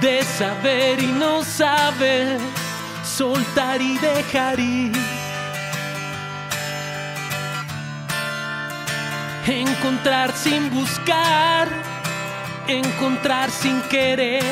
[0.00, 2.38] de saber y no saber,
[3.04, 4.92] soltar y dejar ir.
[9.46, 11.68] Encontrar sin buscar,
[12.68, 14.44] encontrar sin querer,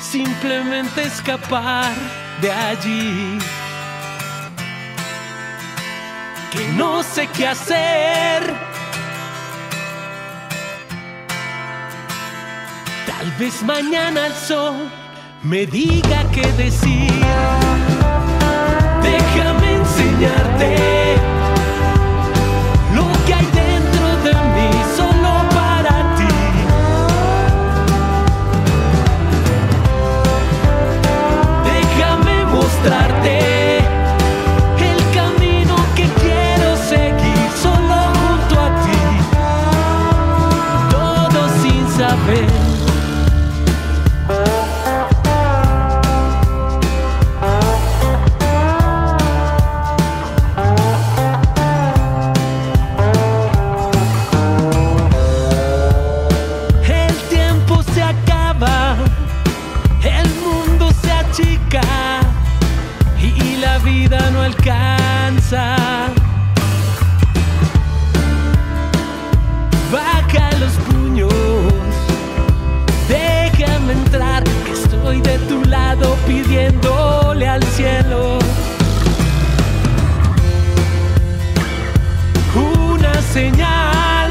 [0.00, 1.92] simplemente escapar
[2.40, 3.38] de allí.
[6.50, 8.71] Que no sé qué hacer
[13.22, 14.74] Tal vez mañana el sol
[15.44, 17.08] me diga qué decir.
[19.00, 20.74] Déjame enseñarte
[22.96, 26.34] lo que hay dentro de mí solo para ti.
[31.70, 33.51] Déjame mostrarte
[77.46, 78.38] al cielo.
[82.54, 84.30] Una señal.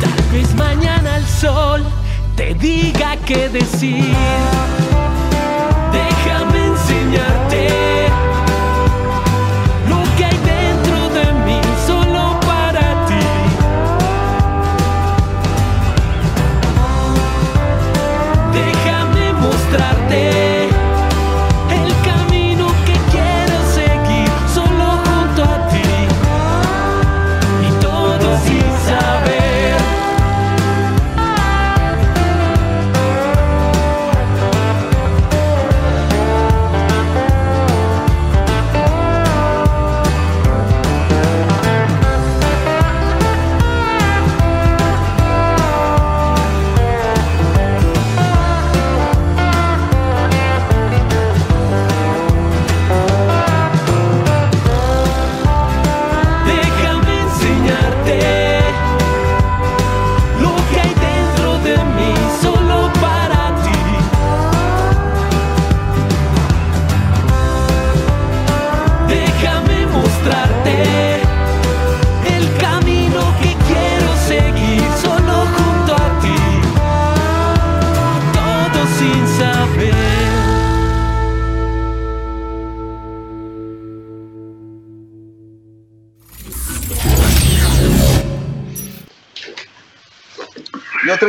[0.00, 1.84] Tal vez mañana el sol
[2.36, 4.14] te diga qué decir.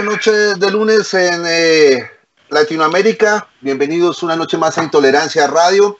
[0.05, 2.07] Noche de lunes en eh,
[2.49, 3.47] Latinoamérica.
[3.59, 5.97] Bienvenidos una noche más a Intolerancia Radio.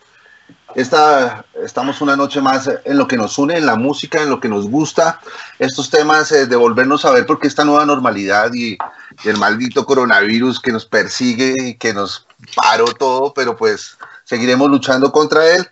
[0.75, 4.39] Esta, estamos una noche más en lo que nos une, en la música, en lo
[4.39, 5.19] que nos gusta.
[5.57, 8.77] Estos temas eh, de volvernos a ver porque esta nueva normalidad y,
[9.23, 14.69] y el maldito coronavirus que nos persigue y que nos paró todo, pero pues seguiremos
[14.69, 15.67] luchando contra él.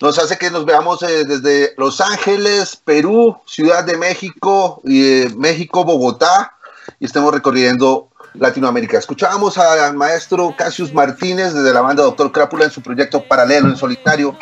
[0.00, 5.32] Nos hace que nos veamos eh, desde Los Ángeles, Perú, Ciudad de México, y, eh,
[5.36, 6.53] México, Bogotá,
[7.04, 8.96] y estemos recorriendo Latinoamérica.
[8.96, 13.76] Escuchábamos al maestro Cassius Martínez desde la banda Doctor Crápula en su proyecto paralelo en
[13.76, 14.34] solitario.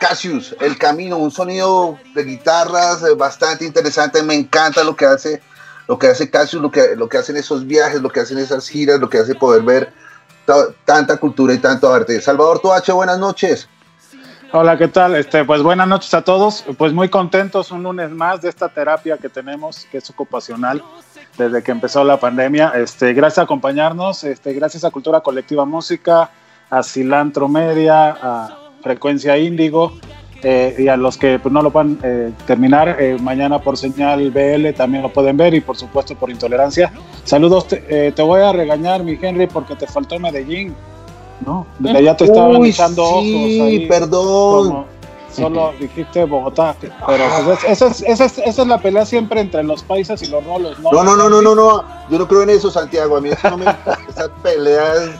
[0.00, 4.22] Cassius, El Camino, un sonido de guitarras eh, bastante interesante.
[4.22, 5.42] Me encanta lo que hace,
[5.88, 8.66] lo que hace Cassius, lo que, lo que hacen esos viajes, lo que hacen esas
[8.66, 9.92] giras, lo que hace poder ver
[10.46, 12.18] ta- tanta cultura y tanto arte.
[12.22, 13.68] Salvador Toache, buenas noches.
[14.52, 15.16] Hola, ¿qué tal?
[15.16, 16.64] Este, pues buenas noches a todos.
[16.78, 20.82] Pues muy contentos un lunes más de esta terapia que tenemos, que es ocupacional
[21.36, 22.72] desde que empezó la pandemia.
[22.74, 26.30] Este, gracias a acompañarnos, este, gracias a Cultura Colectiva Música,
[26.70, 29.92] a Cilantro Media, a Frecuencia Índigo
[30.42, 34.30] eh, y a los que pues, no lo puedan eh, terminar eh, mañana por señal
[34.30, 36.92] BL también lo pueden ver y por supuesto por intolerancia.
[37.24, 40.74] Saludos, te, eh, te voy a regañar, mi Henry, porque te faltó Medellín.
[41.44, 41.66] ¿no?
[41.78, 44.68] De allá te estaban Uy, echando ojos sí, perdón.
[44.68, 44.86] como
[45.36, 49.40] solo dijiste Bogotá, pero pues, es- esa, es, esa, es, esa es la pelea siempre
[49.40, 50.90] entre los paisas y los rolos, ¿no?
[50.92, 51.84] No, no, no, no, no, no.
[52.10, 53.16] Yo no creo en eso, Santiago.
[53.16, 53.64] A mí eso no me
[54.08, 55.10] Esas peleas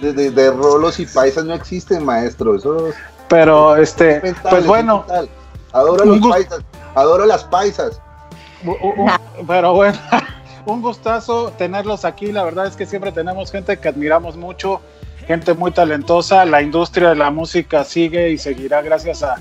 [0.00, 2.56] de, de- de rolos y paisas no existen, maestro.
[2.56, 2.94] Eso es
[3.28, 5.28] Pero este, mental, pues es bueno, mental.
[5.72, 6.60] Adoro a los paisas.
[6.94, 8.00] Adoro a las paisas.
[9.46, 9.98] pero bueno,
[10.66, 12.32] un gustazo tenerlos aquí.
[12.32, 14.80] La verdad es que siempre tenemos gente que admiramos mucho,
[15.26, 16.44] gente muy talentosa.
[16.44, 19.36] La industria de la música sigue y seguirá gracias a,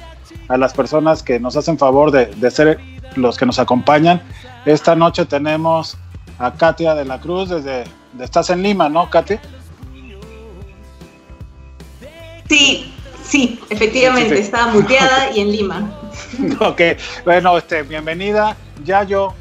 [0.47, 2.79] a las personas que nos hacen favor de, de, ser
[3.15, 4.21] los que nos acompañan.
[4.65, 5.97] Esta noche tenemos
[6.37, 7.83] a Katia de la Cruz desde...
[8.19, 9.39] Estás en Lima, ¿no, Katia?
[12.49, 12.91] Sí,
[13.23, 14.41] sí, efectivamente, sí, sí.
[14.41, 15.91] estaba muteada y en Lima.
[16.59, 16.81] ok,
[17.23, 18.57] bueno, este, bienvenida.
[18.83, 19.33] Yayo,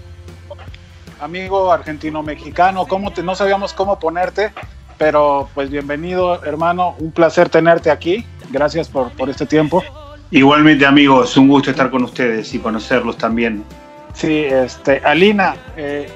[1.20, 4.52] amigo argentino-mexicano, ¿cómo te, no sabíamos cómo ponerte,
[4.98, 8.26] pero pues bienvenido, hermano, un placer tenerte aquí.
[8.50, 9.82] Gracias por, por este tiempo.
[10.30, 13.64] Igualmente, amigos, un gusto estar con ustedes y conocerlos también.
[14.12, 16.12] Sí, este, Alina, eh,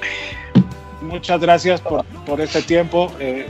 [1.01, 3.11] muchas gracias por, por este tiempo.
[3.19, 3.47] Eh,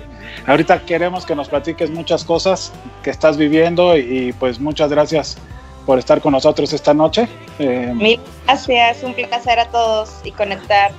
[0.47, 2.71] ahorita queremos que nos platiques muchas cosas
[3.03, 5.37] que estás viviendo y, y, pues muchas gracias
[5.85, 7.27] por estar con nosotros esta noche.
[7.59, 10.91] Eh, Mil gracias, un placer a todos y conectar.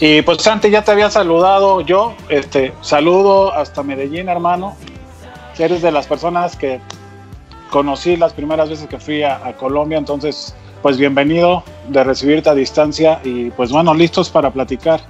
[0.00, 4.76] Y pues Santi, ya te había saludado yo, este, saludo hasta Medellín, hermano.
[5.56, 6.80] Eres de las personas que
[7.74, 12.54] conocí las primeras veces que fui a, a Colombia, entonces pues bienvenido de recibirte a
[12.54, 15.00] distancia y pues bueno, listos para platicar.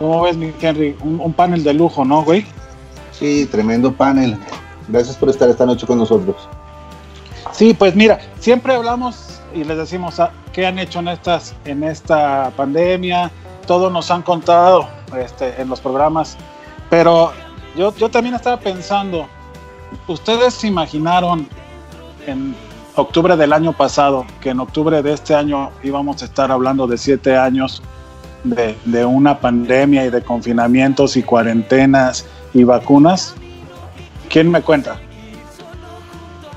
[0.00, 0.96] ¿Cómo ves, mi Henry?
[1.04, 2.44] Un, un, panel de lujo, ¿no, güey?
[3.12, 4.36] Sí, tremendo panel.
[4.88, 6.34] Gracias por estar esta noche con nosotros.
[7.52, 11.84] Sí, pues mira, siempre hablamos y les decimos ah, qué han hecho en, estas, en
[11.84, 13.30] esta pandemia,
[13.68, 16.36] todos nos han contado este, en los programas,
[16.90, 17.30] pero
[17.76, 19.28] yo, yo también estaba pensando,
[20.08, 21.48] ¿ustedes se imaginaron
[22.26, 22.54] en
[22.96, 26.98] octubre del año pasado que en octubre de este año íbamos a estar hablando de
[26.98, 27.82] siete años
[28.44, 33.34] de, de una pandemia y de confinamientos y cuarentenas y vacunas?
[34.28, 35.00] ¿Quién me cuenta?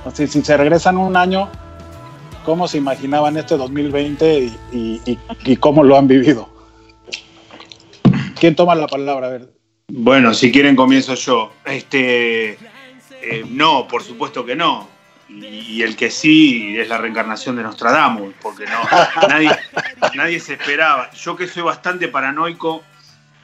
[0.05, 1.49] Así, si se regresan un año,
[2.45, 4.39] ¿cómo se imaginaban este 2020
[4.71, 6.49] y, y, y, cómo lo han vivido?
[8.39, 9.41] ¿Quién toma la palabra?
[9.89, 11.51] Bueno, si quieren comienzo yo.
[11.65, 14.87] Este, eh, no, por supuesto que no.
[15.29, 19.51] Y, el que sí es la reencarnación de Nostradamus, porque no, nadie,
[20.15, 21.11] nadie se esperaba.
[21.11, 22.83] Yo que soy bastante paranoico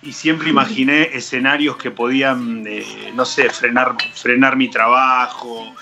[0.01, 5.75] y siempre imaginé escenarios que podían, eh, no sé, frenar, frenar mi trabajo,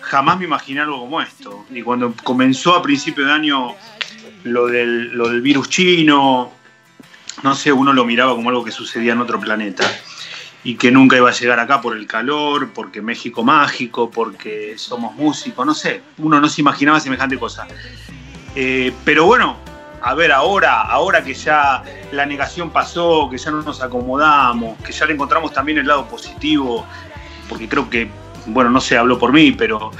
[0.00, 1.64] jamás me imaginé algo como esto.
[1.70, 3.74] Y cuando comenzó a principio de año
[4.44, 6.52] lo del, lo del virus chino,
[7.42, 9.90] no sé, uno lo miraba como algo que sucedía en otro planeta
[10.62, 15.14] y que nunca iba a llegar acá por el calor, porque México mágico, porque somos
[15.14, 17.66] músicos, no sé, uno no se imaginaba semejante cosa.
[18.54, 19.56] Eh, pero bueno,
[20.02, 24.92] a ver, ahora, ahora que ya la negación pasó, que ya no nos acomodamos, que
[24.92, 26.86] ya le encontramos también el lado positivo,
[27.48, 28.10] porque creo que
[28.46, 29.90] bueno, no se habló por mí, pero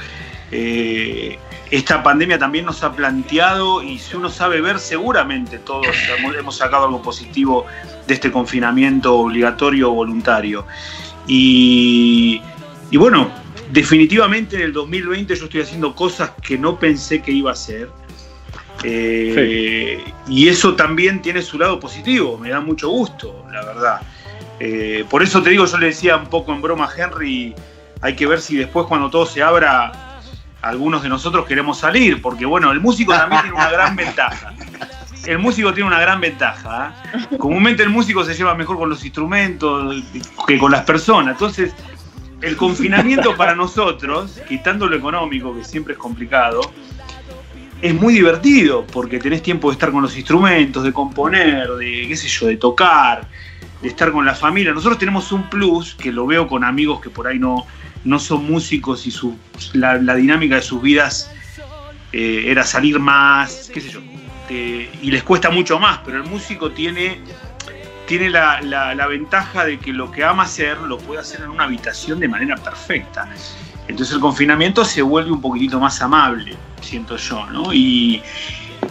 [0.51, 1.37] eh,
[1.71, 5.87] esta pandemia también nos ha planteado y si uno sabe ver, seguramente todos
[6.37, 7.65] hemos sacado algo positivo
[8.05, 10.65] de este confinamiento obligatorio o voluntario.
[11.27, 12.41] Y,
[12.91, 13.31] y, bueno,
[13.71, 17.89] definitivamente en el 2020 yo estoy haciendo cosas que no pensé que iba a hacer.
[18.83, 20.13] Eh, sí.
[20.27, 24.01] Y eso también tiene su lado positivo, me da mucho gusto, la verdad.
[24.59, 27.55] Eh, por eso te digo, yo le decía un poco en broma a Henry,
[28.01, 30.10] hay que ver si después cuando todo se abra,
[30.61, 34.53] algunos de nosotros queremos salir, porque bueno, el músico también tiene una gran ventaja.
[35.25, 36.95] El músico tiene una gran ventaja.
[37.13, 37.37] ¿eh?
[37.37, 40.03] Comúnmente el músico se lleva mejor con los instrumentos
[40.47, 41.33] que con las personas.
[41.33, 41.73] Entonces,
[42.41, 46.61] el confinamiento para nosotros, quitando lo económico, que siempre es complicado,
[47.81, 52.15] es muy divertido, porque tenés tiempo de estar con los instrumentos, de componer, de qué
[52.15, 53.27] sé yo, de tocar,
[53.81, 54.71] de estar con la familia.
[54.73, 57.65] Nosotros tenemos un plus, que lo veo con amigos que por ahí no,
[58.03, 59.37] no son músicos y su,
[59.73, 61.31] la, dinámica de sus vidas
[62.11, 64.01] eh, era salir más, qué sé yo,
[64.49, 67.21] y les cuesta mucho más, pero el músico tiene,
[68.05, 71.63] tiene la, la, ventaja de que lo que ama hacer lo puede hacer en una
[71.63, 73.29] habitación de manera perfecta.
[73.87, 77.73] Entonces el confinamiento se vuelve un poquitito más amable, siento yo, ¿no?
[77.73, 78.21] Y,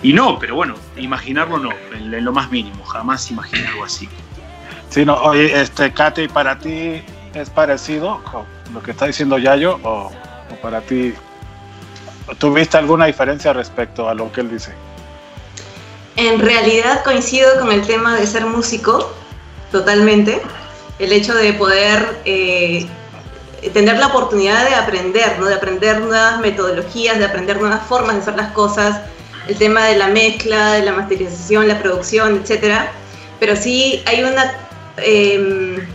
[0.03, 4.09] y no, pero bueno, imaginarlo no, en, en, lo más mínimo, jamás imaginé algo así.
[4.89, 7.03] Sí, no, oye, este, Katy, para ti
[7.35, 8.23] es parecido
[8.73, 11.15] lo que está diciendo Yayo o, o para ti
[12.39, 14.73] tuviste alguna diferencia respecto a lo que él dice?
[16.17, 19.13] En realidad coincido con el tema de ser músico
[19.73, 20.41] totalmente.
[20.99, 22.87] El hecho de poder eh,
[23.73, 25.47] tener la oportunidad de aprender, ¿no?
[25.47, 29.01] de aprender nuevas metodologías, de aprender nuevas formas de hacer las cosas,
[29.49, 32.83] el tema de la mezcla, de la masterización, la producción, etc.
[33.39, 34.53] Pero sí hay una,
[34.99, 35.87] eh,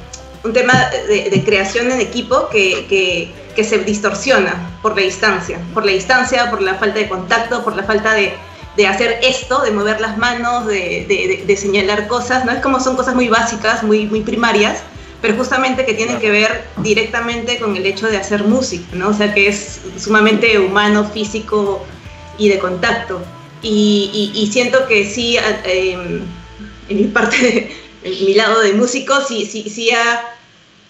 [0.45, 5.59] un tema de, de, creación en equipo que, que, que, se distorsiona por la distancia,
[5.73, 8.33] por la distancia, por la falta de contacto, por la falta de,
[8.77, 12.51] de hacer esto, de mover las manos, de, de- señalar cosas, ¿no?
[12.51, 14.83] Es como son cosas muy básicas, muy, muy primarias,
[15.21, 19.09] pero justamente que tienen que ver directamente con el hecho de hacer música, ¿no?
[19.09, 21.83] O sea, que es sumamente humano, físico
[22.37, 23.21] y de contacto.
[23.63, 26.21] Y, y- y siento que sí, em,
[26.89, 30.34] en mi parte, de- en mi lado de músico, sí, sí, sí ha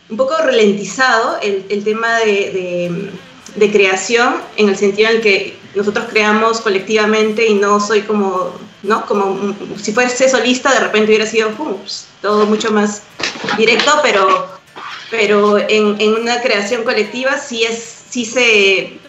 [0.10, 3.12] un poco ralentizado el, el tema de,
[3.56, 8.54] de- creación en el sentido en el que nosotros creamos colectivamente y no soy como,
[8.84, 9.06] ¿no?
[9.06, 13.02] Como si fuese solista, de repente hubiera sido pues, todo mucho más
[13.58, 14.48] directo, pero,
[15.10, 19.00] pero en, en una creación colectiva sí, es, sí se...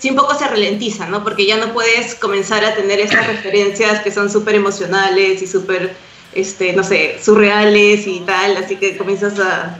[0.00, 1.24] Sí un poco se ralentiza, ¿no?
[1.24, 5.96] Porque ya no puedes comenzar a tener estas referencias que son súper emocionales y súper,
[6.32, 9.78] este, no sé, surreales y tal, así que comienzas a,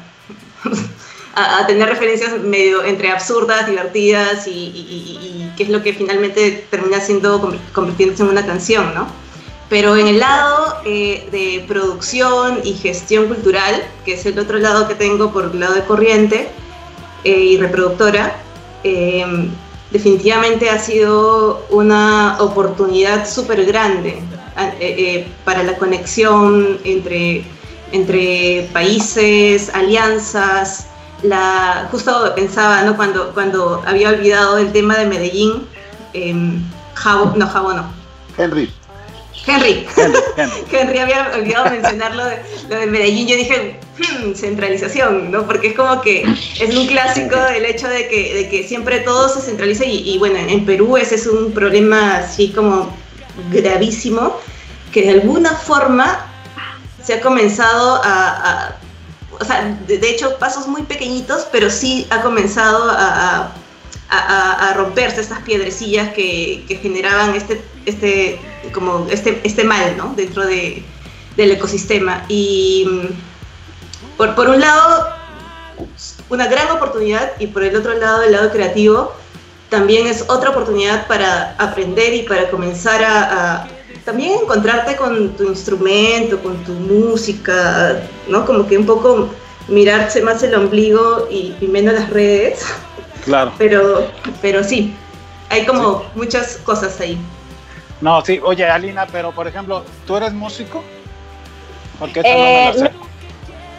[1.35, 5.83] a, a tener referencias medio entre absurdas, divertidas y, y, y- y qué es lo
[5.83, 7.40] que finalmente termina siendo
[7.73, 9.07] convirtiéndose en una canción, ¿no?
[9.69, 14.88] Pero en el lado eh, de producción y gestión cultural, que es el otro lado
[14.88, 16.49] que tengo por el lado de corriente
[17.25, 18.35] eh, y reproductora,
[18.83, 19.26] eh,
[19.90, 24.21] definitivamente ha sido una oportunidad súper grande
[24.58, 27.44] eh, eh, para la conexión entre,
[27.92, 30.86] entre países, alianzas.
[31.22, 32.96] La, justo pensaba ¿no?
[32.96, 35.66] cuando, cuando había olvidado el tema de Medellín,
[36.12, 36.60] em,
[36.94, 37.92] Jabo, no, Jabo no,
[38.36, 38.70] Henry,
[39.46, 39.86] Henry.
[39.96, 40.64] Henry, Henry.
[40.70, 42.36] Henry había olvidado mencionar lo de,
[42.68, 43.26] lo de Medellín.
[43.26, 45.46] Yo dije, "Hmm, centralización, ¿no?
[45.46, 46.22] Porque es como que
[46.60, 50.18] es un clásico del hecho de que, de que siempre todo se centraliza y, y
[50.18, 52.92] bueno, en Perú ese es un problema así como
[53.50, 54.37] gravísimo
[54.92, 56.26] que de alguna forma
[57.02, 58.76] se ha comenzado a,
[59.40, 63.52] o sea, de, hecho pasos muy pequeñitos, pero sí ha comenzado a,
[64.11, 68.40] a- romperse estas piedrecillas que, que generaban este, este,
[68.73, 70.14] como este, este mal ¿no?
[70.16, 70.83] dentro de,
[71.37, 72.25] del ecosistema.
[72.28, 75.09] Y mm, por, por un lado,
[76.28, 79.12] una gran oportunidad y por el otro lado, el lado creativo,
[79.68, 83.68] también es otra oportunidad para aprender y para comenzar a, a
[84.04, 88.46] también encontrarte con tu instrumento, con tu música, ¿no?
[88.46, 89.28] Como que un poco
[89.68, 92.64] mirarse más el ombligo y, y menos las redes,
[93.25, 93.52] Claro.
[93.58, 94.06] pero,
[94.40, 94.94] pero sí,
[95.50, 97.18] hay como muchas cosas ahí.
[98.00, 100.82] No, sí, oye, Alina, pero por ejemplo, ¿tú eres músico?
[101.98, 102.94] Porque esa Eh, no me la sé.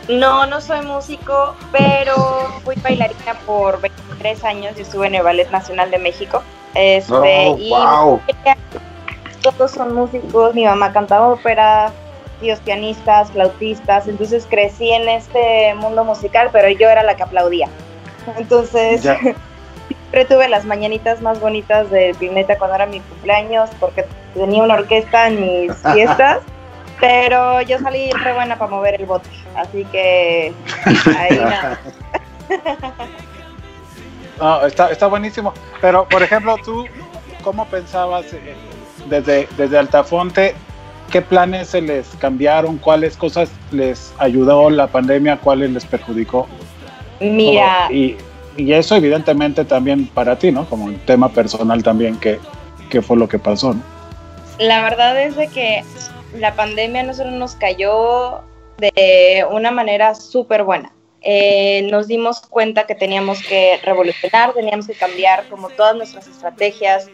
[0.10, 2.16] No, no soy músico, pero
[2.64, 6.42] fui bailarina por 23 años y estuve en el Ballet Nacional de México.
[6.74, 8.22] Este, Oh, y wow.
[9.42, 11.92] todos son músicos, mi mamá cantaba ópera,
[12.42, 17.68] tíos pianistas, flautistas, entonces crecí en este mundo musical, pero yo era la que aplaudía.
[18.38, 19.18] Entonces, Ya.
[19.88, 24.74] siempre tuve las mañanitas más bonitas del planeta cuando era mi cumpleaños, porque tenía una
[24.76, 26.40] orquesta en mis fiestas,
[27.00, 30.54] pero yo salí re buena para mover el bote, así que
[31.18, 31.80] ahí nada.
[34.40, 35.54] No, está, está buenísimo.
[35.82, 36.86] Pero, por ejemplo, tú,
[37.44, 38.56] ¿cómo pensabas eh,
[39.10, 40.56] desde, desde Altafonte?
[41.12, 42.78] ¿Qué planes se les cambiaron?
[42.78, 45.38] ¿Cuáles cosas les ayudó la pandemia?
[45.38, 46.48] ¿Cuáles les perjudicó?
[47.20, 48.18] Mira, Oh, y,
[48.56, 50.66] y eso evidentemente también para ti, ¿no?
[50.66, 52.40] Como un tema personal también, que,
[52.90, 53.82] que fue lo que pasó, ¿no?
[54.60, 55.84] La verdad es de que
[56.34, 58.42] la pandemia a nosotros nos cayó
[58.78, 60.94] de una manera súper buena.
[61.22, 67.08] Eh, nos dimos cuenta que teníamos que revolucionar, teníamos que cambiar como todas nuestras estrategias.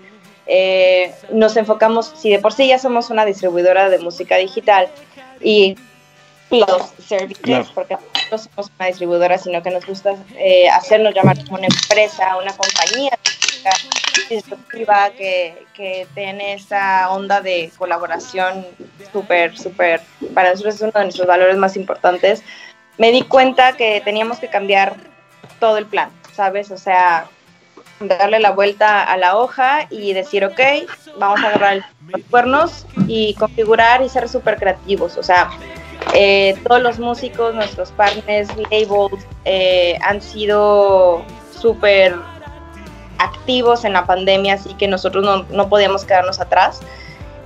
[0.47, 4.89] Eh, nos enfocamos, si de por sí ya somos una distribuidora de música digital
[5.41, 5.75] y
[6.51, 7.65] los servicios, Claro.
[7.73, 7.97] porque
[8.31, 12.53] no somos una distribuidora, sino que nos gusta eh, hacernos llamar como una empresa, una
[12.55, 13.17] compañía
[14.29, 18.65] disruptiva que, que tiene esa onda de colaboración
[19.11, 20.01] súper, súper,
[20.33, 22.43] para nosotros es uno de nuestros valores más importantes.
[22.97, 24.95] Me di cuenta que teníamos que cambiar
[25.59, 26.71] todo el plan, ¿sabes?
[26.71, 27.27] O sea,
[27.99, 30.59] darle la vuelta a la hoja y decir, ok,
[31.17, 35.17] vamos a agarrar los cuernos y configurar y ser súper creativos.
[35.17, 35.49] O sea,
[36.13, 41.23] eh, todos los músicos, nuestros partners, labels, eh, han sido
[41.59, 42.15] súper
[43.17, 46.81] activos en la pandemia, así que nosotros no, no podíamos quedarnos atrás.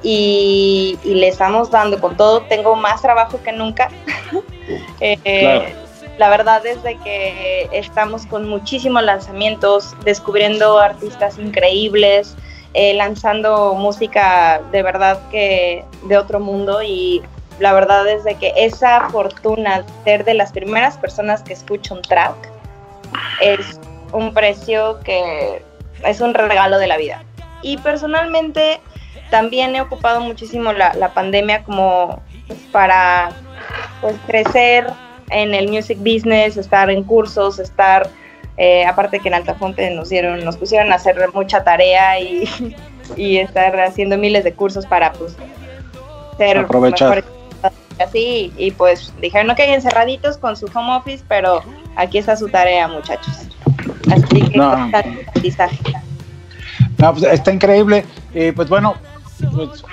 [0.01, 2.42] Y, y le estamos dando con todo.
[2.44, 3.89] Tengo más trabajo que nunca.
[5.01, 5.89] Eh, Claro.
[6.20, 12.36] La verdad es de que estamos con muchísimos lanzamientos, descubriendo artistas increíbles,
[12.74, 17.22] eh, lanzando música de verdad que de otro mundo y
[17.60, 21.94] la verdad es de que esa fortuna de ser de las primeras personas que escucha
[21.94, 22.36] un track
[23.42, 23.80] es
[24.12, 25.62] un precio que
[26.06, 27.24] es un regalo de la vida.
[27.62, 28.80] Y personalmente
[29.30, 33.32] también he ocupado muchísimo la, la pandemia como pues, para
[34.01, 34.88] pues, crecer
[35.30, 38.10] en el music business, estar en cursos, estar,
[38.58, 42.50] eh, aparte que en Altafonte nos dieron, nos pusieron a hacer mucha tarea y,
[43.16, 45.36] y estar haciendo miles de cursos para pues
[46.38, 47.10] ser Aprovechar.
[47.10, 47.38] mejores
[48.03, 51.63] así y pues dijeron no que encerraditos con su home office, pero
[51.96, 53.48] aquí está su tarea muchachos.
[54.12, 54.91] Así que No.
[56.98, 58.06] No, pues, está increíble.
[58.34, 58.96] Y pues bueno,
[59.53, 59.84] pues,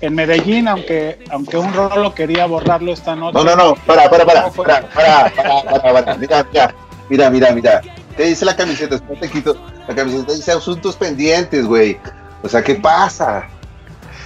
[0.00, 3.38] en Medellín, aunque, aunque un rolo quería borrarlo esta noche.
[3.38, 6.16] No, no, no, para, para, para, para, para, para, para, para.
[6.16, 6.74] Mira, mira,
[7.08, 7.80] mira, mira, mira.
[8.16, 8.98] ¿Qué dice la camiseta?
[8.98, 9.56] Te quito.
[9.88, 11.98] La camiseta dice asuntos pendientes, güey.
[12.42, 13.46] O sea, ¿qué pasa?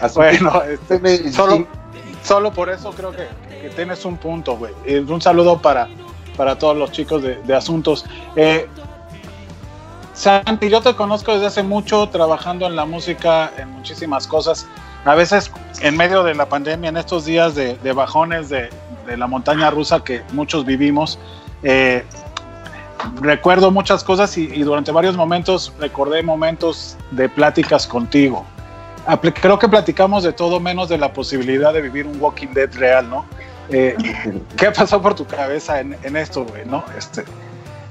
[0.00, 1.66] Asuntos Bueno, este, solo,
[2.30, 3.26] solo por eso creo que,
[3.60, 4.72] que tienes un punto, güey.
[5.00, 5.88] Un saludo para,
[6.37, 8.04] para todos los chicos de, Asuntos.
[8.37, 8.68] Eh,
[10.14, 14.68] Santi, yo te conozco desde hace mucho trabajando en la música, en muchísimas cosas.
[15.04, 18.70] A veces en medio de la pandemia, en estos días de, bajones de,
[19.16, 21.18] la montaña rusa que muchos vivimos,
[21.64, 22.04] eh,
[23.20, 28.46] recuerdo muchas cosas y durante varios momentos recordé momentos de pláticas contigo.
[29.40, 33.09] Creo que platicamos de todo menos de la posibilidad de vivir un Walking Dead real,
[33.09, 33.26] ¿no?
[33.71, 33.97] Eh,
[34.57, 36.64] ¿Qué pasó por tu cabeza en, en esto, güey?
[36.66, 36.85] ¿no?
[36.97, 37.25] Este,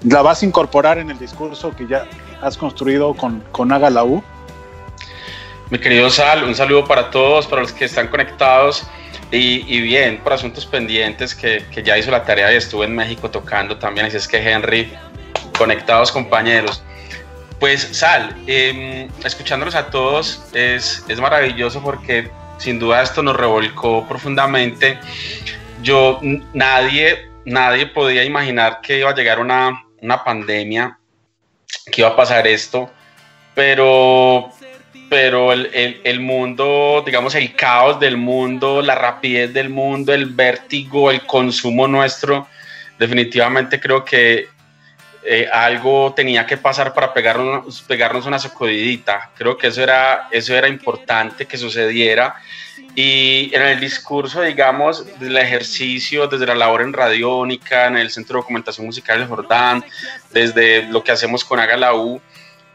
[0.04, 2.06] ¿La vas a incorporar en el discurso que ya
[2.42, 4.24] has construido con, con Haga la U?
[5.70, 8.88] Mi querido Sal, un saludo para todos, para los que están conectados.
[9.32, 12.96] Y, y bien, por asuntos pendientes, que, que ya hizo la tarea y estuve en
[12.96, 14.08] México tocando también.
[14.08, 14.91] Así es que Henry,
[15.58, 16.82] conectados compañeros.
[17.60, 24.08] Pues Sal, eh, escuchándolos a todos es, es maravilloso porque sin duda esto nos revolcó
[24.08, 24.98] profundamente.
[25.82, 26.19] Yo,
[26.54, 30.98] nadie, nadie podía imaginar que iba a llegar una, una pandemia,
[31.91, 32.89] que iba a pasar esto,
[33.54, 34.52] pero
[35.10, 41.10] pero el, el, mundo, digamos, el caos del mundo, la rapidez del mundo, el vértigo,
[41.10, 42.48] el consumo nuestro,
[43.00, 44.50] definitivamente creo que
[45.23, 49.32] eh, algo tenía que pasar para pegarnos, pegarnos una sacudidita.
[49.38, 52.36] Creo que eso era, eso era importante que sucediera.
[52.95, 58.36] Y en el discurso, digamos, del ejercicio, desde la labor en Radiónica, en el Centro
[58.36, 59.86] de Documentación Musical de Jordán,
[60.32, 61.77] desde lo que hacemos con Haga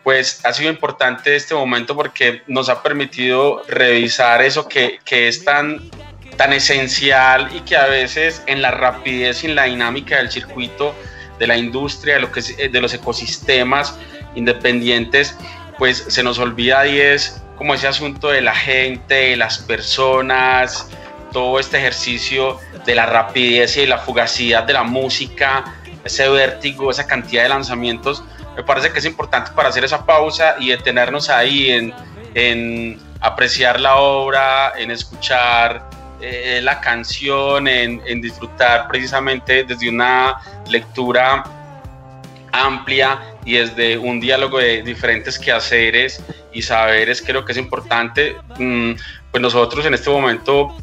[0.02, 5.44] pues ha sido importante este momento porque nos ha permitido revisar eso que, que es
[5.44, 5.90] tan,
[6.36, 10.94] tan esencial y que a veces en la rapidez y en la dinámica del circuito
[11.38, 13.96] de la industria, que, de los ecosistemas
[14.34, 15.36] independientes,
[15.78, 20.88] pues se nos olvida y es como ese asunto de la gente, de las personas,
[21.32, 25.64] todo este ejercicio de la rapidez y de la fugacidad de la música,
[26.04, 28.22] ese vértigo, esa cantidad de lanzamientos.
[28.56, 31.94] Me parece que es importante para hacer esa pausa y detenernos ahí en,
[32.34, 35.88] en apreciar la obra, en escuchar
[36.20, 41.44] eh, la canción, en, disfrutar precisamente desde una lectura
[42.52, 46.22] amplia y desde un diálogo de diferentes quehaceres
[46.52, 48.36] y saberes, creo que es importante.
[48.58, 48.92] Mm,
[49.30, 50.76] pues nosotros en este momento,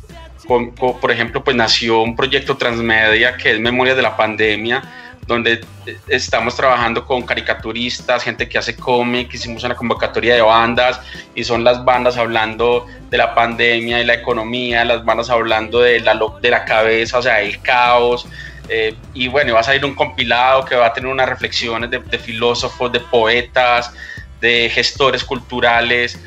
[0.48, 4.84] por ejemplo, pues nació un proyecto transmedia que es Memorias de la Pandemia,
[5.32, 5.66] donde
[6.08, 11.00] estamos trabajando con caricaturistas, gente que hace cómics, hicimos una convocatoria de bandas
[11.34, 16.02] y son las bandas hablando de la pandemia y la economía, las bandas hablando de
[16.02, 18.28] la, de la cabeza, o sea, el caos.
[18.70, 22.00] Eh, y bueno, va a salir un compilado que va a tener unas reflexiones de,
[22.00, 23.94] de filósofos, de poetas,
[24.40, 26.20] de gestores culturales.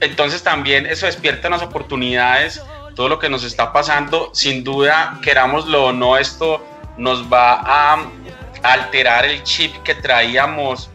[0.00, 2.62] Entonces también eso despierta unas oportunidades,
[2.94, 6.64] todo lo que nos está pasando, sin duda, querámoslo o no, esto
[6.96, 8.04] nos va a
[8.62, 10.90] alterar el chip que traíamos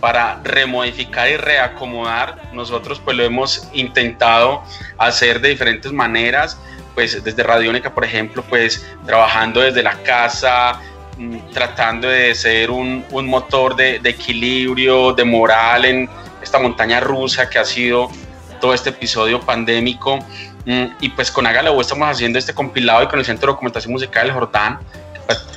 [0.00, 2.50] para remodificar y reacomodar.
[2.52, 4.62] Nosotros pues lo hemos intentado
[4.98, 6.58] hacer de diferentes maneras,
[6.94, 10.80] pues desde Radiónica, por ejemplo, pues trabajando desde la casa,
[11.18, 16.08] mmm, tratando de ser un, motor de, equilibrio, de moral en
[16.42, 18.10] esta montaña rusa que ha sido
[18.60, 20.18] todo este episodio pandémico.
[20.64, 23.92] Mmm, y pues con Hágalo estamos haciendo este compilado y con el Centro de Documentación
[23.92, 24.78] Musical del Jordán,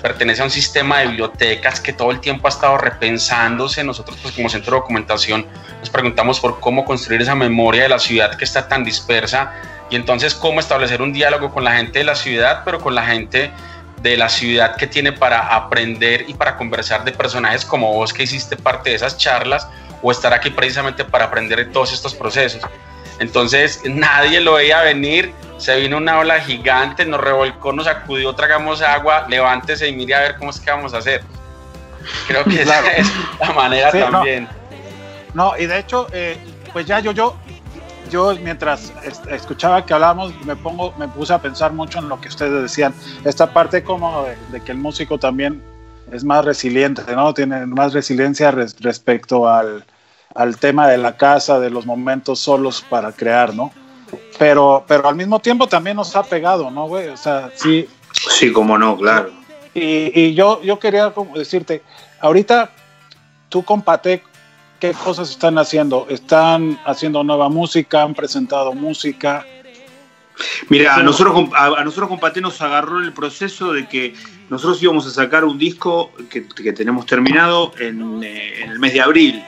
[0.01, 3.83] pertenece a un sistema de bibliotecas que todo el tiempo ha estado repensándose.
[3.83, 5.45] Nosotros, pues como centro de documentación,
[5.79, 9.53] nos preguntamos por cómo construir esa memoria de la ciudad que está tan dispersa
[9.89, 13.05] y entonces cómo establecer un diálogo con la gente de la ciudad, pero con la
[13.05, 13.51] gente
[14.01, 18.23] de la ciudad que tiene para aprender y para conversar de personajes como vos que
[18.23, 19.67] hiciste parte de esas charlas
[20.01, 22.61] o estar aquí precisamente para aprender de todos estos procesos.
[23.19, 28.81] Entonces nadie lo veía venir, se vino una ola gigante, nos revolcó, nos sacudió, tragamos
[28.81, 31.23] agua, levántese y mire a ver cómo es que vamos a hacer.
[32.27, 32.87] Creo que claro.
[32.87, 33.07] esa es
[33.39, 34.47] la manera sí, también.
[35.33, 35.51] No.
[35.51, 36.37] no, y de hecho, eh,
[36.73, 37.35] pues ya yo, yo,
[38.11, 38.91] yo mientras
[39.29, 42.93] escuchaba que hablábamos, me pongo, me puse a pensar mucho en lo que ustedes decían.
[43.23, 45.61] Esta parte como de, que el músico también
[46.11, 47.33] es más resiliente, ¿no?
[47.33, 49.85] Tiene más resiliencia respecto al,
[50.35, 53.71] al, tema de la casa, de los momentos solos para crear, ¿no?
[54.37, 57.07] Pero, pero al mismo tiempo también nos ha pegado, ¿no, güey?
[57.07, 57.87] O sea, sí.
[58.29, 59.31] Sí, como no, claro.
[59.73, 61.81] Y, y yo, yo quería como decirte,
[62.21, 62.69] ahorita
[63.49, 66.07] tú con ¿qué cosas están haciendo?
[66.09, 68.03] ¿Están haciendo nueva música?
[68.03, 69.45] ¿Han presentado música?
[70.69, 74.13] Mira, a nosotros, a, nosotros con Paté nos agarró el proceso de que
[74.49, 79.01] nosotros íbamos a sacar un disco que, tenemos terminado en, eh, en, el mes de
[79.01, 79.43] abril.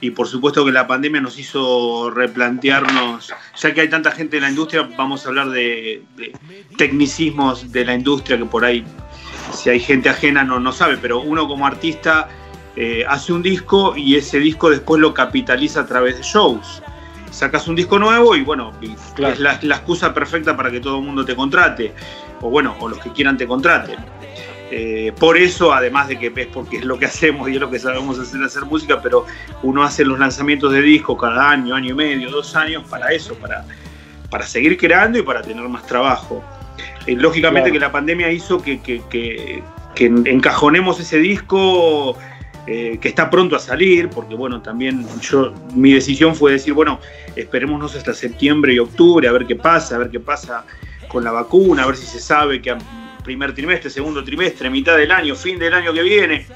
[0.00, 4.44] Y por supuesto que la pandemia nos hizo replantearnos, ya que hay tanta gente en
[4.44, 6.32] la industria, vamos a hablar de, de
[6.78, 8.84] tecnicismos de la industria que por ahí,
[9.52, 12.28] si hay gente ajena no, no sabe, pero uno como artista
[12.76, 16.82] eh, hace un disco y ese disco después lo capitaliza a través de shows.
[17.30, 21.24] Sacas un disco nuevo y bueno, es la, excusa perfecta para que todo el mundo
[21.24, 21.92] te contrate,
[22.40, 23.96] o bueno, o los que quieran te contraten.
[24.72, 27.70] Eh, por eso, además de que es porque es lo que hacemos y es lo
[27.70, 29.26] que sabemos hacer, hacer música, pero
[29.62, 33.34] uno hace los lanzamientos de disco cada año, año y medio, dos años, para eso,
[33.34, 33.64] para,
[34.30, 36.44] para seguir creando y para tener más trabajo.
[37.06, 39.62] Eh, lógicamente que la pandemia hizo que, que, que,
[39.94, 42.16] que encajonemos ese disco
[42.66, 47.00] eh, que está pronto a salir, porque bueno, también yo, mi decisión fue decir, bueno,
[47.34, 50.64] esperémonos hasta septiembre y octubre a ver qué pasa, a ver qué pasa
[51.08, 52.70] con la vacuna, a ver si se sabe que
[53.22, 56.46] primer trimestre, segundo trimestre, mitad del año, fin del año que viene,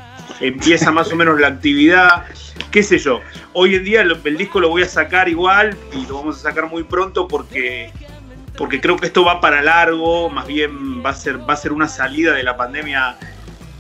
[0.41, 2.25] empieza más o menos la actividad,
[2.71, 3.21] qué sé yo.
[3.53, 6.69] Hoy en día el, disco lo voy a sacar igual y lo vamos a sacar
[6.69, 7.91] muy pronto porque
[8.57, 11.73] porque creo que esto va para largo, más bien va a ser, va a ser
[11.73, 13.17] una salida de la pandemia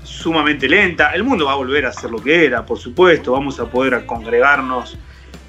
[0.02, 1.10] sumamente lenta.
[1.10, 3.30] El mundo va a volver a ser lo que era, por supuesto.
[3.30, 4.98] Vamos a poder congregarnos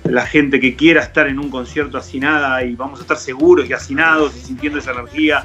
[0.04, 3.74] la gente que quiera estar en un concierto hacinada y vamos a estar seguros y
[3.74, 5.44] hacinados y sintiendo esa energía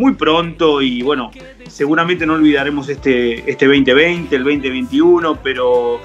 [0.00, 1.30] muy pronto y bueno,
[1.68, 6.00] seguramente no olvidaremos este, este 2020, el 2021, pero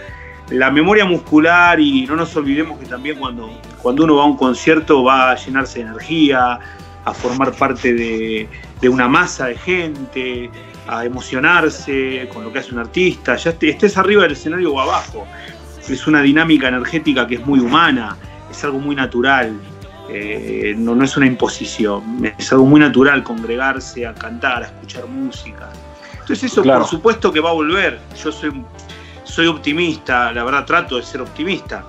[0.49, 3.49] la memoria muscular y no nos olvidemos que también cuando,
[3.81, 6.59] cuando uno va a un concierto va a llenarse de energía,
[7.05, 8.49] a formar parte de,
[8.81, 10.49] de una masa de gente,
[10.87, 15.25] a emocionarse con lo que hace un artista, ya estés arriba del escenario o abajo.
[15.87, 18.17] Es una dinámica energética que es muy humana,
[18.51, 19.57] es algo muy natural,
[20.09, 25.07] eh, no, no, es una imposición, es algo muy natural congregarse a cantar, a escuchar
[25.07, 25.69] música.
[26.11, 27.99] Entonces eso por supuesto que va a volver.
[28.23, 28.63] Yo soy,
[29.23, 31.85] soy optimista, la verdad trato de ser optimista.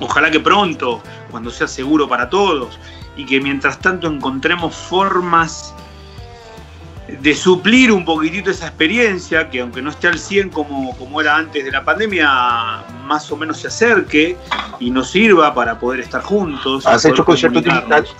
[0.00, 2.78] Ojalá que pronto, cuando sea seguro para todos,
[3.16, 5.74] y que mientras tanto encontremos formas
[7.08, 11.36] de suplir un poquitito esa experiencia, que aunque no esté al 100 como, como era
[11.36, 14.36] antes de la pandemia, más o menos se acerque
[14.80, 16.86] y nos sirva para poder estar juntos.
[16.86, 18.10] ¿Has hecho conciertos digitales?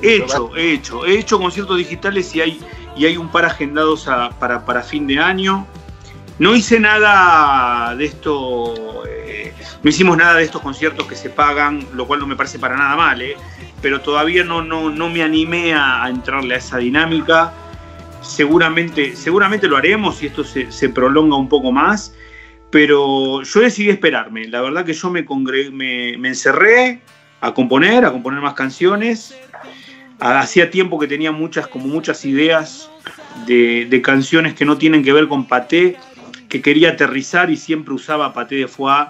[0.00, 2.60] He hecho, he hecho, he hecho conciertos digitales y hay,
[2.96, 5.66] y hay un par agendados para, para fin de año.
[6.38, 11.86] No hice nada de esto, eh, no hicimos nada de estos conciertos que se pagan,
[11.94, 13.36] lo cual no me parece para nada mal, eh,
[13.80, 17.52] pero todavía no, no, no me animé a entrarle a esa dinámica
[18.22, 22.14] seguramente, seguramente lo haremos y esto se, prolonga un poco más,
[22.70, 24.48] pero yo decidí esperarme.
[24.48, 25.24] La verdad que yo me,
[25.72, 27.02] me, encerré
[27.40, 29.36] a componer, a componer más canciones.
[30.18, 32.88] Hacía tiempo que tenía muchas, como muchas ideas
[33.46, 35.96] de, canciones que no tienen que ver con Paté,
[36.48, 39.08] que quería aterrizar y siempre usaba Paté de Foix,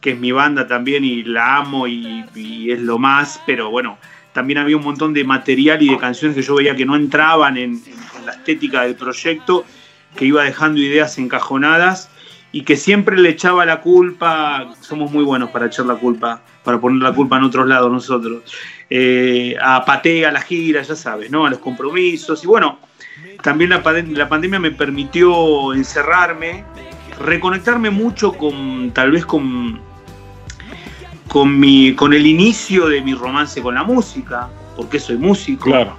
[0.00, 2.24] que es mi banda también y la amo y,
[2.70, 3.98] es lo más, pero bueno,
[4.32, 7.56] también había un montón de material y de canciones que yo veía que no entraban
[7.56, 7.82] en
[8.24, 9.64] la estética del proyecto,
[10.16, 12.10] que iba dejando ideas encajonadas
[12.50, 16.78] y que siempre le echaba la culpa, somos muy buenos para echar la culpa, para
[16.78, 18.42] poner la culpa en otros lados nosotros,
[18.90, 21.46] eh, a Pate, a la gira, ya sabes, ¿no?
[21.46, 22.44] a los compromisos.
[22.44, 22.78] Y bueno,
[23.42, 26.64] también la pandemia me permitió encerrarme,
[27.18, 29.80] reconectarme mucho con, tal vez con,
[31.32, 35.96] con, mi, con el inicio de mi romance con la música, porque soy músico, claro.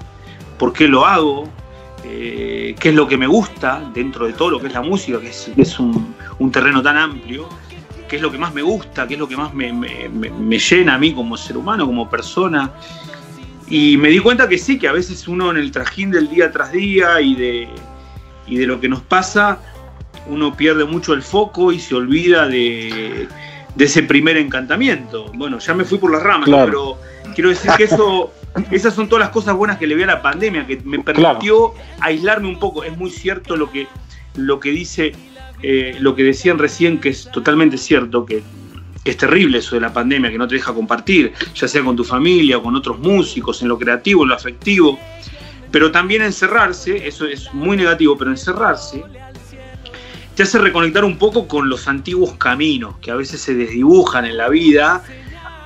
[0.59, 1.49] por qué lo hago,
[2.03, 5.19] eh, qué es lo que me gusta dentro de todo lo que es la música,
[5.19, 6.13] que es, un,
[6.51, 7.49] terreno tan amplio,
[8.07, 9.71] qué es lo que más me gusta, qué es lo que más me,
[10.59, 12.69] llena a mí como ser humano, como persona.
[13.67, 16.51] Y me di cuenta que sí, que a veces uno en el trajín del día
[16.51, 17.69] tras día y de,
[18.47, 19.57] de lo que nos pasa,
[20.27, 23.27] uno pierde mucho el foco y se olvida de,
[23.77, 25.31] ese primer encantamiento.
[25.33, 26.97] Bueno, ya me fui por las ramas, pero
[27.33, 28.31] quiero decir que eso
[28.71, 31.73] esas son todas las cosas buenas que le vi a la pandemia, que me permitió
[31.99, 32.83] aislarme un poco.
[32.83, 33.87] Es muy cierto lo que,
[34.35, 35.13] lo que dice,
[35.61, 38.43] eh, lo que decían recién, que es totalmente cierto, que
[39.03, 42.03] es terrible eso de la pandemia, que no te deja compartir, ya sea con tu
[42.03, 44.99] familia o con otros músicos, en lo creativo, en lo afectivo.
[45.71, 49.03] Pero también encerrarse, eso es muy negativo, pero encerrarse
[50.35, 54.37] te hace reconectar un poco con los antiguos caminos que a veces se desdibujan en
[54.37, 55.03] la vida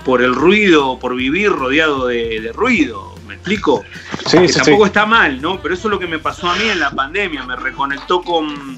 [0.06, 3.16] por el ruido, por vivir rodeado de, ruido.
[3.28, 3.84] ¿Me explico?
[4.26, 4.88] Sí, que sí, tampoco sí.
[4.88, 5.62] está mal, ¿no?
[5.62, 8.78] Pero eso es lo que me pasó a mí en la pandemia, me reconectó con,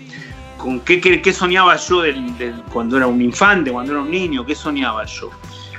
[0.57, 4.09] con qué, qué- qué soñaba yo del- del- cuando era un infante, cuando era un
[4.11, 5.29] niño, qué soñaba yo.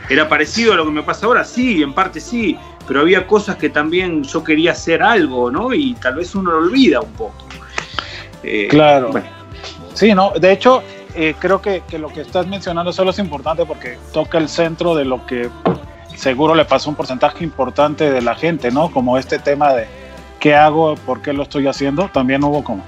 [0.08, 1.44] ¿Era parecido a lo que me pasa ahora?
[1.44, 2.56] Sí, en parte sí,
[2.88, 5.72] pero había cosas que también yo quería hacer algo, ¿no?
[5.72, 7.44] Y tal vez uno lo olvida un poco.
[8.42, 9.10] Eh, Claro.
[9.12, 9.28] bueno,
[10.00, 10.82] Sí, no, de hecho,
[11.14, 14.94] eh, creo que, que lo que estás mencionando solo es importante porque toca el centro
[14.94, 15.50] de lo que
[16.16, 18.90] seguro le pasó un porcentaje importante de la gente, ¿no?
[18.90, 19.86] Como este tema de
[20.38, 22.82] qué hago, por qué lo estoy haciendo, también hubo como,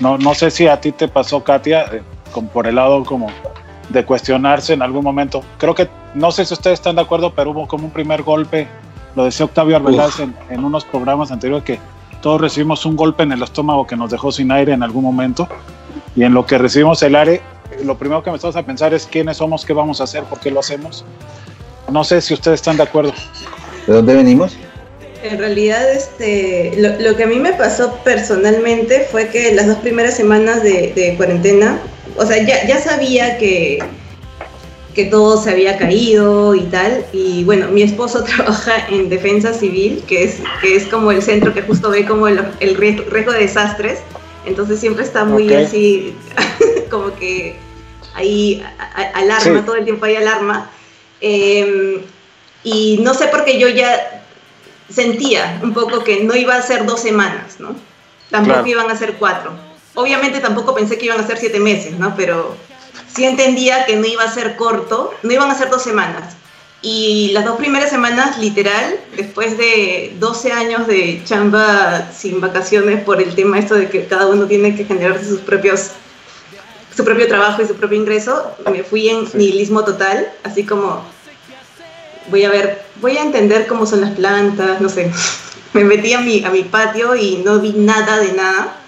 [0.00, 3.26] no, no sé si a ti te pasó, Katia, eh, como por el lado como
[3.90, 5.44] de cuestionarse en algún momento.
[5.58, 8.66] Creo que, no sé si ustedes están de acuerdo, pero hubo como un primer golpe,
[9.14, 11.78] lo decía Octavio Arbeláez en, en unos programas anteriores, que
[12.22, 15.46] todos recibimos un golpe en el estómago que nos dejó sin aire en algún momento
[16.16, 17.42] y en lo que recibimos el aire,
[17.84, 20.50] lo primero que empezamos a pensar es quiénes somos, qué vamos a hacer, por qué
[20.50, 21.04] lo hacemos.
[21.92, 23.12] No sé si ustedes están de acuerdo.
[23.86, 24.56] ¿De dónde venimos?
[25.22, 29.76] En realidad, este, lo, lo que a mí me pasó personalmente fue que las dos
[29.78, 31.80] primeras semanas de, de cuarentena,
[32.16, 33.80] o sea, ya, ya sabía que,
[34.94, 40.02] que todo se había caído y tal, y bueno, mi esposo trabaja en defensa civil,
[40.06, 43.32] que es, que es como el centro que justo ve como el, el riesgo, riesgo
[43.32, 44.00] de desastres,
[44.46, 45.66] entonces siempre está muy Ok.
[45.66, 46.16] así,
[46.90, 47.56] como que
[48.14, 48.64] ahí
[49.14, 49.66] alarma, Sí.
[49.66, 50.70] todo el tiempo hay alarma.
[51.20, 52.00] Em,
[52.62, 54.22] y no sé por qué yo ya
[54.88, 57.76] sentía un poco que no iba a ser dos semanas, ¿no?
[58.30, 58.68] Tampoco Claro.
[58.68, 59.52] iban a ser cuatro.
[59.94, 62.14] Obviamente tampoco pensé que iban a ser siete meses, ¿no?
[62.16, 62.56] Pero
[63.12, 66.36] sí entendía que no iba a ser corto, no iban a ser dos semanas.
[66.82, 73.20] Y las dos primeras semanas, literal, después de 12 años de chamba sin vacaciones por
[73.20, 75.92] el tema esto de que cada uno tiene que generarse sus propios
[76.96, 81.02] su propio trabajo y su propio ingreso, me fui en nihilismo total, así como
[82.30, 85.10] voy a ver, voy a entender cómo son las plantas, no sé.
[85.74, 88.78] Me metí a mi, a mi patio y no vi nada de nada.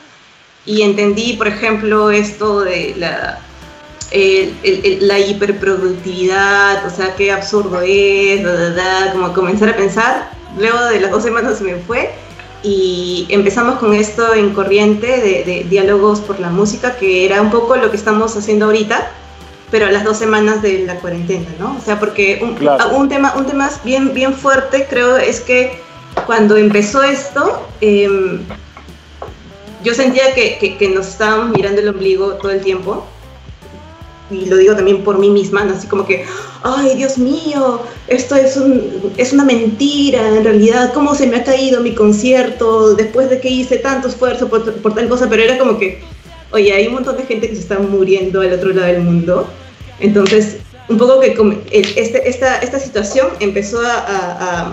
[0.65, 3.41] Y entendí, por ejemplo, esto de la,
[4.11, 9.77] el- el- la hiperproductividad, o sea, qué absurdo es, da, da, da, como comenzar a
[9.77, 10.31] pensar.
[10.59, 12.11] Luego de las dos semanas se me fue
[12.63, 17.51] y empezamos con esto en corriente de, de diálogos por la música, que era un
[17.51, 19.11] poco lo que estamos haciendo ahorita,
[19.71, 21.77] pero a las dos semanas de la cuarentena, ¿no?
[21.79, 22.97] O sea, porque un, Claro.
[22.97, 25.79] un tema, un tema bien, bien fuerte creo es que
[26.27, 28.41] cuando empezó esto, em,
[29.85, 33.07] yo sentía que, que- que nos estábamos mirando el ombligo todo el tiempo.
[34.31, 36.25] Y lo digo también por mí misma, así como que,
[36.63, 41.45] ay Dios mío, esto es, un, es una mentira, en realidad, ¿cómo se me ha
[41.45, 45.29] caído mi concierto después de que hice tanto esfuerzo por, por tal cosa?
[45.31, 46.03] Pero era como que,
[46.53, 49.49] oye, hay un montón de gente que se está muriendo al otro lado del mundo.
[49.99, 51.35] Entonces, un poco que
[51.73, 54.73] este- esta, esta situación empezó a-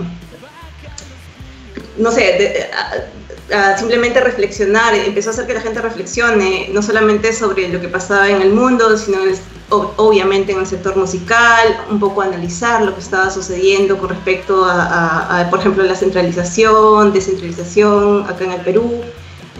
[1.98, 6.82] no sé, de- a, a simplemente reflexionar, empezó a hacer que la gente reflexione, no
[6.82, 9.38] solamente sobre lo que pasaba en el mundo, sino en el-
[9.70, 14.64] o- obviamente en el sector musical, un poco analizar lo que estaba sucediendo con respecto
[14.64, 19.00] a, a- a, por ejemplo, la centralización, descentralización acá en el Perú.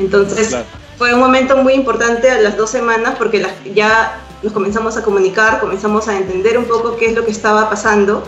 [0.01, 0.65] Entonces, Claro.
[0.99, 5.03] fue un momento muy importante a las dos semanas porque las- ya nos comenzamos a
[5.03, 8.23] comunicar, comenzamos a entender un poco qué es lo que estaba pasando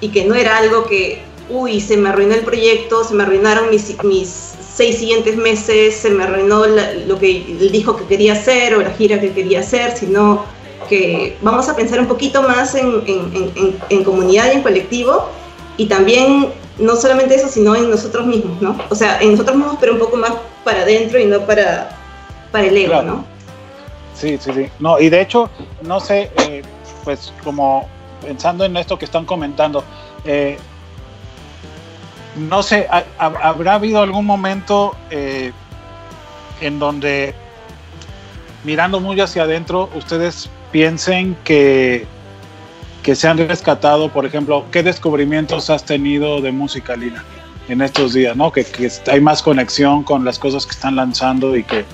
[0.00, 3.70] y que no era algo que, uy, se me arruinó el proyecto, se me arruinaron
[3.70, 4.28] mis, mis
[4.74, 8.80] seis siguientes meses, se me arruinó la- lo que él dijo que quería hacer o
[8.82, 10.44] la gira que quería hacer, sino
[10.88, 14.62] que vamos a pensar un poquito más en, en- en- en- en comunidad y en
[14.62, 15.26] colectivo
[15.76, 18.76] y también no solamente eso, sino en nosotros mismos, ¿no?
[18.88, 20.32] O sea, en nosotros mismos, pero un poco más
[20.64, 21.96] para adentro y no para,
[22.50, 23.06] para el ego, Claro.
[23.06, 23.24] ¿no?
[24.14, 24.66] Sí, sí, sí.
[24.78, 25.50] No, y de hecho,
[25.82, 26.62] no sé, eh,
[27.04, 27.88] pues como
[28.22, 29.84] pensando en esto que están comentando,
[30.24, 30.58] eh,
[32.36, 35.52] no sé, ha- ha- ¿habrá habido algún momento eh,
[36.60, 37.34] en donde,
[38.64, 42.06] mirando muy hacia adentro, ustedes piensen que,
[43.02, 47.24] que se han rescatado, por ejemplo, qué descubrimientos has tenido de música, Lina,
[47.68, 48.50] en estos días, ¿no?
[48.52, 51.84] Que, que hay más conexión con las cosas que están lanzando y que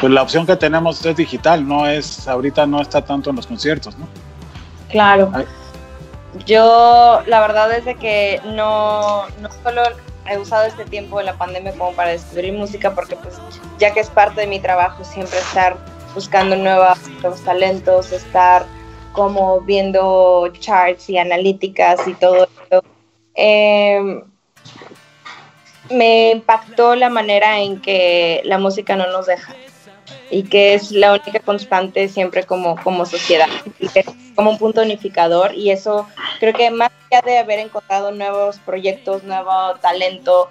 [0.00, 3.46] pues la opción que tenemos es digital, no es, ahorita no está tanto en los
[3.46, 4.06] conciertos, ¿no?
[4.90, 5.30] Claro.
[6.46, 9.82] Yo, la verdad es que no, no solo
[10.28, 13.38] he usado este tiempo de la pandemia como para descubrir música, porque pues
[13.78, 15.76] ya que es parte de mi trabajo siempre estar
[16.14, 16.98] buscando nuevos
[17.44, 18.64] talentos, estar
[19.12, 22.82] como viendo charts y analíticas y todo esto,
[23.34, 24.22] eh,
[25.90, 29.54] me impactó la manera en que la música no nos deja
[30.34, 33.46] y que es la única constante siempre como, como sociedad,
[34.34, 36.08] como un punto unificador y eso
[36.40, 40.48] creo que más allá de haber encontrado nuevos proyectos, nuevo talento,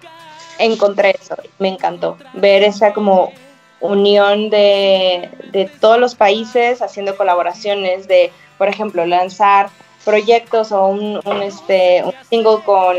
[0.57, 3.33] encontré eso, me encantó ver esa como
[3.81, 9.69] unión de, de todos los países haciendo colaboraciones, de por ejemplo lanzar
[10.05, 12.95] proyectos o un, un, este, un single con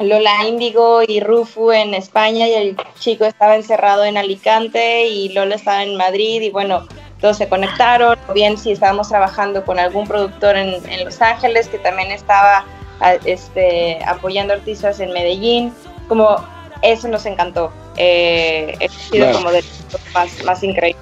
[0.00, 5.54] Lola Índigo y Rufu en España y el chico estaba encerrado en Alicante y Lola
[5.56, 6.86] estaba en Madrid y bueno,
[7.20, 11.68] todos se conectaron, o bien si estábamos trabajando con algún productor en, en Los Ángeles
[11.68, 12.64] que también estaba
[13.00, 15.72] a, este, apoyando artistas en Medellín,
[16.08, 16.36] como
[16.80, 19.38] eso nos encantó, eh, ha sido Claro.
[19.38, 20.98] como de los más, más increíble.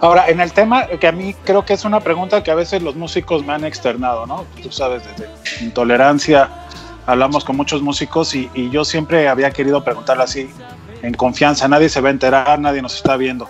[0.00, 2.82] Ahora, en el tema que a mí creo que es una pregunta que a veces
[2.82, 4.44] los músicos me han externado, ¿no?
[4.62, 5.28] Tú sabes, desde
[5.64, 6.50] intolerancia
[7.06, 10.50] hablamos con muchos músicos y, y yo siempre había querido preguntarle así,
[11.02, 13.48] en confianza, nadie se va a enterar, nadie nos está viendo.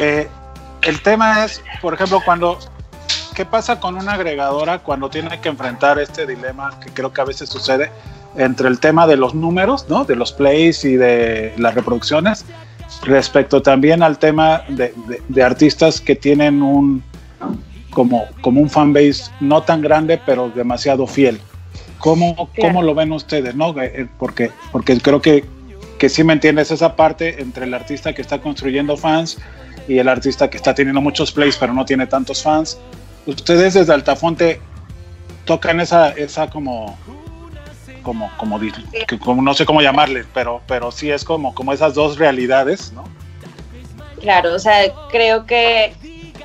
[0.00, 0.28] Eh,
[0.82, 2.58] el tema es, por ejemplo, cuando,
[3.34, 7.24] ¿qué pasa con una agregadora cuando tiene que enfrentar este dilema que creo que a
[7.24, 7.90] veces sucede
[8.36, 10.04] entre el tema de los números, ¿no?
[10.04, 12.44] De los plays y de las reproducciones
[13.02, 17.02] respecto también al tema de, de- de artistas que tienen un
[17.90, 21.40] como, como un fanbase no tan grande pero demasiado fiel.
[21.98, 22.50] ¿Cómo, Claro.
[22.60, 23.54] cómo lo ven ustedes?
[23.54, 23.70] ¿no?
[23.80, 25.44] Eh, eh, Porque, porque creo que,
[25.98, 29.38] que sí me entiendes esa parte entre el artista que está construyendo fans
[29.88, 32.78] y el artista que está teniendo muchos plays pero no tiene tantos fans.
[33.26, 34.60] Ustedes desde Altafonte
[35.44, 36.96] tocan esa, esa como
[38.02, 41.94] como, como, que- como no sé cómo llamarle, pero, pero sí es como, como esas
[41.94, 43.02] dos realidades, ¿no?
[44.20, 45.92] Claro, o sea, creo que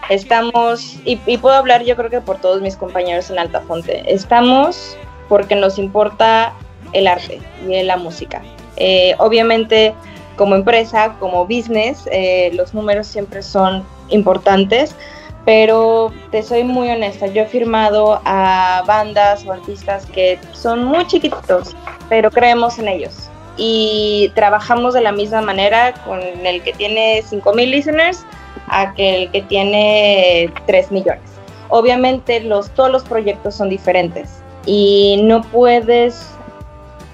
[0.10, 4.98] estamos, y, y puedo hablar yo creo que por todos mis compañeros en Altafonte, estamos
[5.32, 6.52] porque nos importa
[6.92, 8.42] el arte y la música.
[8.76, 9.94] Eh, obviamente,
[10.36, 14.94] como empresa, como business, eh, los números siempre son importantes,
[15.46, 21.08] pero te soy muy honesta, yo he firmado a bandas o artistas que son muy
[21.08, 21.78] chiquititos,
[22.10, 27.72] pero creemos en ellos y trabajamos de la misma manera con el que tiene 5000
[27.72, 28.26] listeners
[28.68, 31.24] a que el que tiene 3 millones.
[31.70, 36.28] Obviamente los, todos los proyectos son diferentes y no puedes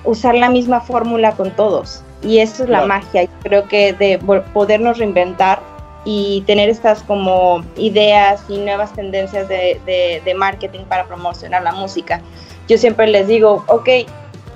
[0.03, 2.03] usar la misma fórmula con todos.
[2.23, 2.87] Y eso es la Claro.
[2.87, 4.17] magia, y creo que de
[4.53, 5.59] podernos reinventar
[6.05, 11.73] y tener estas como ideas y nuevas tendencias de, de- de marketing para promocionar la
[11.73, 12.21] música.
[12.67, 13.89] Yo siempre les digo, ok,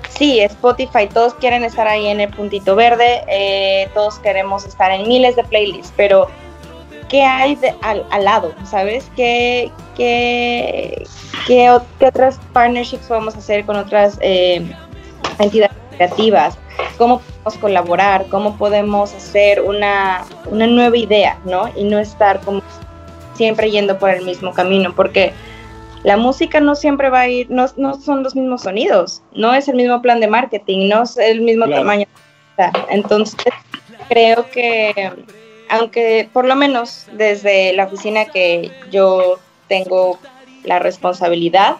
[0.08, 5.06] sí, Spotify, todos quieren estar ahí en el puntito verde, eh, todos queremos estar en
[5.06, 6.26] miles de playlists, pero
[7.12, 8.52] ¿qué hay de- al, al lado?
[8.64, 9.08] ¿Sabes?
[9.14, 11.04] ¿Qué, qué,
[11.46, 14.66] qué, otras partnerships podemos hacer con otras eh,
[15.38, 16.58] entidades creativas?
[16.98, 18.26] ¿Cómo podemos colaborar?
[18.30, 21.38] ¿Cómo podemos hacer una, una nueva idea?
[21.44, 21.70] ¿no?
[21.76, 22.62] Y no estar como
[23.34, 25.32] siempre yendo por el mismo camino, porque
[26.04, 29.68] la música no siempre va a ir, no, no son los mismos sonidos, no es
[29.68, 31.82] el mismo plan de marketing, no es el mismo Claro.
[31.82, 32.06] tamaño.
[32.90, 33.36] Entonces,
[34.08, 35.12] creo que,
[35.72, 40.18] aunque por lo menos desde la oficina que yo tengo
[40.64, 41.76] la responsabilidad,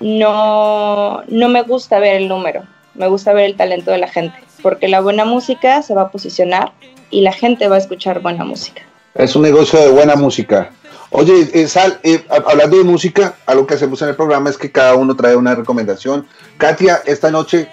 [0.00, 2.62] no, no me gusta ver el número,
[2.94, 6.10] me gusta ver el talento de la gente, porque la buena música se va a
[6.10, 6.72] posicionar
[7.10, 8.82] y la gente va a escuchar buena música.
[9.14, 10.70] Es un negocio de buena música.
[11.10, 14.58] Oye, eh, Sal, eh, hab- hablando de música, algo que hacemos en el programa es
[14.58, 16.26] que cada uno trae una recomendación.
[16.58, 17.68] Katia, esta noche,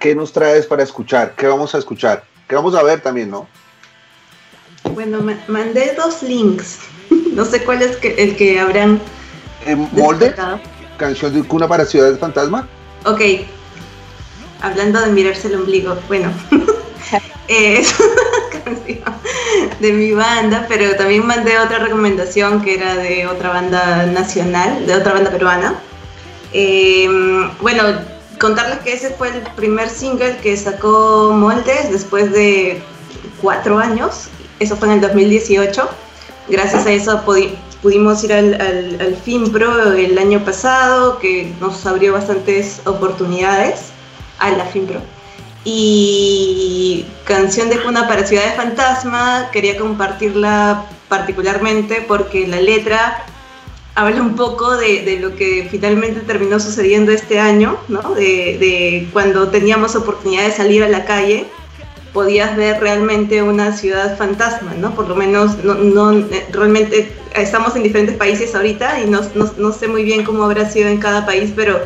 [0.00, 1.32] ¿qué nos traes para escuchar?
[1.36, 2.24] ¿Qué vamos a escuchar?
[2.46, 3.46] ¿Qué vamos a ver también, no?
[4.94, 6.78] Bueno, ma- mandé dos links.
[7.36, 8.98] No sé cuál es que- el que habrán
[9.66, 10.34] Eh, ¿Molde?
[10.96, 12.66] ¿Canción de cuna para Ciudades Fantasma?
[13.04, 13.20] Ok.
[14.62, 16.30] Hablando de mirarse el ombligo, bueno.
[17.48, 19.00] eh, es una canción
[19.80, 24.94] de mi banda, pero también mandé otra recomendación que era de otra banda nacional, de
[24.94, 25.74] otra banda peruana.
[26.54, 27.06] Eh,
[27.60, 27.82] bueno,
[28.40, 32.80] contarles que ese fue el primer single que sacó Moldes después de
[33.42, 34.28] cuatro años.
[34.60, 35.88] Eso fue en el 2018.
[36.48, 41.84] Gracias a eso pudi- pudimos ir al, al, al FIMPRO el año pasado, que nos
[41.86, 43.90] abrió bastantes oportunidades
[44.38, 45.00] a la FIMPRO.
[45.64, 53.24] Y canción de cuna para Ciudad de Fantasma, quería compartirla particularmente porque la letra
[53.96, 58.14] habla un poco de, lo que finalmente terminó sucediendo este año, ¿no?
[58.14, 61.46] de cuando teníamos oportunidad de salir a la calle,
[62.16, 64.94] podías ver realmente una ciudad fantasma, ¿no?
[64.94, 69.70] Por lo menos no, eh, realmente estamos en diferentes países ahorita y no, no, no
[69.70, 71.78] sé muy bien cómo habrá sido en cada país, pero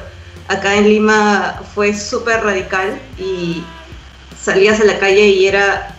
[0.47, 3.65] acá en Lima fue súper radical y
[4.41, 5.97] salías a la calle y era,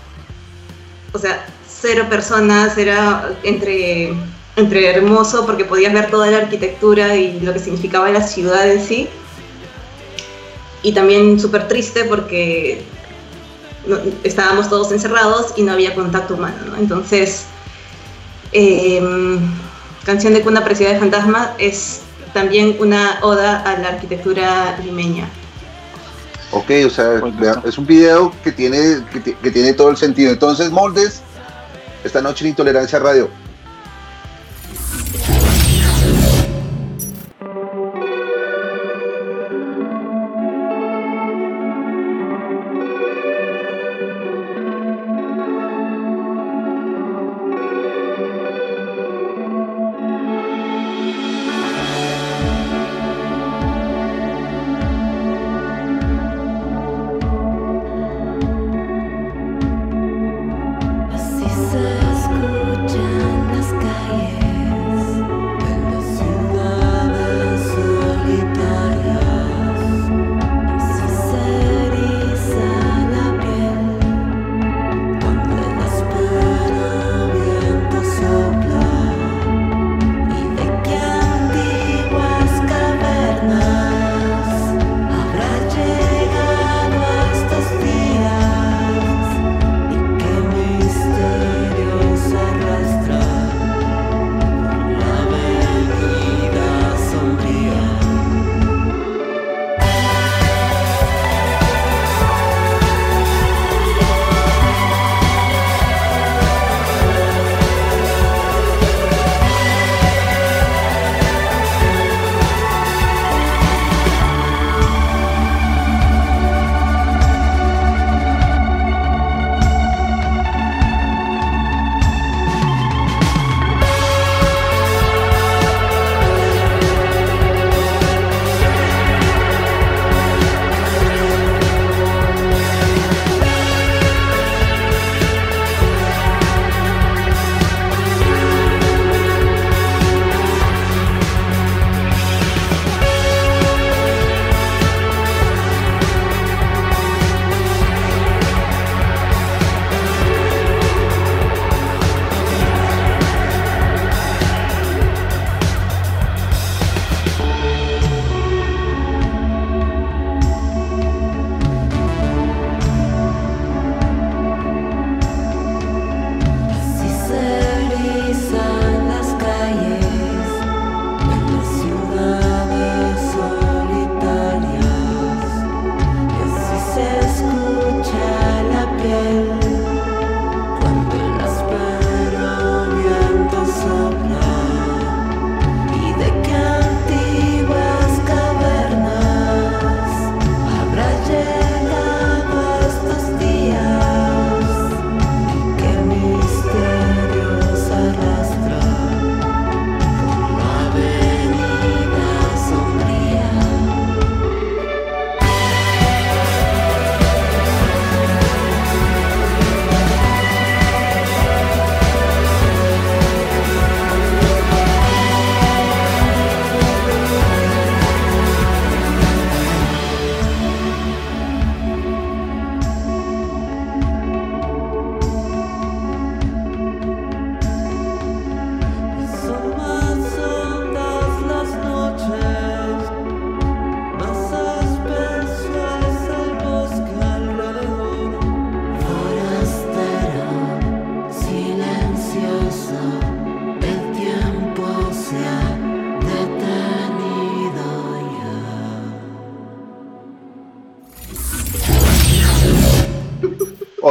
[1.11, 4.13] o sea, cero personas, era entre,
[4.55, 8.81] entre hermoso porque podías ver toda la arquitectura y lo que significaba la ciudad en
[8.81, 9.09] sí.
[10.83, 12.81] Y también súper triste porque
[13.85, 16.77] no- estábamos todos encerrados y no había contacto humano, ¿no?
[16.77, 17.45] Entonces,
[18.51, 19.39] em,
[20.05, 22.01] Canción de Cuna Preciosa de Fantasma es
[22.33, 25.27] también una oda a la arquitectura limeña.
[26.51, 27.33] Ok, o sea, Pues
[27.65, 30.31] es un video que tiene, que, que tiene todo el sentido.
[30.31, 31.21] Entonces, Moldes,
[32.03, 33.29] esta noche en Intolerancia Radio.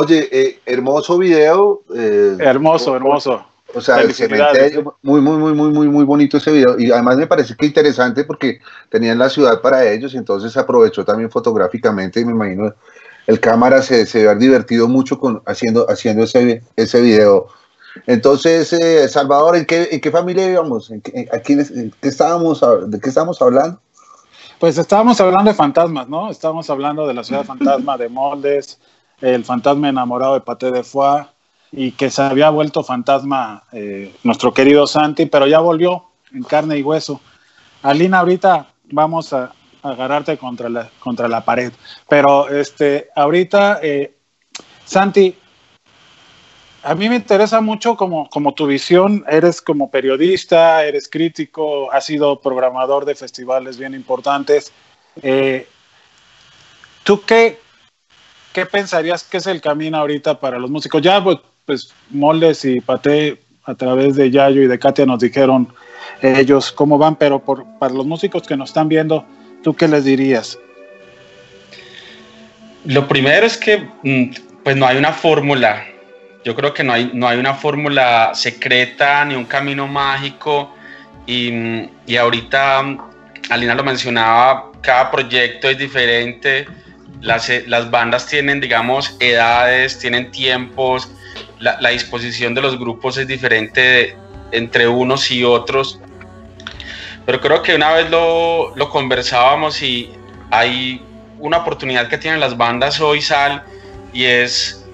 [0.00, 1.82] Oye, eh, hermoso video.
[1.94, 3.44] eh, Hermoso, hermoso.
[3.74, 3.98] O sea,
[5.02, 6.78] muy, muy, muy, muy, muy, muy bonito ese video.
[6.78, 11.30] Y además me parece que interesante porque tenían la ciudad para ellos, entonces aprovechó también
[11.30, 12.18] fotográficamente.
[12.20, 12.74] Y me imagino
[13.26, 17.48] el cámara se, se haber divertido mucho con haciendo, haciendo ese, ese video.
[18.06, 20.90] Entonces, eh, Salvador, ¿en qué, ¿en qué familia íbamos?
[20.90, 23.78] ¿En qué, a quiénes- en qué estábamos, ¿De qué estábamos hablando?
[24.58, 26.30] Pues estábamos hablando de fantasmas, ¿no?
[26.30, 28.78] Estábamos hablando de la ciudad fantasma, de moldes,
[29.20, 31.26] el fantasma enamorado de Paté de Foix
[31.72, 36.78] y que se había vuelto fantasma eh, nuestro querido Santi, pero ya volvió en carne
[36.78, 37.20] y hueso.
[37.82, 39.52] Alina, ahorita vamos a,
[39.82, 41.72] agarrarte contra la, contra la pared,
[42.06, 44.14] pero este, ahorita, eh,
[44.84, 45.34] Santi,
[46.82, 52.06] a mí me interesa mucho como, como tu visión, eres como periodista, eres crítico, has
[52.06, 54.72] sido programador de festivales bien importantes.
[55.22, 55.66] Eh,
[57.02, 57.58] ¿Tú qué,
[58.52, 61.02] qué pensarías que es el camino ahorita para los músicos?
[61.02, 65.72] Ya, pues, pues Moldes y Pate a través de Yayo y de Katia nos dijeron
[66.22, 69.24] ellos cómo van, pero por, para los músicos que nos están viendo,
[69.62, 70.58] ¿tú qué les dirías?
[72.84, 74.30] Lo primero es que mm,
[74.64, 75.86] pues no hay una fórmula.
[76.44, 80.74] Yo creo que no hay, no hay una fórmula secreta ni un camino mágico.
[81.26, 82.98] Y, mm, y ahorita mm,
[83.50, 86.66] Alina lo mencionaba, cada proyecto es diferente.
[87.20, 91.10] Las, eh, las bandas tienen, digamos, edades, tienen tiempos.
[91.58, 94.16] La, disposición de los grupos es diferente
[94.52, 96.00] entre unos y otros.
[97.26, 100.10] Pero creo que una vez lo, lo conversábamos y
[100.50, 101.02] hay
[101.38, 103.62] una oportunidad que tienen las bandas hoy, Sal,
[104.12, 104.84] y es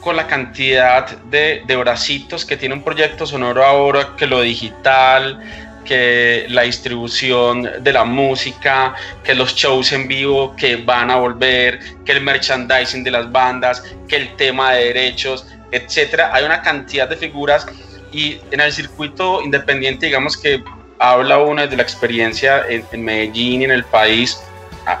[0.00, 5.40] con la cantidad de, de bracitos que tiene un proyecto sonoro ahora, que lo digital,
[5.88, 11.80] que la distribución de la música, que los shows en vivo que van a volver,
[12.04, 16.30] que el merchandising de las bandas, que el tema de derechos, etcétera.
[16.34, 17.66] Hay una cantidad de figuras
[18.12, 20.62] y en el circuito independiente, digamos que
[20.98, 24.38] habla uno desde la experiencia en, en Medellín y en el país,
[24.86, 25.00] a-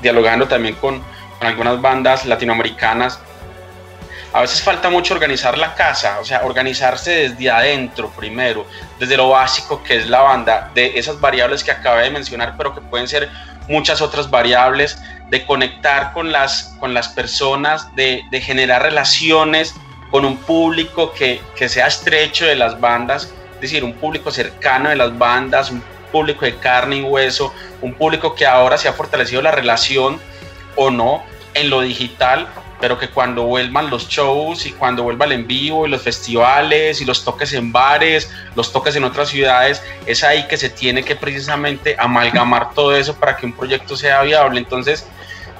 [0.00, 1.02] dialogando también con,
[1.38, 3.20] con algunas bandas latinoamericanas.
[4.32, 8.66] A veces falta mucho organizar la casa, o sea, organizarse desde adentro primero,
[8.98, 12.74] desde lo básico que es la banda, de esas variables que acabé de mencionar, pero
[12.74, 13.30] que pueden ser
[13.68, 14.98] muchas otras variables,
[15.30, 19.74] de conectar con las, con las personas, de, de generar relaciones
[20.10, 24.90] con un público que, que sea estrecho de las bandas, es decir, un público cercano
[24.90, 27.52] de las bandas, un público de carne y hueso,
[27.82, 30.20] un público que ahora se ha fortalecido la relación
[30.76, 31.22] o no
[31.54, 32.46] en lo digital,
[32.80, 37.00] pero que cuando vuelvan los shows y cuando vuelva el en vivo y los festivales
[37.00, 41.02] y los toques en bares, los toques en otras ciudades, es ahí que se tiene
[41.02, 44.58] que precisamente amalgamar todo eso para que un proyecto sea viable.
[44.60, 45.06] Entonces,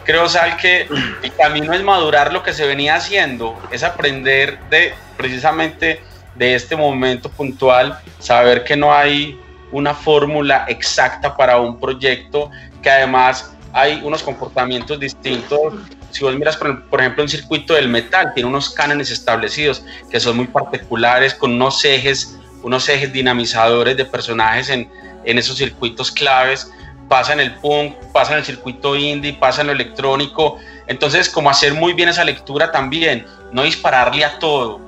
[0.04, 0.88] creo, Sal, que
[1.22, 6.00] el camino es madurar lo que se venía haciendo, es aprender de precisamente
[6.36, 9.38] de este momento puntual, saber que no hay
[9.72, 12.50] una fórmula exacta para un proyecto,
[12.80, 15.74] que además hay unos comportamientos distintos.
[16.10, 20.20] Si vos miras, por, por ejemplo, un circuito del metal, tiene unos cánones establecidos que
[20.20, 24.90] son muy particulares, con unos ejes, unos ejes dinamizadores de personajes en,
[25.24, 26.70] en esos circuitos claves.
[27.08, 30.58] Pasa en el punk, pasa en el circuito indie, pasa en lo electrónico.
[30.86, 34.80] Entonces, como hacer muy bien esa lectura también, no dispararle a todo,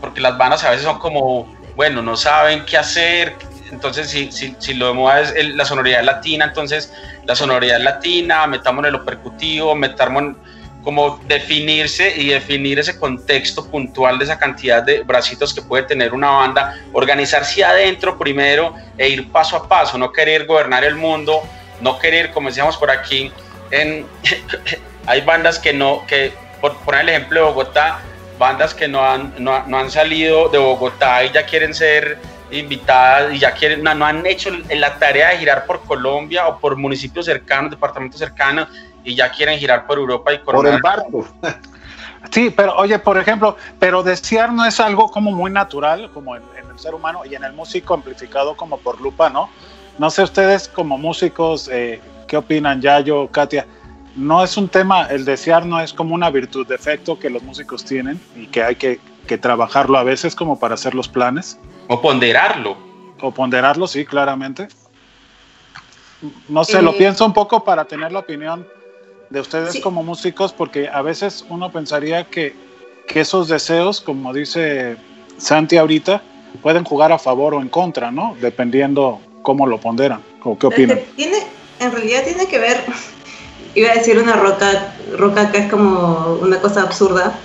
[0.00, 3.36] porque las bandas a veces son como, bueno, no saben qué hacer,
[3.70, 6.92] entonces si, si, si lo de moda es el- la sonoridad latina, entonces
[7.24, 10.36] la sonoridad latina, metamos en lo percutivo, metamos en
[10.82, 16.14] como definirse y definir ese contexto puntual de esa cantidad de bracitos que puede tener
[16.14, 21.42] una banda, organizarse adentro primero e ir paso a paso, no querer gobernar el mundo,
[21.80, 23.30] no querer, como decíamos por aquí,
[23.70, 24.06] en,
[25.06, 28.00] hay bandas que no, que por poner el ejemplo de Bogotá,
[28.38, 32.18] bandas que no han, no, no han salido de Bogotá y ya quieren ser
[32.50, 36.58] invitadas y ya quieren, no, no han hecho la tarea de girar por Colombia o
[36.58, 38.68] por municipios cercanos, departamentos cercanos
[39.10, 40.82] y ya quieren girar por Europa y Por el coronar.
[40.82, 41.26] barco.
[42.30, 46.42] Sí, pero oye, por ejemplo, pero desear no es algo como muy natural, como en,
[46.62, 49.48] en el ser humano y en el músico amplificado como por lupa, ¿no?
[49.98, 51.98] No sé ustedes como músicos, eh,
[52.28, 53.66] ¿qué opinan, Yayo, Katia?
[54.16, 57.84] No es un tema, el desear no es como una virtud, defecto que los músicos
[57.86, 61.58] tienen y que hay que, que trabajarlo a veces como para hacer los planes
[61.88, 62.76] O ponderarlo.
[63.22, 64.68] o ponderarlo, sí, claramente.
[66.48, 68.66] No sé, Eh, lo pienso un poco para tener la opinión
[69.30, 69.80] de ustedes Sí.
[69.80, 72.54] como músicos, porque a veces uno pensaría que,
[73.06, 74.96] que esos deseos, como dice
[75.38, 76.22] Santi ahorita,
[76.62, 78.36] pueden jugar a favor o en contra, ¿no?
[78.40, 81.00] Dependiendo cómo lo ponderan o qué Es que opinan.
[81.16, 81.38] tiene,
[81.78, 82.84] en realidad tiene que ver,
[83.74, 87.38] iba a decir una roca, roca que es como una cosa absurda,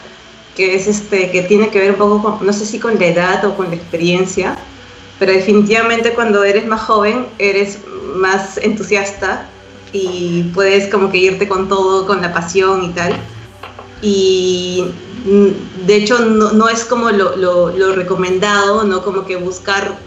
[0.56, 3.06] que es este, que tiene que ver un poco con, no sé si con la
[3.06, 4.58] edad o con la experiencia,
[5.20, 7.80] pero definitivamente cuando eres más joven eres
[8.16, 9.48] más entusiasta
[9.96, 13.14] y puedes como que irte con todo, con la pasión y tal.
[14.02, 14.86] Y
[15.26, 19.98] mm, de hecho no, no es como lo, lo- lo recomendado, no como que buscar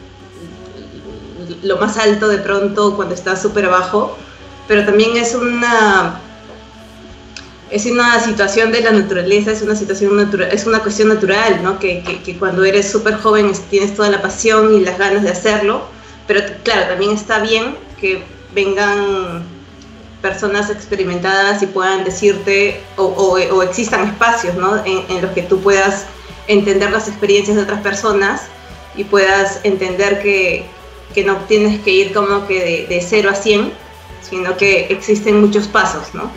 [1.62, 4.16] lo más alto de pronto cuando estás súper abajo,
[4.66, 6.20] pero también es una
[7.70, 11.78] es una situación de la naturaleza, es una situación natural, es una cuestión natural, ¿no?
[11.78, 15.22] Que, que, que cuando eres súper joven es- tienes toda la pasión y las ganas
[15.22, 15.82] de hacerlo,
[16.26, 18.22] pero claro, también está bien que
[18.54, 19.42] vengan
[20.22, 24.82] personas experimentadas y puedan decirte, o, existan espacios, ¿no?
[24.84, 26.06] En, los que tú puedas
[26.48, 28.42] entender las experiencias de otras personas
[28.96, 30.66] y puedas entender que,
[31.14, 33.72] que no tienes que ir como que de, de 0 a 100,
[34.28, 36.30] sino que existen muchos pasos, ¿no?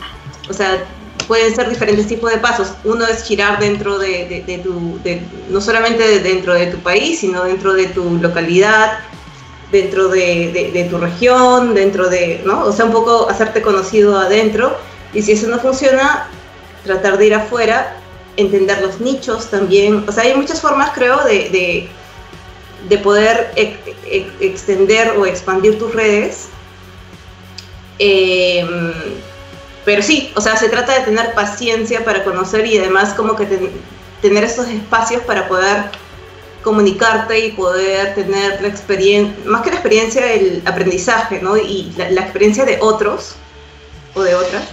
[0.50, 0.86] O sea,
[1.28, 2.74] pueden ser diferentes tipos de pasos.
[2.84, 5.00] Uno es girar dentro de, de- de tu,
[5.50, 9.00] no solamente de- dentro de tu país, sino dentro de tu localidad,
[9.72, 12.66] dentro de, de- tu región, dentro de, ¿no?
[12.66, 14.78] O sea, un poco hacerte conocido adentro.
[15.14, 16.28] Y si eso no funciona,
[16.84, 17.98] tratar de ir afuera,
[18.38, 20.04] entender los nichos también.
[20.08, 21.90] O sea, hay muchas formas, creo, de, de,
[22.90, 26.48] de poder ex- ex- extender o expandir tus redes.
[28.00, 28.66] Eh,
[29.86, 33.46] pero sí, o sea, se trata de tener paciencia para conocer y además como que
[33.46, 33.72] ten-
[34.22, 35.86] tener estos espacios para poder
[36.62, 41.58] comunicarte y poder tener la experiencia, más que la experiencia, el aprendizaje, ¿no?
[41.58, 43.36] Y la, experiencia de otros
[44.14, 44.70] o de otras,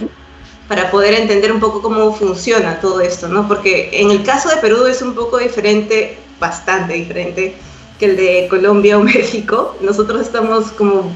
[0.67, 3.47] para poder entender un poco cómo funciona todo esto, ¿no?
[3.47, 7.55] Porque en el caso de Perú es un poco diferente, bastante diferente
[7.97, 9.75] que el de Colombia o México.
[9.81, 11.11] Nosotros estamos como,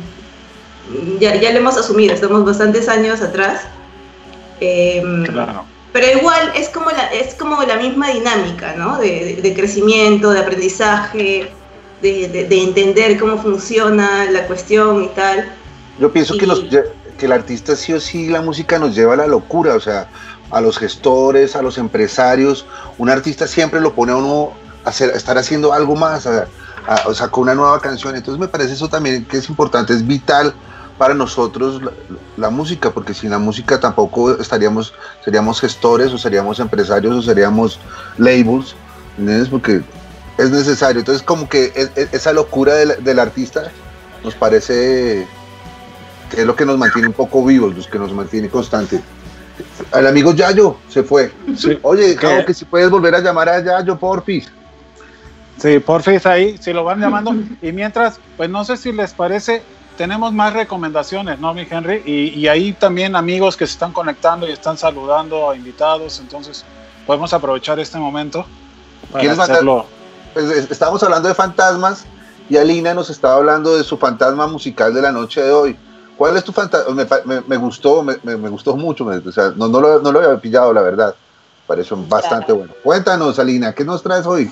[1.19, 3.61] ya, ya lo hemos asumido, estamos bastantes años atrás.
[4.59, 5.72] Em, Claro.
[5.93, 8.97] Pero igual es como la, es como la misma dinámica, ¿no?
[8.99, 11.51] De, de- de crecimiento, de aprendizaje,
[12.01, 15.49] de, de- de entender cómo funciona la cuestión y tal.
[15.99, 16.85] Yo pienso que, Y- nos lle-
[17.17, 20.07] que el artista sí o sí, la música nos lleva a la locura, o sea,
[20.51, 22.65] a los gestores, a los empresarios.
[22.97, 24.51] Un artista siempre lo pone a uno
[24.85, 26.47] a, hacer, a estar haciendo algo más, a-
[26.87, 28.15] a- o sea, con una nueva canción.
[28.15, 30.53] Entonces me parece eso también que es importante, es vital
[30.97, 31.91] para nosotros la,
[32.37, 37.79] la música, porque sin la música tampoco estaríamos, seríamos gestores o seríamos empresarios o seríamos
[38.17, 38.75] labels,
[39.17, 39.49] ¿entiendes?
[39.49, 39.81] Porque
[40.37, 40.99] es necesario.
[40.99, 43.71] Entonces como que es- es- esa locura del, del artista
[44.23, 45.27] nos parece
[46.31, 49.01] que es lo que nos mantiene un poco vivos, los que nos mantiene constante.
[49.91, 51.31] Al amigo Yayo se fue.
[51.57, 51.77] Sí.
[51.83, 52.15] Oye.
[52.15, 54.51] Cabo, que si puedes volver a llamar a Yayo, porfis.
[55.59, 57.35] Sí, porfis ahí, si lo van llamando.
[57.61, 59.61] Y mientras, pues no sé si les parece,
[59.97, 62.01] tenemos más recomendaciones, ¿no, mi Henry?
[62.05, 66.63] Y, y ahí también amigos que se están conectando y están saludando a invitados, entonces
[67.05, 68.45] podemos aprovechar este momento
[69.11, 69.85] para ¿Quieres mandar- hacerlo.
[70.33, 72.05] Pues, es- estábamos hablando de fantasmas
[72.49, 75.77] y Alina nos estaba hablando de su fantasma musical de la noche de hoy.
[76.17, 76.93] ¿Cuál es tu fantasma?
[76.93, 79.05] Me, pa- me- me gustó, me, me- me gustó mucho.
[79.05, 81.15] me- o sea, no, no, lo, no lo había pillado, la verdad.
[81.67, 82.59] Pareció bastante Claro.
[82.59, 82.73] bueno.
[82.83, 84.51] Cuéntanos, Alina, ¿qué nos traes hoy?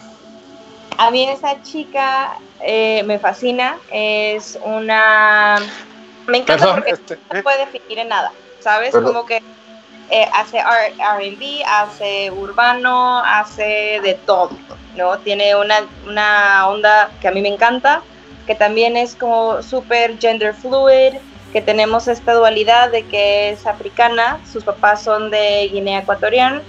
[1.02, 5.58] A mí esa chica eh, me fascina, es una...
[6.28, 8.92] Me encanta Perdón, porque este, no se puede definir en nada, ¿sabes?
[8.92, 9.14] Perdón.
[9.14, 9.42] Como que
[10.12, 14.52] eh, hace R&B, hace urbano, hace de todo,
[14.96, 15.18] ¿no?
[15.18, 18.04] Tiene una, una onda que a mí me encanta,
[18.46, 21.16] que también es como súper gender fluid,
[21.52, 26.62] que tenemos esta dualidad de que es africana, sus papás son de Guinea Ecuatorial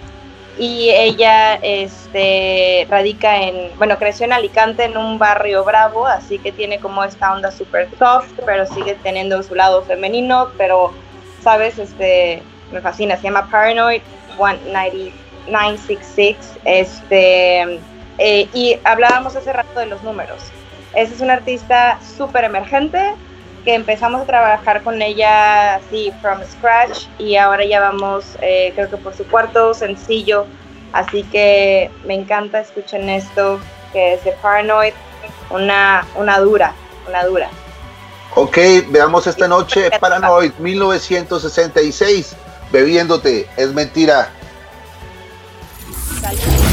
[0.59, 6.53] y ella este, radica en, bueno, creció en Alicante en un barrio bravo, así que
[6.53, 10.93] tiene como esta onda súper soft, pero sigue teniendo su lado femenino, pero,
[11.43, 11.79] ¿sabes?
[11.79, 14.03] Este, me fascina, se llama Paranoid
[14.39, 17.81] 966, este,
[18.19, 20.43] eh, y hablábamos hace rato de los números.
[20.95, 23.15] Esa es una artista súper emergente,
[23.65, 28.91] que empezamos a trabajar con ella así from scratch y ahora ya vamos eh, creo
[28.91, 30.47] que por su cuarto sencillo
[30.93, 33.61] así que me encanta escuchen esto
[33.93, 34.95] que es de Paranoid
[35.51, 36.75] una, una dura
[37.09, 37.49] una dura
[38.35, 38.57] Ok,
[38.89, 42.35] veamos esta noche Paranoid 1966.
[42.71, 44.31] Bebiéndote, es mentira.
[46.23, 46.72] Yeah.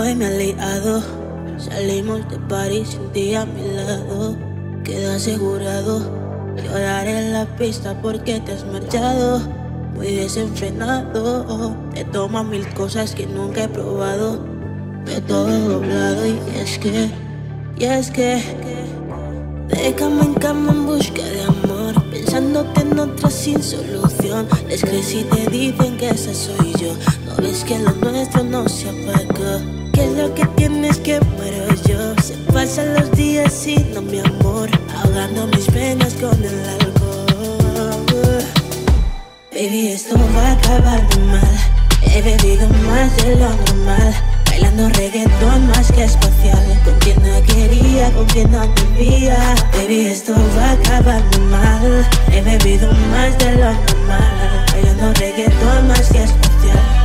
[0.00, 1.02] Hoy me he liado,
[1.58, 4.36] salimos de París sin ti a mi lado.
[4.84, 9.40] Queda asegurado, llorar en la pista porque te has marchado.
[9.96, 14.38] Muy desenfrenado, te tomas mil cosas que nunca he probado.
[15.04, 17.10] De todo doblado y es que,
[17.76, 18.40] y es que,
[19.66, 24.46] de cama en cama en busca de amor, pensándote en otra sin solución.
[24.68, 26.94] Les y te dicen que esa soy yo.
[27.26, 29.77] No ves que lo nuestro no se apagó.
[29.98, 32.14] Que lo que tienes que muero yo.
[32.22, 38.44] Se pasan los días y no mi amor, ahogando mis penas con el alcohol.
[39.50, 41.58] Baby, esto va a acabar muy mal.
[42.14, 44.14] He bebido más de lo normal.
[44.46, 49.36] Bailando reggaetón más que espacial Con quien no quería, con quien no debía
[49.72, 56.08] Baby, esto va a acabar mal He bebido más de lo normal Bailando reggaetón más
[56.08, 56.47] que espacial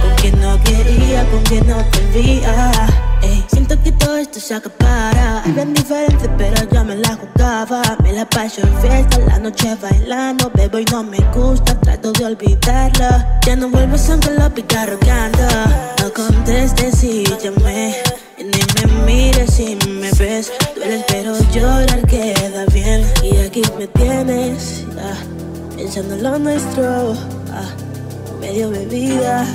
[0.01, 5.41] Con quien no quería, con quien no debía Ey, siento que todo esto se acapara.
[5.45, 7.81] Es bien diferente pero yo me la jugaba.
[8.03, 10.51] Me la paso en fiesta, la noche bailando.
[10.53, 13.25] Bebo y no me gusta, trato de olvidarlo.
[13.45, 15.47] Ya no vuelves aunque lo pica rogando.
[16.01, 17.95] No contestes si llamé
[18.37, 20.51] Ni me mires si me ves.
[20.75, 23.05] Duele pero llorar queda bien.
[23.23, 25.15] Y aquí me tienes, ah,
[25.77, 27.13] pensando en lo nuestro
[27.53, 27.92] ah,
[28.43, 29.45] Medio bebida,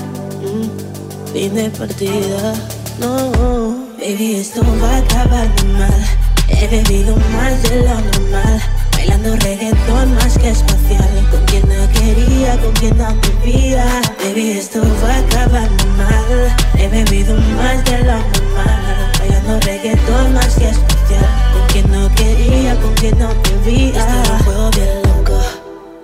[0.40, 2.54] mm, fin de partida
[2.98, 6.04] no, baby, esto va a acabar mal.
[6.48, 8.60] He bebido más de lo normal.
[8.92, 11.28] Bailando reggaetón más que espacial.
[11.30, 13.84] Con quien no quería, con quien no debía.
[14.24, 16.56] Baby, esto va a acabar mal.
[16.76, 19.12] He bebido más de lo normal.
[19.20, 21.28] Bailando reggaetón más que espacial.
[21.52, 24.22] Con quien no quería, con quien no debía.
[24.70, 25.07] Este.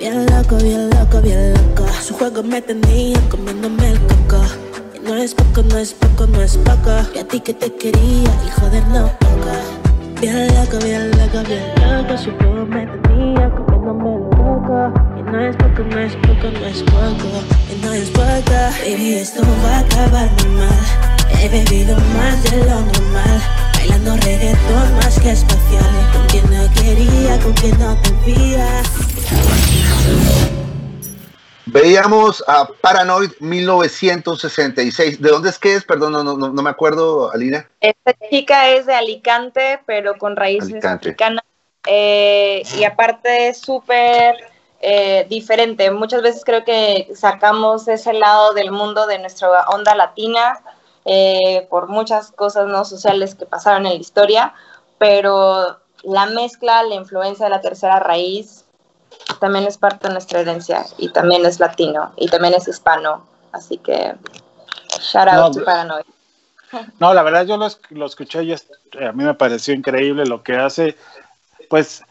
[0.04, 1.86] Bien loco, bien loco, bien loco.
[2.02, 4.44] Su juego me tenía comiéndome el coco.
[4.94, 6.90] Y no es poco, no es poco, no es poco.
[7.14, 9.54] Y a ti que te quería y joder no poco.
[10.20, 12.18] Bien loco, bien loco, bien loco.
[12.18, 14.92] Su juego me tenía comiéndome el coco.
[15.16, 17.30] Y no es poco, no es poco, no es poco.
[17.72, 18.58] Y no es poco.
[18.84, 21.40] Baby, esto va a acabar muy mal.
[21.40, 23.40] He bebido más de lo normal.
[23.72, 25.88] Bailando reggaetón más que espacial.
[26.12, 27.96] Con quien no quería, con quien no
[28.26, 28.82] debía.
[31.66, 35.20] Veíamos a Paranoid 1966.
[35.20, 35.84] ¿De dónde es que es?
[35.84, 37.68] Perdón, no, no, no me acuerdo, Alina.
[37.80, 41.08] Esta chica es de Alicante, pero con raíces Alicante.
[41.08, 41.44] africanas.
[41.86, 44.36] Eh, y aparte es súper
[44.80, 45.90] eh, diferente.
[45.90, 50.60] Muchas veces creo que sacamos ese lado del mundo de nuestra onda latina
[51.04, 54.54] eh, por muchas cosas no sociales que pasaron en la historia,
[54.98, 58.63] pero la mezcla, la influencia de la tercera raíz
[59.40, 63.26] también es parte de nuestra herencia y también es latino y también es hispano.
[63.52, 64.14] Así que
[65.00, 66.04] shout out No, to Paranoid.
[66.98, 68.66] No, la verdad yo lo, lo escuché y es-
[69.00, 70.96] a mí me pareció increíble lo que hace.
[71.68, 72.02] Pues,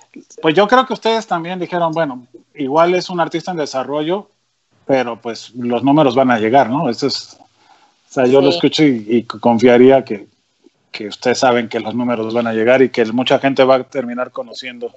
[0.41, 2.26] pues yo creo que ustedes también dijeron, bueno,
[2.56, 4.30] igual es un artista en desarrollo,
[4.86, 6.89] pero pues los números van a llegar, ¿no?
[6.89, 8.58] Eso es, o sea, yo lo Sí.
[8.58, 10.28] escucho y, y confiaría que,
[10.91, 13.84] que ustedes saben que los números van a llegar y que mucha gente va a
[13.84, 14.93] terminar conociendo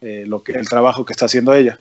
[0.00, 1.78] eh, lo que el trabajo que está haciendo ella.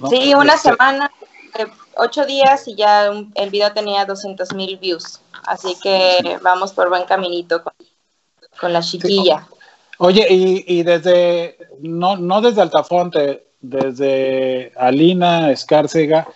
[0.00, 0.08] ¿no?
[0.08, 1.10] Sí, una Este, semana,
[1.58, 1.66] eh,
[1.96, 5.20] ocho días y ya un- el video tenía 200 mil views.
[5.46, 7.72] Así que vamos por buen caminito con,
[8.60, 9.46] con la chiquilla.
[9.98, 16.26] Oye, y, y desde, no, no desde Altafonte, desde Alina Escárcega,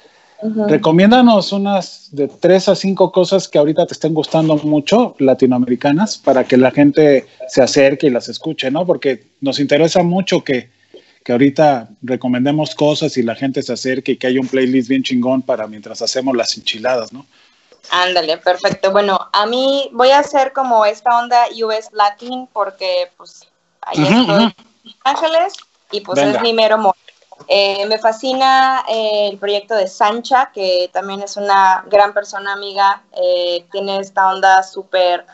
[0.68, 6.44] recomiéndanos unas de tres a cinco cosas que ahorita te estén gustando mucho, latinoamericanas, para
[6.44, 8.86] que la gente se acerque y las escuche, ¿no?
[8.86, 10.70] Porque nos interesa mucho que,
[11.26, 15.02] que ahorita recomendemos cosas y la gente se acerque y que haya un playlist bien
[15.02, 17.26] chingón para mientras hacemos las enchiladas, ¿no?
[17.90, 18.92] Ándale, perfecto.
[18.92, 23.40] Bueno, a mí voy a hacer como esta onda US Latin porque pues
[23.80, 24.54] ahí Ujú, estoy en
[24.84, 25.54] Los Ángeles
[25.90, 26.36] y pues Venga.
[26.36, 26.94] es mi mero mole.
[27.48, 33.02] Eh, me fascina eh, el proyecto de Sancha, que también es una gran persona amiga.
[33.20, 35.26] eh, tiene esta onda súper,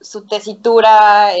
[0.00, 1.32] su tesitura,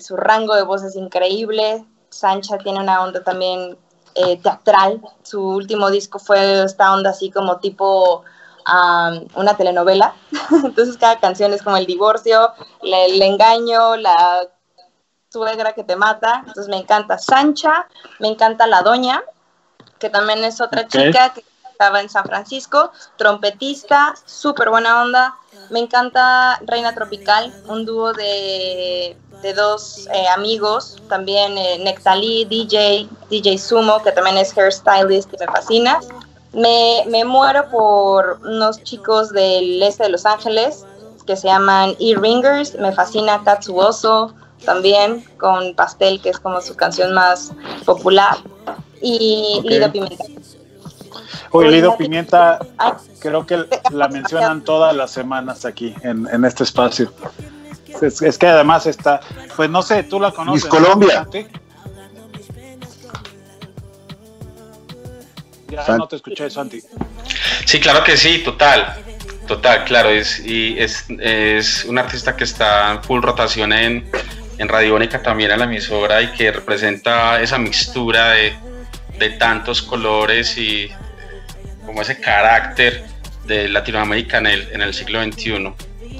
[0.00, 1.84] su rango de voz es increíble.
[2.10, 3.76] Sancha tiene una onda también
[4.14, 5.00] eh, teatral.
[5.22, 8.24] Su último disco fue esta onda así como tipo
[8.66, 10.14] um, una telenovela.
[10.64, 12.52] Entonces cada canción es como el divorcio,
[12.82, 14.48] el engaño, la
[15.30, 16.42] suegra que te mata.
[16.46, 17.86] Entonces me encanta Sancha,
[18.18, 19.22] me encanta La Doña,
[19.98, 25.36] que también es otra chica que estaba en San Francisco, trompetista, súper buena onda.
[25.70, 33.08] Me encanta Reina Tropical, un dúo de, de dos eh, amigos, también eh, Nectalí, DJ,
[33.30, 36.00] DJ Sumo, que también es hairstylist, que me fascina.
[36.52, 40.84] Me, me muero por unos chicos del este de Los Ángeles
[41.26, 42.74] que se llaman E-Ringers.
[42.76, 44.34] Me fascina Katsuoso
[44.64, 47.52] también, con Pastel, que es como su canción más
[47.84, 48.36] popular.
[49.00, 49.64] Y Ok.
[49.66, 50.24] Lido Pimienta.
[51.50, 52.58] Oye, Lido Pimienta,
[53.20, 57.12] creo que la mencionan todas las semanas aquí en, en este espacio.
[58.02, 59.20] Es, es que además está,
[59.56, 60.64] pues no sé, tú la conoces.
[60.64, 61.26] Miss Colombia.
[65.68, 66.80] Ya San- no te escuché, Santi.
[67.66, 68.96] Sí, claro que sí, total.
[69.46, 70.08] Total, claro.
[70.10, 74.10] Es, y es, es un artista que está en full rotación en,
[74.58, 78.54] en Radiónica también en la emisora y que representa esa mixtura de,
[79.18, 80.90] de tantos colores y
[81.84, 83.04] como ese carácter
[83.46, 85.72] de Latinoamérica en el, en el siglo XXI.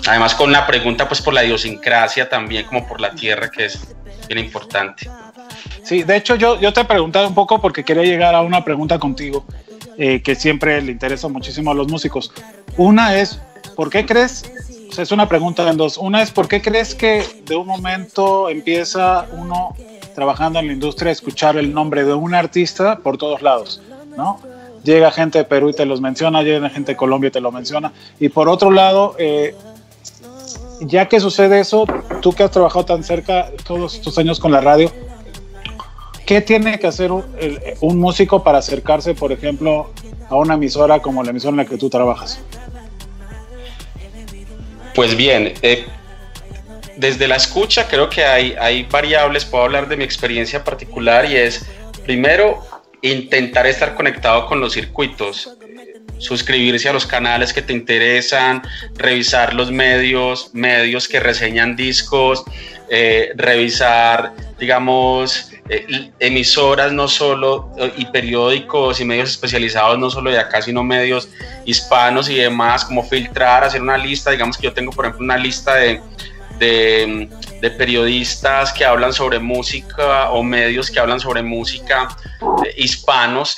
[0.08, 3.94] Además con la pregunta pues por la idiosincrasia también, como por la tierra, que es
[4.26, 5.10] bien importante.
[5.82, 8.98] Sí, de hecho yo, yo te preguntaba un poco porque quería llegar a una pregunta
[8.98, 9.44] contigo
[9.96, 12.32] eh, que siempre le interesa muchísimo a los músicos.
[12.76, 13.40] Una es,
[13.74, 14.50] ¿por qué crees?
[14.88, 15.98] O sea, es una pregunta en dos.
[15.98, 19.74] Una es, ¿por qué crees que de un momento empieza uno
[20.14, 23.82] trabajando en la industria a escuchar el nombre de un artista por todos lados?
[24.16, 24.40] ¿No?
[24.84, 27.50] Llega gente de Perú y te los menciona, llega gente de Colombia y te lo
[27.50, 27.92] menciona.
[28.20, 29.54] Y por otro lado, eh,
[30.80, 31.86] ya que sucede eso,
[32.20, 34.92] tú que has trabajado tan cerca todos estos años con la radio,
[36.26, 39.90] ¿qué tiene que hacer un, músico para acercarse, por ejemplo,
[40.28, 42.40] a una emisora como la emisora en la que tú trabajas?
[44.94, 45.86] Pues bien, eh,
[46.96, 51.36] desde la escucha creo que hay, hay variables, puedo hablar de mi experiencia particular y
[51.36, 51.66] es,
[52.04, 52.58] primero,
[53.02, 55.57] intentar estar conectado con los circuitos,
[56.18, 58.62] suscribirse a los canales que te interesan,
[58.94, 62.44] revisar los medios, medios que reseñan discos,
[62.90, 70.38] eh, revisar, digamos, eh, emisoras no solo y periódicos y medios especializados no solo de
[70.38, 71.28] acá, sino medios
[71.66, 75.36] hispanos y demás, como filtrar, hacer una lista, digamos que yo tengo por ejemplo una
[75.36, 76.00] lista de,
[76.58, 82.08] de, periodistas que hablan sobre música o medios que hablan sobre música
[82.64, 83.56] eh, hispanos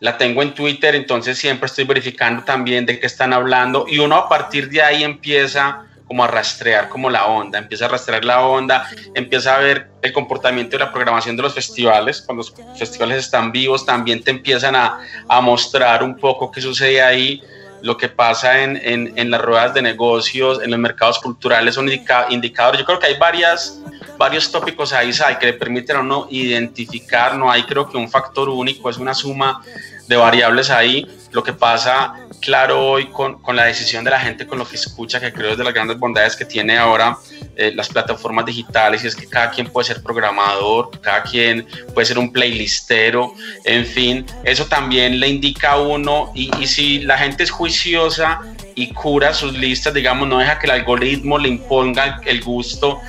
[0.00, 4.16] la tengo en Twitter, entonces siempre estoy verificando también de qué están hablando y uno
[4.16, 8.44] a partir de ahí empieza como a rastrear como la onda, empieza a rastrear la
[8.44, 13.18] onda, empieza a ver el comportamiento de la programación de los festivales, cuando los festivales
[13.18, 14.98] están vivos también te empiezan a,
[15.28, 17.40] a mostrar un poco qué sucede ahí,
[17.82, 21.88] lo que pasa en, en, en, las ruedas de negocios, en los mercados culturales son
[21.88, 23.80] indica, indicadores, yo creo que hay varias,
[24.18, 28.48] varios tópicos ahí que le permiten a uno identificar, no hay creo que un factor
[28.48, 29.62] único, es una suma
[30.10, 31.06] de variables ahí.
[31.30, 34.74] Lo que pasa, claro, hoy con, con, la decisión de la gente, con lo que
[34.74, 37.16] escucha, que creo es de las grandes bondades que tiene ahora
[37.56, 42.06] eh, las plataformas digitales, y es que cada quien puede ser programador, cada quien puede
[42.06, 43.32] ser un playlistero,
[43.64, 48.40] en fin, eso también le indica a uno, y, y si la gente es juiciosa
[48.74, 53.00] y cura sus listas, digamos, no deja que el algoritmo le imponga el gusto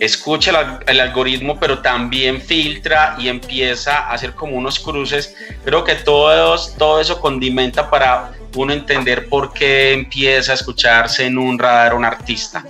[0.00, 5.34] escucha el, algoritmo, pero también filtra y empieza a hacer como unos cruces.
[5.64, 11.38] Creo que todos, todo eso condimenta para uno entender por qué empieza a escucharse en
[11.38, 12.64] un radar un artista.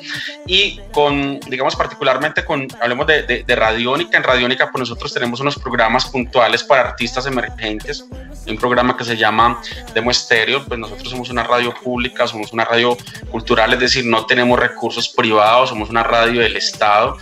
[0.47, 5.41] Y con, digamos, particularmente con, hablemos de, de, de Radiónica, en Radiónica pues nosotros tenemos
[5.41, 8.05] unos programas puntuales para artistas emergentes,
[8.47, 9.61] un programa que se llama
[9.95, 12.97] Demo Estéreo, pues nosotros somos una radio pública, somos una radio
[13.31, 17.17] cultural, es decir, no tenemos recursos privados, somos una radio del Estado,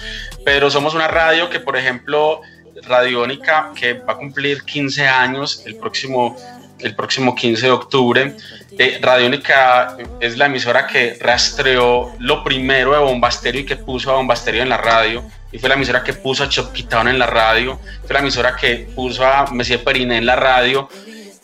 [0.45, 2.41] pero somos una radio que, por ejemplo,
[2.83, 6.37] Radiónica, que va a cumplir 15 años el próximo
[6.81, 8.37] el próximo 15 de octubre.
[8.79, 14.17] Eh, Radiónica es la emisora que rastreó lo primero de Bombasterio y que puso a
[14.17, 15.25] Bombasterio en la radio.
[15.53, 17.81] Y fue la emisora que puso a Chop Quitown en la radio.
[18.05, 20.89] Fue la emisora que puso a Messier Periné en la radio.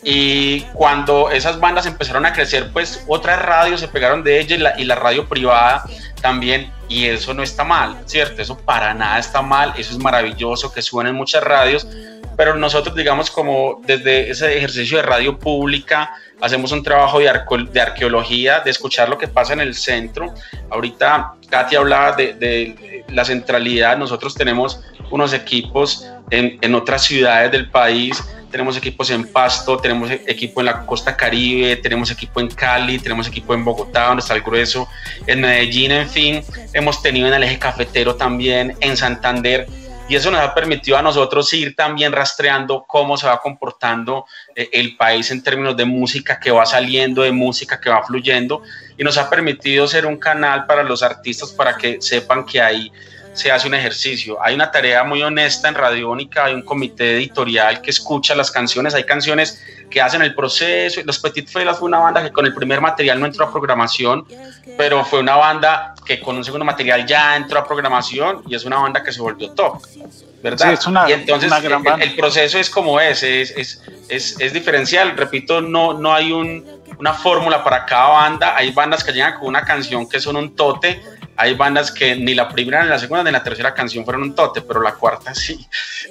[0.03, 4.59] Y cuando esas bandas empezaron a crecer, pues otras radios se pegaron de ella y
[4.59, 5.85] la, y la radio privada
[6.21, 6.71] también.
[6.89, 8.41] Y eso no está mal, ¿cierto?
[8.41, 9.73] Eso para nada está mal.
[9.77, 11.87] Eso es maravilloso que suenen muchas radios
[12.35, 16.11] pero nosotros, digamos, como desde ese ejercicio de radio pública,
[16.41, 17.31] hacemos un trabajo de,
[17.71, 20.33] de arqueología, de escuchar lo que pasa en el centro.
[20.69, 24.81] Ahorita Katy hablaba de, de la centralidad, nosotros tenemos
[25.11, 30.67] unos equipos en, en, otras ciudades del país, tenemos equipos en Pasto, tenemos equipo en
[30.67, 34.87] la costa caribe, tenemos equipo en Cali, tenemos equipo en Bogotá, donde está el grueso,
[35.27, 39.67] en Medellín, en fin, hemos tenido en el eje cafetero también, en Santander,
[40.09, 44.69] y eso nos ha permitido a nosotros ir también rastreando cómo se va comportando eh,
[44.73, 48.63] el país en términos de música que va saliendo, de música que va fluyendo.
[48.97, 52.91] Y nos ha permitido ser un canal para los artistas para que sepan que ahí
[53.33, 54.41] se hace un ejercicio.
[54.41, 58.93] Hay una tarea muy honesta en Radiónica, hay un comité editorial que escucha las canciones,
[58.93, 61.01] hay canciones que hacen el proceso.
[61.05, 64.25] Los Petit Felas fue una banda que con el primer material no entró a programación,
[64.77, 68.65] pero fue una banda que con un segundo material ya entró a programación y es
[68.65, 69.81] una banda que se volvió top.
[70.41, 70.67] ¿verdad?
[70.67, 73.81] Sí, es una, y entonces una gran el, el, proceso es como es, es, es,
[74.09, 75.15] es, es diferencial.
[75.15, 76.65] Repito, no, no hay un,
[76.99, 78.55] una fórmula para cada banda.
[78.55, 81.01] Hay bandas que llegan con una canción que son un tote,
[81.35, 84.35] hay bandas que ni la primera, ni la segunda, ni la tercera canción fueron un
[84.35, 85.67] tote, pero la cuarta sí.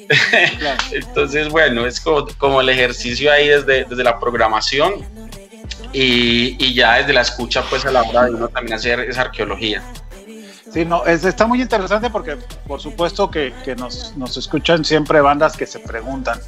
[0.93, 4.95] Entonces, bueno, es como, como, el ejercicio ahí desde, desde la programación
[5.93, 9.23] y, y, ya desde la escucha, pues a la hora de uno también hacer esa
[9.23, 9.83] arqueología.
[10.73, 15.21] Sí, no, es, está muy interesante porque por supuesto que, que nos, nos, escuchan siempre
[15.21, 16.41] bandas que se preguntan,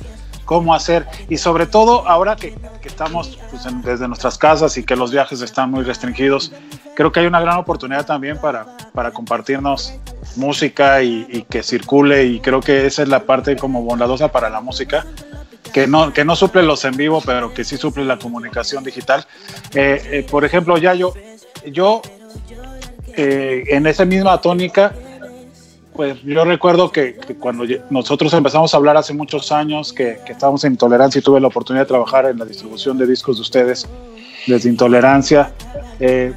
[0.44, 1.06] cómo hacer.
[1.28, 5.10] Y sobre todo ahora que, que estamos pues, en- desde nuestras casas y que los
[5.10, 6.52] viajes están muy restringidos,
[6.94, 9.94] creo que hay una gran oportunidad también para, para compartirnos
[10.36, 14.50] música y, y que circule y creo que esa es la parte como bondadosa para
[14.50, 15.06] la música.
[15.72, 19.26] Que no, que no suple los en vivo, pero que sí suple la comunicación digital.
[19.74, 21.12] Eh, eh, por ejemplo, ya yo,
[21.66, 22.00] yo
[23.16, 24.92] eh, en esa misma tónica,
[25.94, 30.64] pues yo recuerdo que, cuando nosotros empezamos a hablar hace muchos años, que, que estábamos
[30.64, 33.88] en Intolerancia y tuve la oportunidad de trabajar en la distribución de discos de ustedes
[34.46, 35.52] desde Intolerancia,
[36.00, 36.32] eh,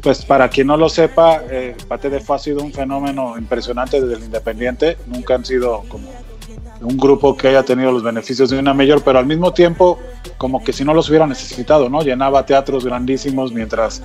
[0.00, 4.00] pues para quien no lo sepa, eh, Pate de Fue ha sido un fenómeno impresionante
[4.00, 6.08] desde el Independiente, nunca han sido como
[6.80, 9.98] un grupo que haya tenido los beneficios de una mayor, pero al mismo tiempo
[10.38, 12.02] como que si no los hubiera necesitado, ¿no?
[12.02, 14.02] Llenaba teatros grandísimos mientras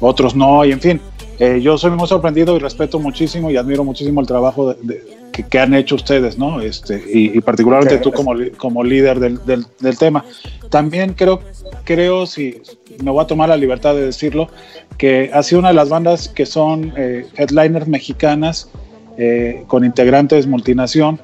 [0.00, 1.00] otros no, y en fin,
[1.38, 5.16] eh, yo soy muy sorprendido y respeto muchísimo y admiro muchísimo el trabajo de- de-
[5.32, 6.60] que, que han hecho ustedes, ¿no?
[6.62, 10.24] Este, y, y particularmente tú como, como líder del, del- del tema.
[10.70, 11.40] También creo,
[11.84, 12.62] creo, si
[13.02, 14.48] me voy a tomar la libertad de decirlo,
[14.96, 18.70] que ha sido una de las bandas que son eh, headliners mexicanas
[19.18, 21.20] eh, con integrantes multinación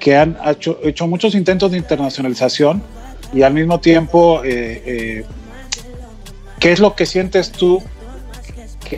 [0.00, 2.82] que han hecho, hecho muchos intentos de internacionalización
[3.32, 5.24] y al mismo tiempo, eh, eh,
[6.58, 7.80] ¿qué es lo que sientes tú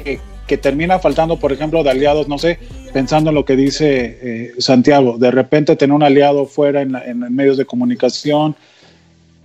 [0.03, 2.59] que, que termina faltando, por ejemplo, de aliados, no sé,
[2.93, 7.05] pensando en lo que dice eh, Santiago, de repente tener un aliado fuera en, la-
[7.05, 8.55] en medios de comunicación,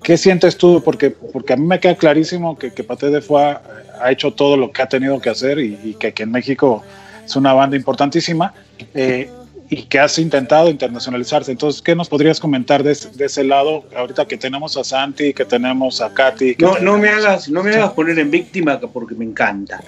[0.03, 0.81] ¿qué sientes tú?
[0.83, 3.57] Porque, porque a mí me queda clarísimo que, que Paté de Foix
[4.01, 6.83] ha hecho todo lo que ha tenido que hacer y, y que, que en México
[7.25, 8.53] es una banda importantísima
[8.93, 9.29] eh,
[9.71, 11.51] y que has intentado internacionalizarse.
[11.51, 13.85] Entonces, ¿qué nos podrías comentar de, ese- de ese lado?
[13.95, 16.55] Ahorita que tenemos a Santi, que tenemos a Katy.
[16.59, 19.81] No, no me hagas, no me hagas poner en víctima porque me encanta.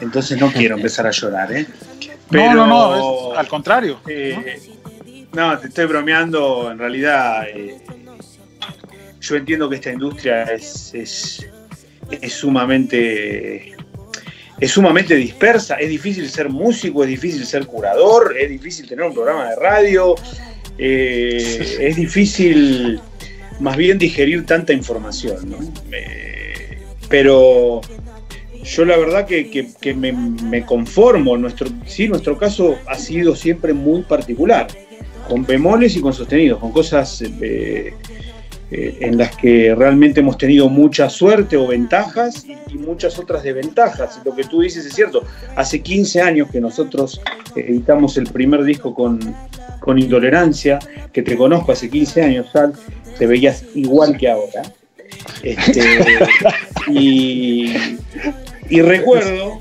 [0.00, 1.66] Entonces no quiero empezar a llorar, ¿eh?
[2.30, 4.00] No, no, no, es al contrario.
[4.06, 4.60] Eh,
[5.32, 6.70] no, te estoy bromeando.
[6.70, 7.78] En realidad, eh,
[9.20, 11.46] yo entiendo que esta industria es, es,
[12.10, 13.75] es sumamente
[14.60, 15.76] es sumamente dispersa.
[15.76, 20.14] Es difícil ser músico, es difícil ser curador, es difícil tener un programa de radio,
[20.78, 23.00] eh, es difícil
[23.60, 25.58] más bien digerir tanta información, ¿no?
[27.08, 27.80] Pero
[28.64, 31.36] yo la verdad que, que- me conformo.
[31.36, 34.66] Nuestro, sí, nuestro caso ha sido siempre muy particular,
[35.28, 37.94] con bemoles y con sostenidos, con cosas eh,
[38.70, 43.44] eh, en las que realmente hemos tenido mucha suerte o ventajas y, y muchas otras
[43.44, 44.20] desventajas.
[44.24, 45.22] Lo que tú dices es cierto.
[45.54, 47.20] Hace 15 años que nosotros
[47.54, 49.20] eh, editamos el primer disco con,
[49.78, 50.80] con Intolerancia,
[51.12, 52.72] que te conozco hace 15 años, Sal,
[53.16, 54.62] te veías igual que ahora.
[55.44, 55.80] Este,
[56.88, 57.72] y,
[58.68, 59.60] y recuerdo,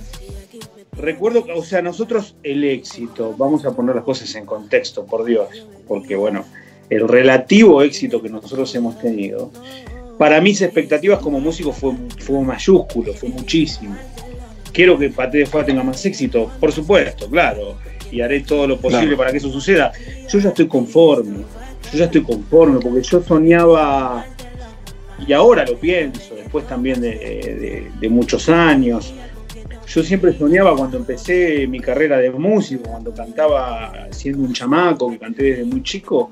[0.93, 5.68] recuerdo o sea, nosotros el éxito, vamos a poner las cosas en contexto, por Dios,
[5.88, 6.43] porque bueno,
[6.89, 9.51] el relativo éxito que nosotros hemos tenido,
[10.17, 13.95] para mis expectativas como músico fue, fue mayúsculo, fue muchísimo.
[14.71, 17.77] Quiero que Pate de Fuego tenga más éxito, por supuesto, claro,
[18.11, 19.17] y haré todo lo posible Claro.
[19.17, 19.91] para que eso suceda.
[20.29, 21.39] Yo ya estoy conforme,
[21.91, 24.25] yo ya estoy conforme, porque yo soñaba
[25.25, 29.13] y ahora lo pienso, después también de, de- de muchos años.
[29.88, 35.17] Yo siempre soñaba cuando empecé mi carrera de músico, cuando cantaba siendo un chamaco, que
[35.19, 36.31] canté desde muy chico,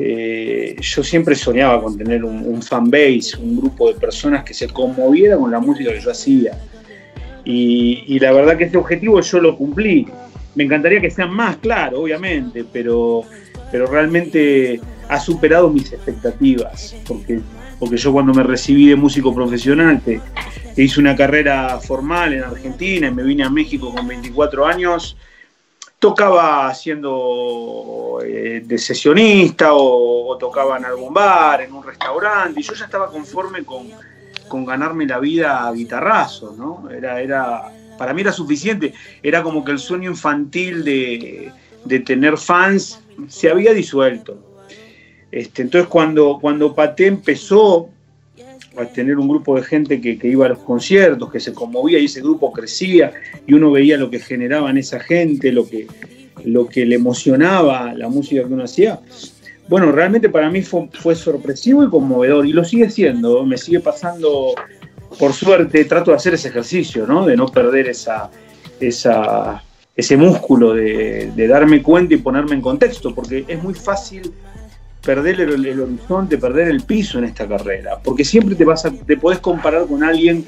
[0.00, 4.54] eh, yo siempre soñaba con tener un, un fan base, un grupo de personas que
[4.54, 6.56] se conmoviera con la música que yo hacía.
[7.44, 10.06] Y, y la verdad que este objetivo yo lo cumplí.
[10.54, 13.22] Me encantaría que sean más, claro, obviamente, pero,
[13.72, 17.40] pero realmente ha superado mis expectativas, porque,
[17.80, 20.20] porque yo cuando me recibí de músico profesional, que
[20.76, 25.16] hice una carrera formal en Argentina y me vine a México con 24 años,
[25.98, 32.62] tocaba siendo eh, de sesionista o, o tocaba en algún bar, en un restaurante, y
[32.62, 33.90] yo ya estaba conforme con,
[34.48, 36.88] con ganarme la vida a guitarrazo, ¿no?
[36.90, 41.52] Era, era, para mí era suficiente, era como que el sueño infantil de,
[41.84, 44.38] de tener fans se había disuelto.
[45.30, 47.90] Este, entonces cuando, cuando Paté empezó
[48.82, 51.98] a tener un grupo de gente que, que iba a los conciertos, que se conmovía
[51.98, 53.12] y ese grupo crecía
[53.46, 55.86] y uno veía lo que generaba en esa gente, lo que,
[56.44, 59.00] lo que le emocionaba la música que uno hacía.
[59.68, 64.54] Bueno, realmente para mí fue, sorpresivo y conmovedor y lo sigue siendo, me sigue pasando,
[65.18, 67.26] por suerte, trato de hacer ese ejercicio, ¿no?
[67.26, 68.30] de no perder esa,
[68.80, 69.62] esa,
[69.94, 74.32] ese músculo de darme cuenta y ponerme en contexto, porque es muy fácil
[75.08, 78.90] perder el, el horizonte, perder el piso en esta carrera, porque siempre te, vas a,
[78.90, 80.44] te podés comparar con alguien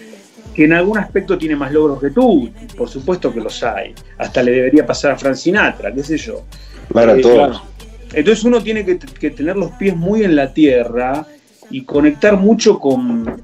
[0.55, 4.43] que en algún aspecto tiene más logros que tú, por supuesto que los hay, hasta
[4.43, 6.45] le debería pasar a Frank Sinatra, qué sé yo.
[6.93, 7.35] Claro, Eh, todo.
[7.37, 7.63] claro.
[8.13, 11.25] entonces uno tiene que, que tener los pies muy en la tierra
[11.71, 13.41] y conectar mucho con,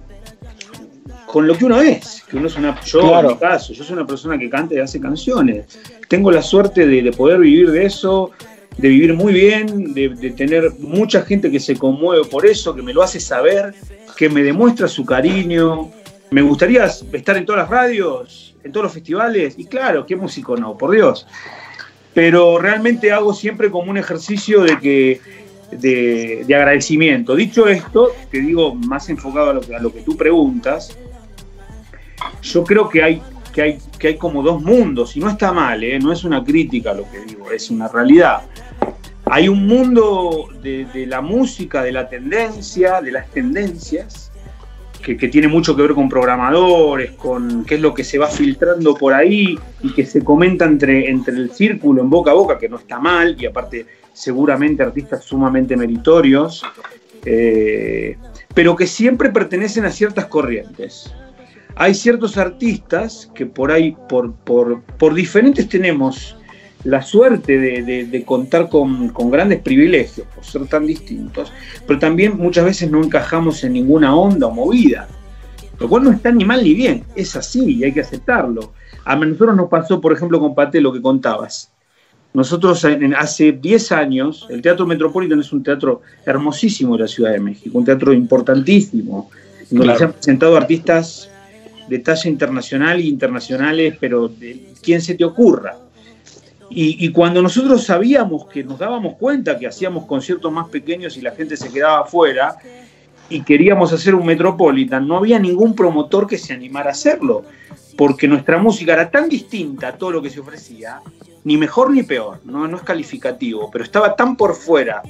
[1.26, 2.24] con lo que uno es.
[2.28, 3.28] Que uno es una, yo, Claro.
[3.30, 5.78] en mi caso, yo soy una persona que canta y hace canciones.
[6.08, 8.32] Tengo la suerte de, de poder vivir de eso,
[8.76, 12.92] de vivir muy bien, de, tener mucha gente que se conmueve por eso, que me
[12.92, 13.74] lo hace saber,
[14.16, 15.90] que me demuestra su cariño.
[16.30, 20.56] Me gustaría estar en todas las radios, en todos los festivales, y claro, qué músico
[20.56, 21.26] no, por Dios.
[22.12, 25.20] Pero realmente hago siempre como un ejercicio de que
[25.70, 27.34] de, de agradecimiento.
[27.34, 30.96] Dicho esto, te digo más enfocado a lo, que, a lo que tú preguntas,
[32.42, 33.22] yo creo que hay,
[33.52, 35.98] que, hay, que hay como dos mundos, y no está mal, ¿eh?
[35.98, 38.42] no es una crítica lo que digo, es una realidad.
[39.28, 44.30] Hay un mundo de, la música, de la tendencia, de las tendencias,
[45.02, 48.28] que, que tiene mucho que ver con programadores, con qué es lo que se va
[48.28, 52.56] filtrando por ahí y que se comenta entre, entre el círculo en boca a boca,
[52.56, 56.64] que no está mal, y aparte seguramente artistas sumamente meritorios,
[57.24, 58.16] eh,
[58.54, 61.12] pero que siempre pertenecen a ciertas corrientes.
[61.74, 66.36] Hay ciertos artistas que por ahí, por, por, por diferentes tenemos
[66.86, 71.52] la suerte de, de- de contar con, con grandes privilegios por ser tan distintos,
[71.86, 75.08] pero también muchas veces no encajamos en ninguna onda o movida,
[75.80, 78.72] lo cual no está ni mal ni bien, es así y hay que aceptarlo.
[79.04, 81.70] A nosotros nos pasó, por ejemplo, con Pate, lo que contabas.
[82.34, 87.32] Nosotros en- hace 10 años, el Teatro Metropolitan es un teatro hermosísimo de la Ciudad
[87.32, 89.30] de México, un teatro importantísimo,
[89.70, 89.98] donde Claro.
[89.98, 91.30] se han presentado artistas
[91.88, 95.76] de talla internacional e internacionales, pero de quien se te ocurra.
[96.70, 101.20] Y, y cuando nosotros sabíamos que nos dábamos cuenta que hacíamos conciertos más pequeños y
[101.20, 102.56] la gente se quedaba afuera
[103.28, 107.44] y queríamos hacer un Metropolitan, no había ningún promotor que se animara a hacerlo,
[107.96, 111.00] porque nuestra música era tan distinta a todo lo que se ofrecía,
[111.44, 115.02] ni mejor ni peor, no, no es calificativo, pero estaba tan por fuera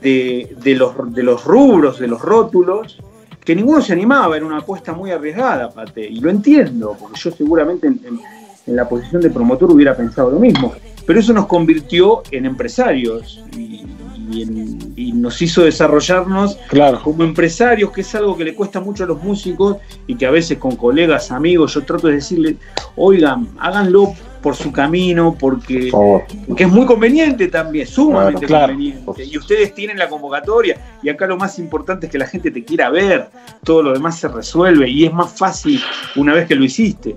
[0.00, 2.98] de, de los, de los rubros, de los rótulos,
[3.44, 7.30] que ninguno se animaba, era una apuesta muy arriesgada, Pate, y lo entiendo, porque yo
[7.32, 8.20] seguramente en, en-
[8.68, 10.72] en la posición de promotor hubiera pensado lo mismo,
[11.06, 13.84] pero eso nos convirtió en empresarios y,
[14.30, 17.00] y en- y nos hizo desarrollarnos Claro.
[17.02, 20.30] como empresarios, que es algo que le cuesta mucho a los músicos y que a
[20.30, 22.56] veces con colegas, amigos, yo trato de decirles,
[22.96, 24.12] oigan, háganlo
[24.42, 26.22] por su camino, porque, Por favor.
[26.46, 28.72] porque es muy conveniente también, sumamente Claro, claro.
[28.74, 29.24] conveniente.
[29.24, 32.64] Y ustedes tienen la convocatoria, y acá lo más importante es que la gente te
[32.64, 33.28] quiera ver,
[33.64, 35.80] todo lo demás se resuelve y es más fácil
[36.16, 37.16] una vez que lo hiciste.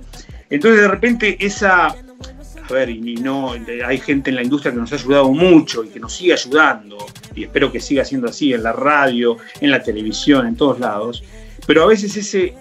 [0.51, 3.53] Entonces de repente esa, a ver, y no,
[3.85, 6.97] hay gente en la industria que nos ha ayudado mucho y que nos sigue ayudando,
[7.33, 11.23] y espero que siga siendo así en la radio, en la televisión, en todos lados,
[11.65, 12.53] pero a veces ese,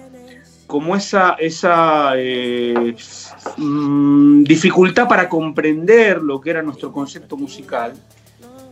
[0.68, 2.94] como esa, esa eh,
[3.56, 7.92] mm, dificultad para comprender lo que era nuestro concepto musical,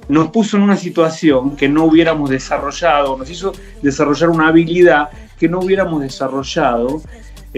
[0.09, 3.53] nos puso en una situación que no hubiéramos desarrollado, nos hizo
[3.83, 7.03] desarrollar una habilidad que no hubiéramos desarrollado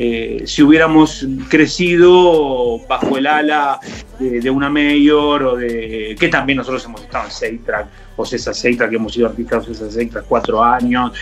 [0.03, 3.79] eh, si hubiéramos crecido bajo el ala
[4.19, 6.17] de, de una mayor o de.
[6.19, 7.87] que también nosotros hemos estado en Seitrack,
[8.17, 11.13] o César Seitrack, que hemos sido artistas de César Seitrack cuatro años.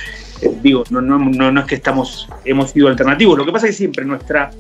[0.41, 3.67] Eh, digo, no, no, no, no es que estamos, hemos sido alternativos, lo que pasa
[3.67, 4.51] es que siempre nuestra,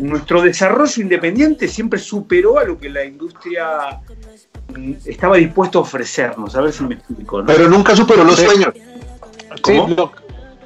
[0.00, 4.00] nuestro desarrollo independiente siempre superó a lo que la industria
[4.76, 7.40] mm, estaba dispuesto a ofrecernos, a ver si me explico.
[7.42, 7.46] ¿no?
[7.46, 8.72] Pero nunca superó los sueños.
[8.74, 8.80] Sí,
[9.62, 9.88] ¿Cómo?
[9.94, 10.12] lo-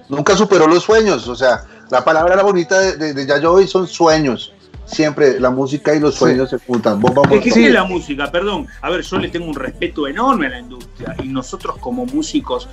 [0.09, 1.27] Nunca superó los sueños.
[1.29, 1.63] O sea,
[1.93, 4.55] la palabra la bonita de, de, de son sueños.
[4.87, 6.99] Siempre la música y los sueños se juntan.
[6.99, 8.67] Bomba, Es sí la música, perdón.
[8.81, 12.67] A ver, yo le tengo un respeto enorme a la industria y nosotros como músicos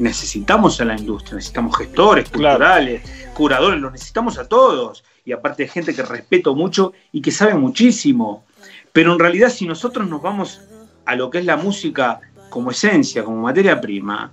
[0.00, 2.56] necesitamos a la industria, necesitamos gestores Claro.
[2.58, 3.02] culturales,
[3.34, 5.04] curadores, los necesitamos a todos.
[5.24, 8.44] Y aparte de gente que respeto mucho y que sabe muchísimo.
[8.92, 10.60] Pero en realidad si nosotros nos vamos
[11.06, 12.20] a lo que es la música
[12.50, 14.32] como esencia, como materia prima,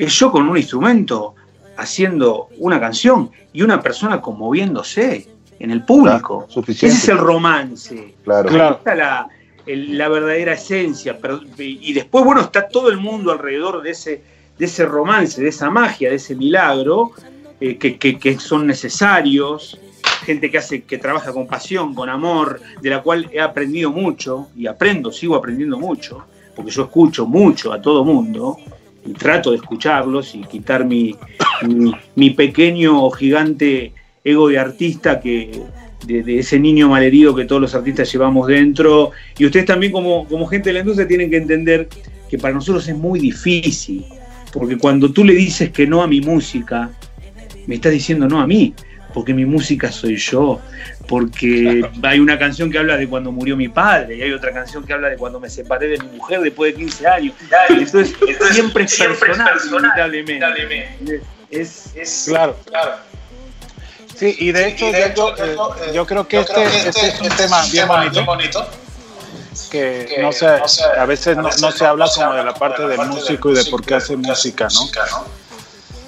[0.00, 1.36] es yo con un instrumento
[1.78, 5.26] haciendo una canción y una persona conmoviéndose
[5.58, 6.38] en el público.
[6.40, 6.94] Claro, suficiente.
[6.96, 8.14] Ese es el romance.
[8.24, 8.48] Claro.
[8.48, 8.74] Claro.
[8.76, 9.28] Está la,
[9.66, 11.18] el- la verdadera esencia.
[11.20, 14.22] pero- y después, bueno, está todo el mundo alrededor de ese,
[14.58, 17.12] de ese romance, de esa magia, de ese milagro,
[17.60, 19.80] eh, que, que- que son necesarios.
[20.24, 24.48] Gente que hace, que trabaja con pasión, con amor, de la cual he aprendido mucho
[24.56, 26.24] y aprendo, sigo aprendiendo mucho,
[26.54, 28.58] porque yo escucho mucho a todo mundo
[29.14, 31.16] trato de escucharlos y quitar mi,
[32.14, 33.92] mi, pequeño o gigante
[34.24, 35.62] ego de artista que
[36.06, 39.12] de, de ese niño malherido que todos los artistas llevamos dentro.
[39.38, 41.88] Y ustedes también como, como gente de la industria tienen que entender
[42.28, 44.04] que para nosotros es muy difícil,
[44.52, 46.90] porque cuando tú le dices que no a mi música,
[47.66, 48.74] me estás diciendo no a mí,
[49.18, 50.60] porque mi música soy yo,
[51.08, 54.86] porque hay una canción que habla de cuando murió mi padre y hay otra canción
[54.86, 57.34] que habla de cuando me separé de mi mujer después de 15 años.
[57.68, 58.14] Entonces,
[58.52, 59.58] siempre es personal,
[60.14, 61.20] inevitablemente.
[61.50, 62.54] Es, es, Claro.
[64.14, 65.56] Sí, y de hecho, de hecho, eh,
[65.92, 67.88] yo creo que este, este es un tema bien
[68.24, 68.68] bonito,
[69.68, 73.50] que no sé, a veces no, no se habla como de la parte del músico
[73.50, 74.82] y de por qué hace música, ¿no?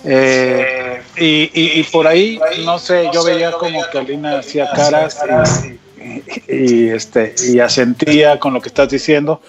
[0.04, 5.20] Eh, y, y, y por ahí, no sé, yo veía como que Alina hacía caras
[5.64, 9.40] y, y, este, y asentía con lo que estás diciendo.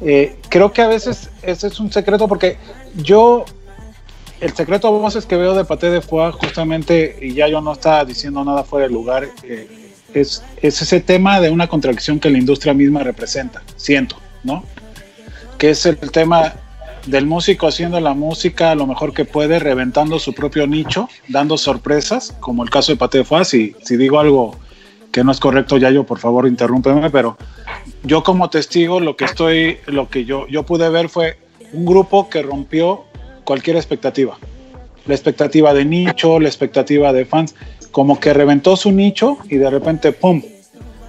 [0.00, 2.56] Eh, creo que a veces ese es un secreto porque
[2.96, 3.44] yo,
[4.40, 7.72] el secreto a voces que veo de Paté de Foie, justamente, y ya yo no
[7.72, 9.68] estaba diciendo nada fuera de lugar, eh,
[10.14, 14.64] es, es ese tema de una contradicción que la industria misma representa, siento, ¿no?
[15.58, 16.54] Que es el tema
[17.06, 22.34] del músico haciendo la música lo mejor que puede, reventando su propio nicho, dando sorpresas,
[22.40, 24.56] como el caso de Paté de Foie, si, digo algo
[25.10, 27.36] que no es correcto, ya yo por favor interrúmpeme, pero
[28.02, 31.38] yo como testigo lo que estoy, lo que yo, yo pude ver fue
[31.72, 33.04] un grupo que rompió
[33.44, 34.38] cualquier expectativa.
[35.06, 37.54] La expectativa de nicho, la expectativa de fans,
[37.90, 40.42] como que reventó su nicho y de repente, ¡pum!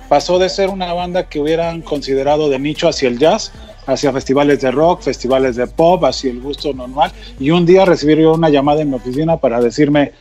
[0.10, 3.54] Pasó de ser una banda que hubieran considerado de nicho hacia el jazz,
[3.86, 7.12] hacia festivales de rock, festivales de pop, hacia el gusto normal.
[7.40, 10.12] Y un día recibí yo una llamada en mi oficina para decirme,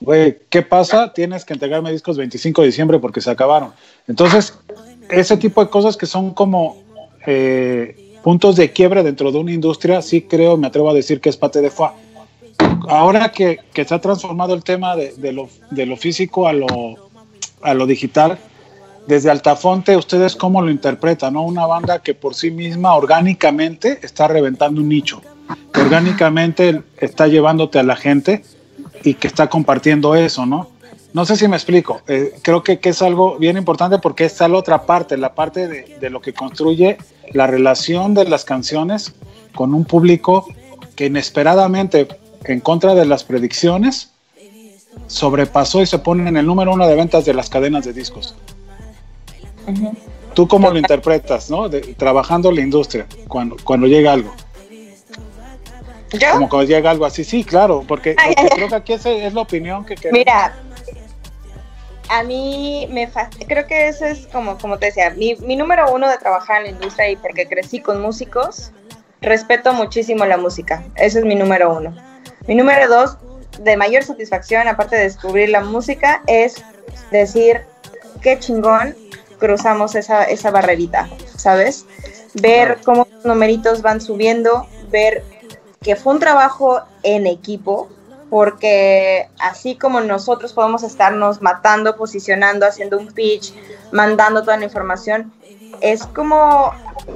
[0.00, 1.12] güey, ¿qué pasa?
[1.12, 3.72] Tienes que entregarme discos 25 de diciembre porque se acabaron.
[4.06, 4.58] Entonces,
[5.08, 6.76] ese tipo de cosas que son como
[7.26, 11.28] eh, puntos de quiebre dentro de una industria, sí creo, me atrevo a decir que
[11.28, 11.94] es parte de FA.
[12.88, 16.52] Ahora que, que se ha transformado el tema de, de, lo, de lo físico a
[16.52, 16.68] lo,
[17.62, 18.38] a lo digital,
[19.08, 21.32] desde Altafonte, ¿ustedes cómo lo interpretan?
[21.32, 21.42] ¿no?
[21.42, 25.22] Una banda que por sí misma orgánicamente está reventando un nicho,
[25.72, 28.44] que orgánicamente está llevándote a la gente
[29.02, 30.68] y que está compartiendo eso, ¿no?
[31.14, 32.02] No sé si me explico.
[32.06, 35.66] Eh, creo que, que, es algo bien importante porque está la otra parte, la parte
[35.66, 36.98] de, de, lo que construye
[37.32, 39.14] la relación de las canciones
[39.54, 40.46] con un público
[40.96, 42.08] que inesperadamente,
[42.44, 44.10] en contra de las predicciones,
[45.06, 48.36] sobrepasó y se pone en el número uno de ventas de las cadenas de discos.
[49.68, 49.96] Uh -huh.
[50.34, 51.68] ¿Tú cómo lo interpretas, no?
[51.68, 54.32] De, trabajando en la industria, cuando, cuando llega algo.
[56.12, 56.30] ¿Yo?
[56.32, 59.40] Como cuando llega algo así, sí, claro, porque, porque creo que aquí es, es la
[59.42, 60.18] opinión que queremos.
[60.18, 60.54] Mira,
[62.08, 63.10] a mí me
[63.46, 66.62] creo que eso es como, como te decía, mi, mi, número uno de trabajar en
[66.64, 68.72] la industria y porque crecí con músicos,
[69.20, 71.94] respeto muchísimo la música, ese es mi número uno.
[72.46, 73.18] Mi número dos,
[73.60, 76.64] de mayor satisfacción, aparte de descubrir la música, es
[77.10, 77.62] decir,
[78.22, 78.94] qué chingón
[79.38, 81.86] cruzamos esa, esa barrerita, ¿sabes?
[82.34, 85.24] Ver cómo los numeritos van subiendo, ver
[85.80, 87.88] que fue un trabajo en equipo,
[88.30, 93.54] porque así como nosotros podemos estarnos matando, posicionando, haciendo un pitch,
[93.92, 95.32] mandando toda la información,
[95.80, 96.72] es como,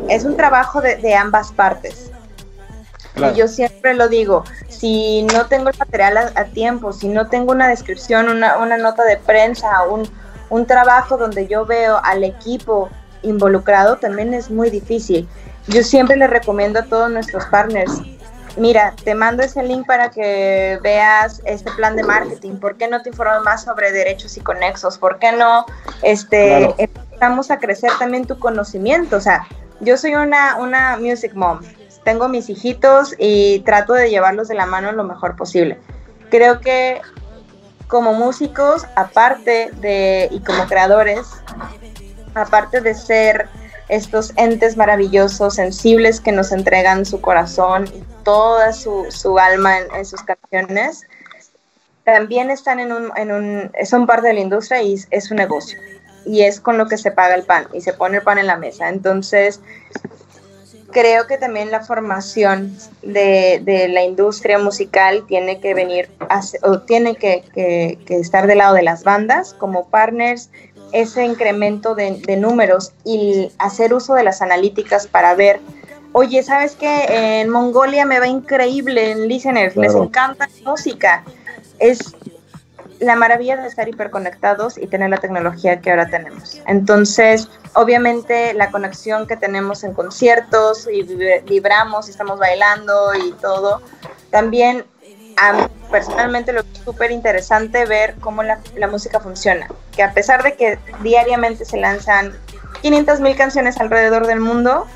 [0.09, 2.11] es un trabajo de, de ambas partes.
[3.15, 3.35] Claro.
[3.35, 7.29] Y yo siempre lo digo, si no tengo el material a, a tiempo, si no
[7.29, 10.09] tengo una descripción, una, una nota de prensa, un,
[10.53, 12.91] un trabajo donde yo veo al equipo
[13.23, 15.27] involucrado, también es muy difícil.
[15.67, 18.03] Yo siempre le recomiendo a todos nuestros partners,
[18.59, 22.57] mira, te mando ese link para que veas este plan de marketing.
[22.57, 24.99] ¿Por qué no te informas más sobre derechos y conexos?
[24.99, 25.65] ¿Por qué no
[26.03, 26.75] este, claro.
[26.77, 29.17] empezamos a crecer también tu conocimiento?
[29.17, 29.47] O sea,
[29.81, 31.61] yo soy una, una music mom.
[32.05, 35.79] Tengo mis hijitos y trato de llevarlos de la mano lo mejor posible.
[36.29, 37.01] Creo que
[37.93, 41.27] como músicos, aparte de, y como creadores,
[42.35, 43.49] aparte de ser
[43.91, 50.07] estos entes maravillosos, sensibles que nos entregan su corazón y toda su, su alma en,
[50.07, 51.03] sus canciones,
[52.05, 55.79] también están en un, en un, son parte de la industria y es un negocio.
[56.25, 58.47] Y es con lo que se paga el pan y se pone el pan en
[58.47, 58.89] la mesa.
[58.89, 59.61] Entonces,
[60.93, 66.81] creo que también la formación de, de la industria musical tiene que venir, a, o
[66.81, 70.51] tiene que, que, que estar del lado de las bandas como partners,
[70.93, 75.59] ese incremento de, de, números y hacer uso de las analíticas para ver,
[76.13, 77.41] oye, ¿sabes qué?
[77.41, 79.93] En Mongolia me va increíble en listeners, claro.
[79.93, 81.25] les encanta la música.
[81.79, 82.15] Es
[83.03, 86.61] la maravilla de estar hiperconectados y tener la tecnología que ahora tenemos.
[86.67, 91.03] Entonces, obviamente la conexión que tenemos en conciertos y
[91.43, 93.83] vibramos y estamos bailando y todo,
[94.31, 94.85] también
[95.37, 99.67] a mí personalmente lo es súper interesante ver cómo la, la, música funciona.
[99.95, 102.33] Que a pesar de que diariamente se lanzan
[102.83, 104.87] 500 mil canciones alrededor del mundo,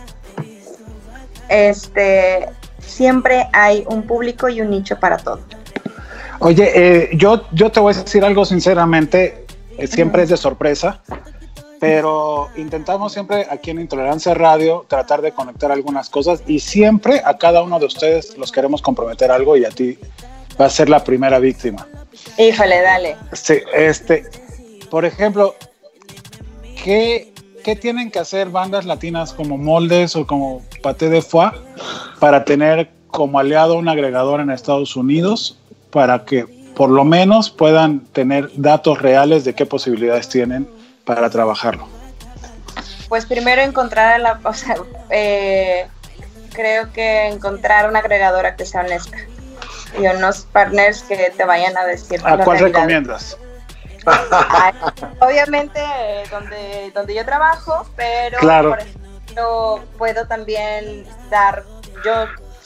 [1.48, 5.40] este, siempre hay un público y un nicho para todo.
[6.40, 9.46] Oye, eh, yo, yo te voy a decir algo sinceramente,
[9.78, 11.02] eh, siempre es de sorpresa,
[11.80, 17.36] pero intentamos siempre aquí en Intolerancia Radio tratar de conectar algunas cosas y siempre a
[17.36, 19.98] cada uno de ustedes los queremos comprometer algo y a ti
[20.60, 21.86] va a ser la primera víctima.
[22.38, 23.16] Híjole, dale.
[23.32, 24.24] Sí, este,
[24.90, 25.54] por ejemplo,
[26.82, 27.32] ¿qué,
[27.62, 31.50] ¿qué tienen que hacer bandas latinas como Moldes o como Paté de Foie
[32.20, 35.58] para tener como aliado un agregador en Estados Unidos
[35.90, 40.68] para que por lo menos puedan tener datos reales de qué posibilidades tienen
[41.04, 41.88] para trabajarlo?
[43.08, 44.74] Pues primero encontrar la, o sea,
[45.10, 45.86] eh,
[46.52, 49.16] creo que encontrar una agregadora que sea honesta
[49.98, 52.20] y unos partners que te vayan a decir.
[52.24, 52.80] ¿A cuál realidad.
[52.80, 53.38] recomiendas?
[54.30, 54.72] Ay,
[55.20, 58.70] Obviamente eh, donde, donde yo trabajo, pero Claro.
[58.70, 61.64] por ejemplo, puedo también dar,
[62.04, 62.12] yo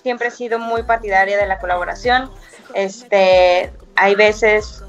[0.03, 2.31] siempre he sido muy partidaria de la colaboración.
[2.75, 4.83] Este, hay veces,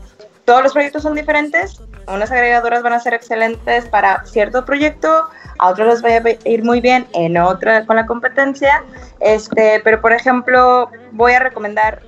[0.46, 5.28] todos los proyectos son diferentes, unas agregadoras van a ser excelentes para cierto proyecto,
[5.60, 8.84] a otros les va a ir muy bien en otra con la competencia.
[9.20, 12.02] Este, pero por ejemplo, voy a recomendar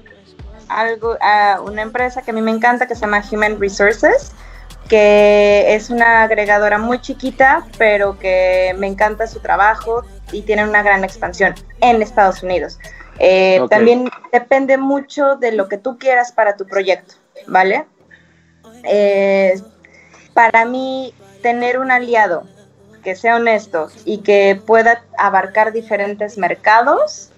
[0.69, 4.31] algo a una empresa que a mí me encanta que se llama Human Resources,
[4.89, 10.81] que es una agregadora muy chiquita, pero que me encanta su trabajo y tiene una
[10.81, 12.79] gran expansión en Estados Unidos.
[13.19, 13.61] Eh.
[13.69, 17.15] También depende mucho de lo que tú quieras para tu proyecto,
[17.47, 17.85] ¿vale?
[18.83, 19.61] Eh,
[20.33, 22.43] para mí, tener un aliado
[23.03, 27.29] que sea honesto y que pueda abarcar diferentes mercados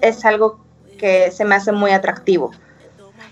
[0.00, 0.60] es algo
[0.98, 2.52] que se me hace muy atractivo,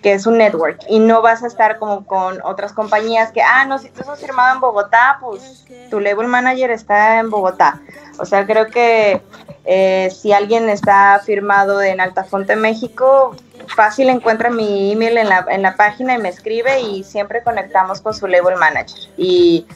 [0.07, 3.65] que es un network y no vas a estar como con otras compañías que, ah,
[3.65, 7.81] no, si tú estás firmado en Bogotá, pues tu label manager está en Bogotá.
[8.21, 9.21] O sea, creo que
[9.65, 13.35] eh, si alguien está firmado en Altafonte, México,
[13.75, 18.01] fácil encuentra mi email en la, en la página y me escribe y siempre conectamos
[18.01, 19.11] con su label manager.
[19.17, 19.67] Y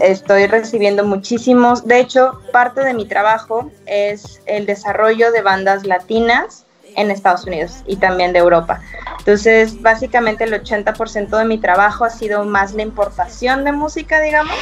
[0.00, 6.61] estoy recibiendo muchísimos, de hecho, parte de mi trabajo es el desarrollo de bandas latinas
[6.96, 8.80] en Estados Unidos y también de Europa.
[9.18, 14.56] Entonces, básicamente el 80% de mi trabajo ha sido más la importación de música, digamos,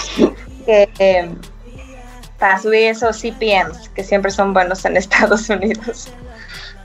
[0.67, 1.31] que eh,
[2.39, 6.09] para subir esos CPMs, que siempre son buenos en Estados Unidos.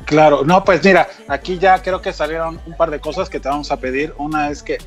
[0.05, 3.49] Claro, no, pues mira, aquí ya creo que salieron un par de cosas que te
[3.49, 4.13] vamos a pedir.
[4.17, 4.77] Una es que,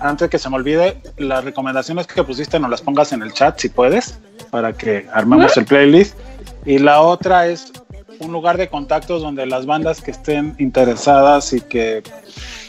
[0.00, 3.58] antes que se me olvide, las recomendaciones que pusiste nos las pongas en el chat
[3.58, 4.18] si puedes,
[4.50, 6.16] para que armemos el playlist.
[6.64, 7.72] Y la otra es
[8.20, 12.02] un lugar de contactos donde las bandas que estén interesadas y que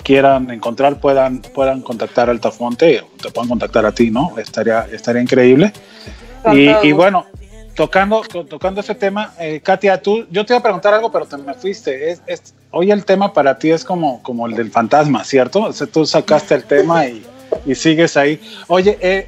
[0.03, 4.34] quieran encontrar puedan, puedan contactar a Altafonte o te puedan contactar a ti, ¿no?
[4.38, 5.72] Estaría, estaría increíble.
[6.53, 7.26] Y, bueno,
[7.76, 11.26] tocando, to- tocando ese tema, eh, Katia, tú, yo te iba a preguntar algo, pero
[11.26, 12.11] te me fuiste.
[12.11, 15.61] Es, es- hoy el tema para ti es como, como el del fantasma, ¿cierto?
[15.63, 17.26] O sea, tú sacaste el tema y,
[17.65, 18.39] y sigues ahí.
[18.67, 19.27] Oye, eh,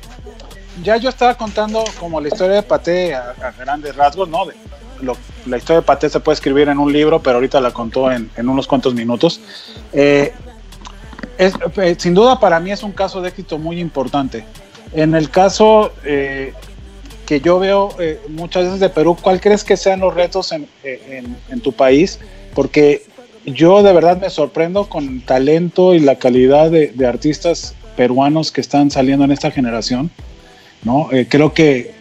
[0.83, 4.45] ya yo estaba contando como la historia de Paté a, a grandes rasgos, ¿no?
[4.45, 4.53] De,
[5.01, 8.11] lo- la historia de Paté se puede escribir en un libro, pero ahorita la contó
[8.11, 9.39] en, en unos cuantos minutos.
[9.93, 10.31] Eh,
[11.37, 14.43] es- eh, sin duda para mí es un caso de éxito muy importante.
[14.93, 16.53] En el caso eh,
[17.25, 20.67] que yo veo eh, muchas veces de Perú, ¿cuál crees que sean los retos en,
[20.83, 22.19] eh, en- en tu país?
[22.53, 23.03] Porque
[23.45, 28.51] yo de verdad me sorprendo con el talento y la calidad de, de artistas peruanos
[28.51, 30.09] que están saliendo en esta generación.
[30.83, 31.09] ¿no?
[31.11, 31.93] Eh, creo que,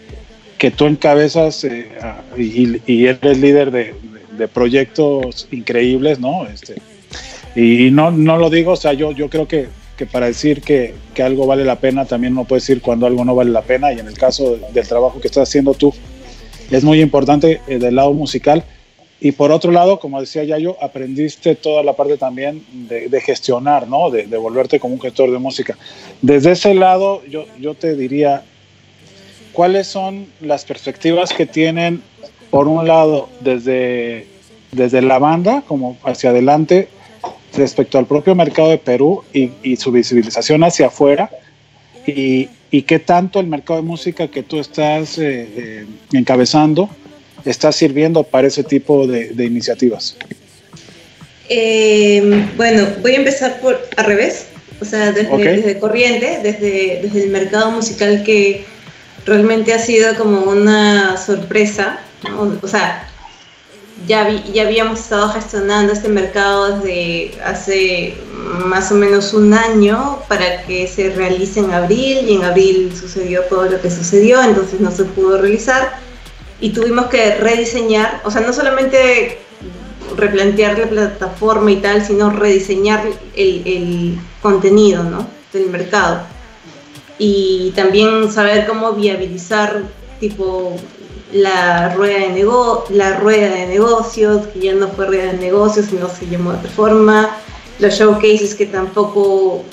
[0.59, 1.89] que tú encabezas eh,
[2.37, 3.95] y, y eres líder de,
[4.53, 6.47] proyectos increíbles, ¿no?
[6.47, 6.77] Este,
[7.55, 10.95] y no, no lo digo, o sea, yo, yo creo que, que para decir que,
[11.15, 13.93] que algo vale la pena, también no puedes decir cuando algo no vale la pena.
[13.95, 15.95] Y en el caso de- del trabajo que estás haciendo tú,
[16.70, 18.62] es muy importante eh, del lado musical.
[19.20, 23.89] Y por otro lado, como decía Yayo, aprendiste toda la parte también de, de gestionar,
[23.89, 24.11] ¿no?
[24.11, 25.78] De, de volverte como un gestor de música.
[26.20, 28.43] Desde ese lado, yo, yo te diría,
[29.57, 32.03] ¿cuáles son las perspectivas que tienen,
[32.51, 34.27] por un lado, desde,
[34.70, 36.89] desde la banda, como hacia adelante,
[37.55, 41.31] respecto al propio mercado de Perú y, y su visibilización hacia afuera?
[42.07, 46.91] Y, y qué tanto el mercado de música que tú estás eh, eh, encabezando
[47.47, 50.16] está sirviendo para ese tipo de, de iniciativas.
[51.49, 54.49] Eh, bueno, voy a empezar por al revés,
[54.83, 55.41] o sea, desde, Ok.
[55.41, 58.65] desde corriente, desde, desde el mercado musical que
[59.27, 61.98] realmente ha sido como una sorpresa,
[62.62, 63.09] o sea,
[64.07, 68.15] ya, vi- ya habíamos estado gestionando este mercado desde hace
[68.66, 73.43] más o menos un año para que se realice en abril y en abril sucedió
[73.44, 75.98] todo lo que sucedió, entonces no se pudo realizar
[76.61, 79.39] y tuvimos que rediseñar, o sea, no solamente
[80.16, 83.03] replantear la plataforma y tal, sino rediseñar
[83.35, 85.27] el, el contenido ¿no?
[85.53, 86.23] del mercado.
[87.18, 89.84] Y también saber cómo viabilizar
[90.20, 90.76] tipo
[91.32, 95.86] la rueda de nego la rueda de negocios, que ya no fue rueda de negocios,
[95.86, 97.36] sino se llamó de otra forma,
[97.78, 99.64] los showcases que tampoco,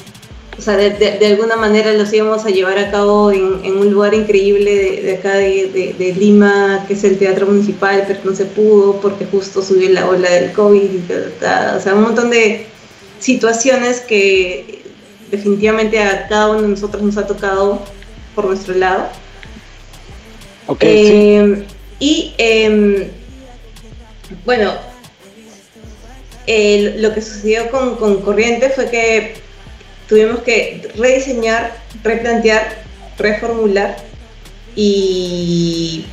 [0.57, 4.13] o sea, de, de- alguna manera los íbamos a llevar a cabo en, un lugar
[4.13, 9.25] increíble de, acá de, Lima, que es el Teatro Municipal, pero no se pudo porque
[9.25, 11.03] justo subió la ola del COVID, y
[11.77, 12.65] o sea, un montón de
[13.19, 14.82] situaciones que
[15.33, 17.81] definitivamente a cada uno de nosotros nos ha tocado
[18.35, 19.09] por nuestro lado.
[20.67, 20.87] Ok, sí.
[20.89, 21.63] Eh,
[21.99, 23.07] Y em,
[24.45, 24.73] bueno,
[26.45, 29.35] lo que sucedió con, con Corriente fue que
[30.07, 32.83] tuvimos que rediseñar, replantear,
[33.17, 33.97] reformular
[34.75, 36.05] y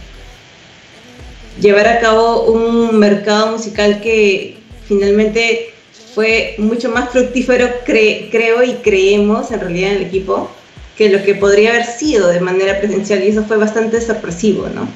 [1.60, 4.56] llevar a cabo un mercado musical que
[4.88, 5.74] finalmente
[6.14, 10.50] fue mucho más fructífero, cre- creo y creemos en realidad en el equipo,
[10.96, 14.88] que lo que podría haber sido de manera presencial y eso fue bastante sorpresivo, ¿no?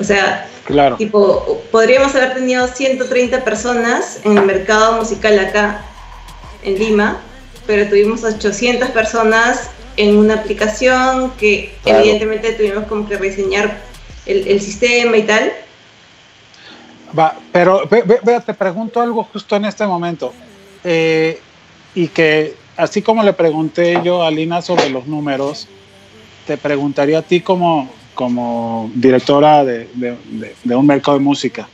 [0.00, 0.96] O sea, Claro.
[0.96, 5.82] tipo, podríamos haber tenido 130 personas en el mercado musical acá
[6.62, 7.20] en Lima,
[7.66, 12.00] pero tuvimos 800 personas en una aplicación que Claro.
[12.00, 13.78] evidentemente tuvimos como que rediseñar
[14.26, 15.52] el, el sistema y tal.
[17.18, 20.32] Va, pero ve, te pregunto algo justo en este momento.
[20.84, 21.40] Eh,
[21.94, 25.66] y que así como le pregunté yo a Lina sobre los números,
[26.46, 29.88] te preguntaría a ti como, como directora de-
[30.64, 31.68] de un mercado de música.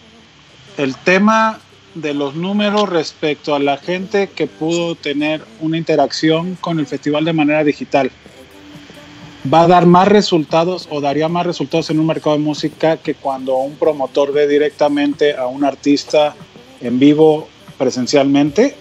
[0.78, 1.58] El tema
[1.94, 7.24] de los números respecto a la gente que pudo tener una interacción con el festival
[7.24, 8.10] de manera digital.
[9.52, 13.14] ¿Va a dar más resultados o daría más resultados en un mercado de música que
[13.14, 16.34] cuando un promotor ve directamente a un artista
[16.80, 17.46] en vivo
[17.76, 18.74] presencialmente?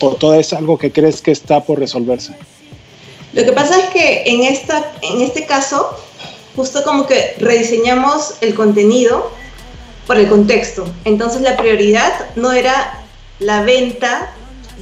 [0.00, 2.34] ¿O todo es algo que crees que está por resolverse?
[3.32, 5.96] Lo que pasa es que en, esta, en este caso,
[6.56, 9.30] justo como que rediseñamos el contenido
[10.08, 10.84] por el contexto.
[11.04, 13.04] Entonces la prioridad no era
[13.38, 14.34] la venta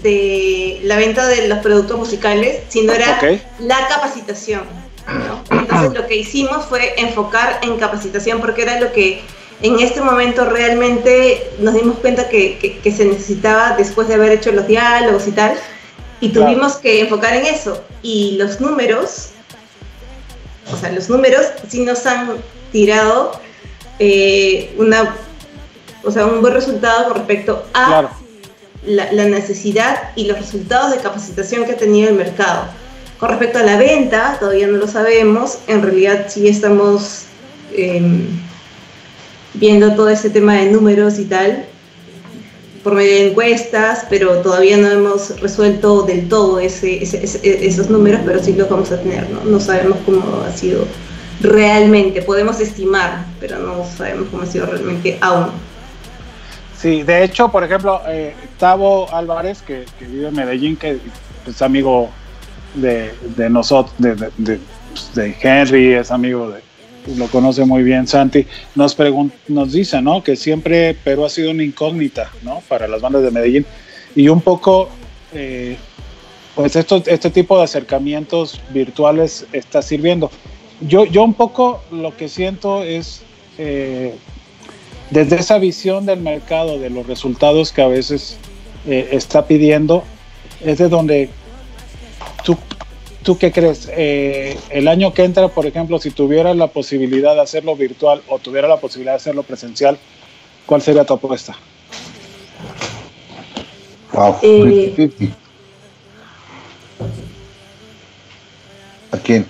[0.03, 3.21] de la venta de los productos musicales, sino era
[3.59, 4.84] la capacitación.
[5.07, 5.43] ¿No?
[5.59, 9.23] Entonces lo que hicimos fue enfocar en capacitación porque era lo que
[9.63, 14.33] en este momento realmente nos dimos cuenta que, que- que se necesitaba después de haber
[14.33, 15.55] hecho los diálogos y tal.
[16.21, 16.47] Y Claro.
[16.51, 17.83] tuvimos que enfocar en eso.
[18.03, 19.31] Y los números,
[20.73, 22.33] o sea, los números sí nos han
[22.73, 23.33] tirado
[23.99, 25.15] eh, una,
[26.03, 28.11] o sea, un buen resultado con respecto a Claro.
[28.87, 32.67] la, la necesidad y los resultados de capacitación que ha tenido el mercado.
[33.25, 37.23] Con respecto a la venta, todavía no lo sabemos, en realidad sí estamos
[37.75, 38.27] em,
[39.55, 41.65] viendo todo ese tema de números y tal
[42.83, 48.45] por medio de encuestas, pero todavía no hemos resuelto del todo ese, esos números, pero
[48.45, 49.43] sí los vamos a tener, ¿no?
[49.43, 50.85] No sabemos cómo ha sido
[51.41, 55.47] realmente, podemos estimar, pero no sabemos cómo ha sido realmente aún.
[56.79, 60.99] Sí, de hecho, por ejemplo, eh, Tavo Álvarez, que vive en Medellín, que
[61.47, 62.11] es amigo
[62.75, 64.59] de, de nosotros, de, de-
[64.91, 66.61] pues, de Henry, es amigo de,
[67.17, 68.97] lo conoce muy bien Santi, nos,
[69.49, 70.23] nos dice, ¿no?
[70.23, 72.63] Que siempre Perú ha sido una incógnita, ¿no?
[72.69, 73.67] Para las bandas de Medellín.
[74.17, 74.89] Y un poco,
[75.33, 75.77] eh,
[76.55, 80.31] pues esto, este tipo de acercamientos virtuales está sirviendo.
[80.81, 83.23] Yo, yo un poco lo que siento es...
[83.59, 84.15] eh,
[85.11, 88.39] desde esa visión del mercado, de los resultados que a veces
[88.87, 90.03] eh, está pidiendo,
[90.65, 91.29] es de donde
[92.43, 92.57] tú,
[93.23, 97.43] tú qué crees, Eh, el año que entra, por ejemplo, si tuvieras la posibilidad de
[97.43, 99.99] hacerlo virtual o tuviera la posibilidad de hacerlo presencial,
[100.67, 101.57] ¿cuál sería tu apuesta?
[104.13, 104.37] Wow.
[104.43, 105.35] Eh, 50-50.
[109.13, 109.47] ¿A quién?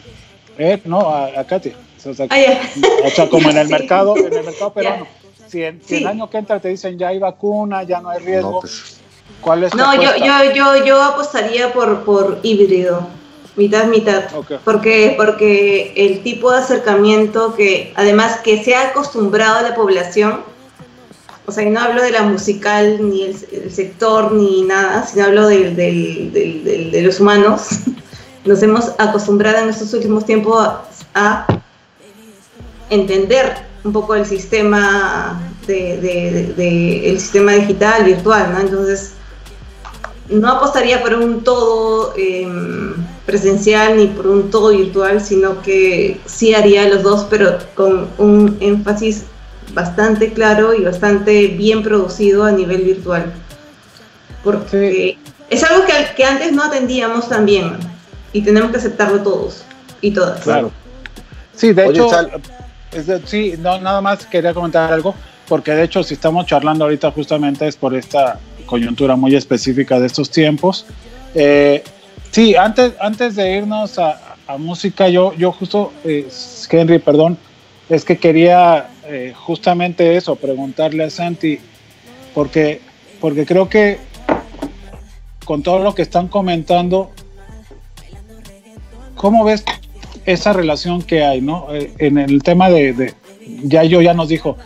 [0.58, 1.72] Eh, no, a, a Katy.
[2.06, 2.60] O sea, Ah, ya.
[3.06, 3.72] o sea, como en el Sí.
[3.72, 5.06] mercado, en el mercado peruano.
[5.48, 5.96] Si, en- si Sí.
[5.96, 9.00] el año que entra te dicen ya hay vacuna, ya no hay riesgo, No, pues,
[9.40, 13.06] ¿cuál es tu No, yo, yo, yo, yo apostaría por, por híbrido,
[13.56, 14.24] mitad, mitad.
[14.64, 20.40] Porque, porque el tipo de acercamiento que, además, que se ha acostumbrado a la población,
[21.46, 25.24] o sea, y no hablo de la musical, ni el, el sector, ni nada, sino
[25.26, 27.68] hablo del- del- del- del- de los humanos,
[28.44, 30.80] nos hemos acostumbrado en estos últimos tiempos a,
[31.14, 31.46] a
[32.90, 38.60] entender un poco el sistema de, de- de- de- el sistema digital, virtual, ¿no?
[38.60, 39.12] Entonces,
[40.28, 42.94] no apostaría por un todo em,
[43.26, 48.56] presencial ni por un todo virtual, sino que sí haría los dos, pero con un
[48.60, 49.24] énfasis
[49.74, 53.32] bastante claro y bastante bien producido a nivel virtual.
[54.42, 55.18] Porque
[55.50, 57.76] es algo que, que antes no atendíamos también
[58.32, 59.62] y tenemos que aceptarlo todos
[60.00, 60.40] y todas.
[60.42, 60.70] Claro.
[61.54, 62.30] Sí, de Oye, hecho, Sal-
[62.92, 65.14] es de- sí, no, nada más quería comentar algo,
[65.48, 70.06] porque de hecho, si estamos charlando ahorita justamente es por esta coyuntura muy específica de
[70.06, 70.86] estos tiempos.
[71.34, 71.82] Eh,
[72.30, 76.26] sí, antes, antes de irnos a, a música, yo, yo justo, eh,
[76.70, 77.36] Henry, perdón,
[77.88, 81.58] es que quería eh, justamente eso, preguntarle a Santi,
[82.34, 82.80] porque,
[83.20, 83.98] porque creo que
[85.44, 87.10] con todo lo que están comentando,
[89.14, 89.64] ¿cómo ves
[90.24, 91.66] esa relación que hay, ¿no?
[91.74, 93.14] Eh, en el tema de, de-
[93.64, 94.56] ya yo ya nos dijo,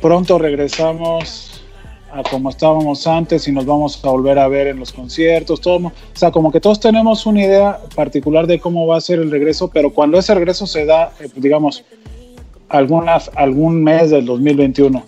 [0.00, 1.62] pronto regresamos
[2.10, 5.88] a como estábamos antes y nos vamos a volver a ver en los conciertos, todo,
[5.88, 9.30] o sea, como que todos tenemos una idea particular de cómo va a ser el
[9.30, 11.84] regreso, pero cuando ese regreso se da, eh, digamos,
[12.68, 15.04] algunas, algún mes del 2021,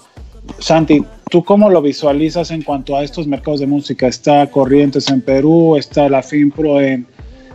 [0.58, 4.06] Santi, ¿tú cómo lo visualizas en cuanto a estos mercados de música?
[4.06, 7.06] Está Corrientes en Perú, está la FinPro en,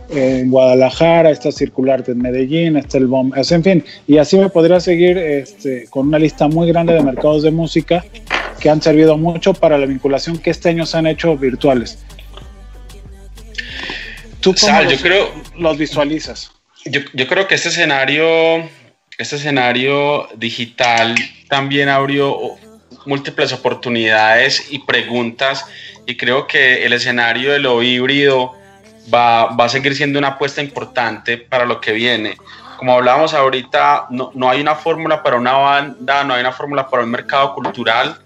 [0.08, 4.80] en Guadalajara, está Circularte en Medellín, está el BOM, en fin, y así me podría
[4.80, 8.04] seguir este, con una lista muy grande de mercados de música
[8.60, 11.98] que han servido mucho para la vinculación que este año se han hecho virtuales.
[14.40, 16.52] ¿Tú cómo Sal, yo los, creo, los visualizas?
[16.84, 18.58] Yo, yo creo que este escenario,
[19.18, 21.16] este escenario digital
[21.48, 22.56] también abrió
[23.06, 25.64] múltiples oportunidades y preguntas
[26.06, 28.54] y creo que el escenario de lo híbrido
[29.12, 32.36] va, va a seguir siendo una apuesta importante para lo que viene.
[32.76, 36.88] Como hablábamos ahorita, no, no hay una fórmula para una banda, no hay una fórmula
[36.88, 38.18] para un mercado cultural.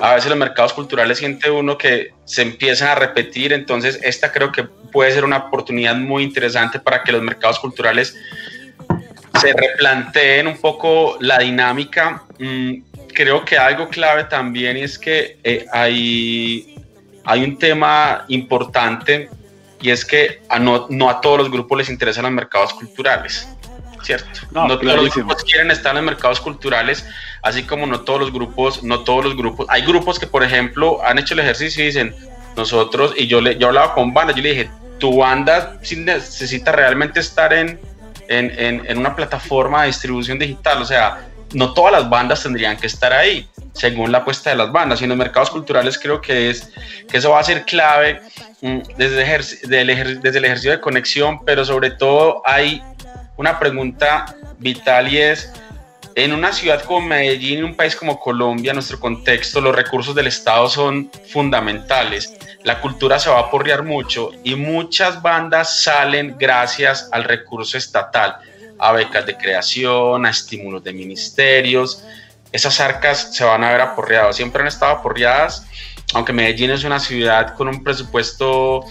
[0.00, 4.52] A veces los mercados culturales siente uno que se empiezan a repetir, entonces esta creo
[4.52, 8.14] que puede ser una oportunidad muy interesante para que los mercados culturales
[9.40, 12.22] se replanteen un poco la dinámica.
[12.38, 12.74] Mm,
[13.12, 16.76] creo que algo clave también es que eh, hay,
[17.24, 19.28] hay un tema importante
[19.80, 23.48] y es que a no, no a todos los grupos les interesan los mercados culturales,
[24.02, 24.40] ¿cierto?
[24.50, 27.06] No, No, todos los grupos quieren estar en los mercados culturales,
[27.42, 29.66] así como no todos los grupos, no todos los grupos.
[29.70, 32.14] Hay grupos que, por ejemplo, han hecho el ejercicio y dicen,
[32.56, 37.20] nosotros, y yo, le, yo hablaba con bandas, yo le dije, tu banda necesita realmente
[37.20, 37.78] estar en,
[38.28, 42.76] en, en, en una plataforma de distribución digital, o sea, no todas las bandas tendrían
[42.76, 45.00] que estar ahí, según la apuesta de las bandas.
[45.00, 46.70] Y en los mercados culturales creo que, es,
[47.08, 48.20] que eso va a ser clave
[48.60, 52.82] mm, desde, el ejercicio de conexión, pero sobre todo hay
[53.36, 55.52] una pregunta vital y es,
[56.14, 60.14] en una ciudad como Medellín, en un país como Colombia, en nuestro contexto, los recursos
[60.16, 62.34] del Estado son fundamentales.
[62.64, 68.36] La cultura se va a aporrear mucho y muchas bandas salen gracias al recurso estatal,
[68.78, 72.04] a becas de creación, a estímulos de ministerios.
[72.52, 75.66] Esas arcas se van a ver aporreadas, siempre han estado aporreadas,
[76.14, 78.84] aunque Medellín es una ciudad con un presupuesto,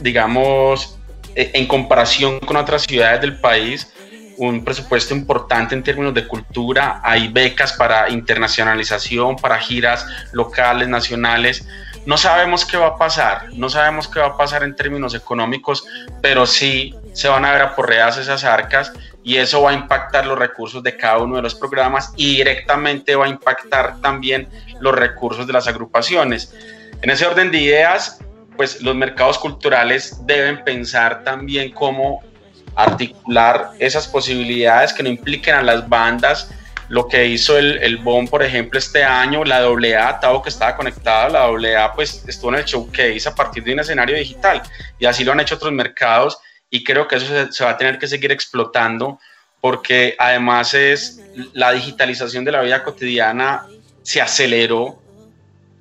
[0.00, 0.98] digamos,
[1.34, 3.92] eh, en comparación con otras ciudades del país,
[4.36, 11.66] un presupuesto importante en términos de cultura, hay becas para internacionalización, para giras locales, nacionales.
[12.06, 15.86] No sabemos qué va a pasar, no sabemos qué va a pasar en términos económicos,
[16.20, 18.92] pero sí se van a ver aporreadas esas arcas
[19.22, 23.14] y eso va a impactar los recursos de cada uno de los programas y directamente
[23.14, 24.48] va a impactar también
[24.80, 26.52] los recursos de las agrupaciones.
[27.00, 28.18] En ese orden de ideas,
[28.56, 32.22] pues los mercados culturales deben pensar también cómo
[32.74, 36.50] articular esas posibilidades que no impliquen a las bandas.
[36.88, 40.76] Lo que hizo el, el BOM, por ejemplo, este año, la AA, Tavo que estaba
[40.76, 44.62] conectada, la AA pues estuvo en el showcase a partir de un escenario digital
[44.98, 46.38] y así lo han hecho otros mercados
[46.74, 49.20] y creo que eso se, va a tener que seguir explotando
[49.60, 51.22] porque además es
[51.52, 53.64] la digitalización de la vida cotidiana
[54.02, 55.00] se aceleró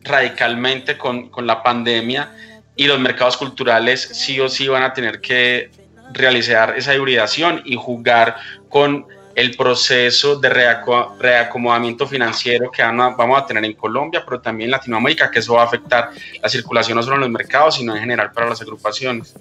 [0.02, 2.30] radicalmente con, con la pandemia
[2.76, 5.72] y los mercados culturales sí o sí van a tener que
[6.12, 8.36] realizar esa hibridación y jugar
[8.70, 14.68] con el proceso de reaco- reacomodamiento financiero que vamos a tener en Colombia, pero también
[14.68, 17.96] en Latinoamérica, que eso va a afectar la circulación no solo en los mercados, sino
[17.96, 19.34] en general para las agrupaciones.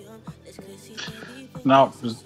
[1.64, 2.16] No, pues,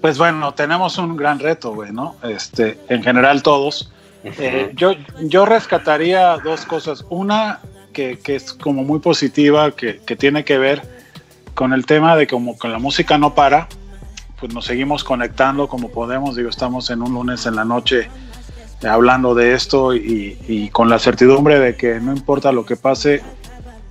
[0.00, 2.16] pues bueno, tenemos un gran reto, güey, ¿no?
[2.22, 3.90] Este, en general todos.
[4.24, 7.04] Eh, yo, yo rescataría dos cosas.
[7.08, 7.60] Una
[7.92, 10.82] que, que es como muy positiva, que, que tiene que ver
[11.54, 13.68] con el tema de como con la música no para,
[14.38, 16.36] pues nos seguimos conectando como podemos.
[16.36, 18.08] Digo, estamos en un lunes en la noche
[18.86, 23.22] hablando de esto y, y con la certidumbre de que no importa lo que pase,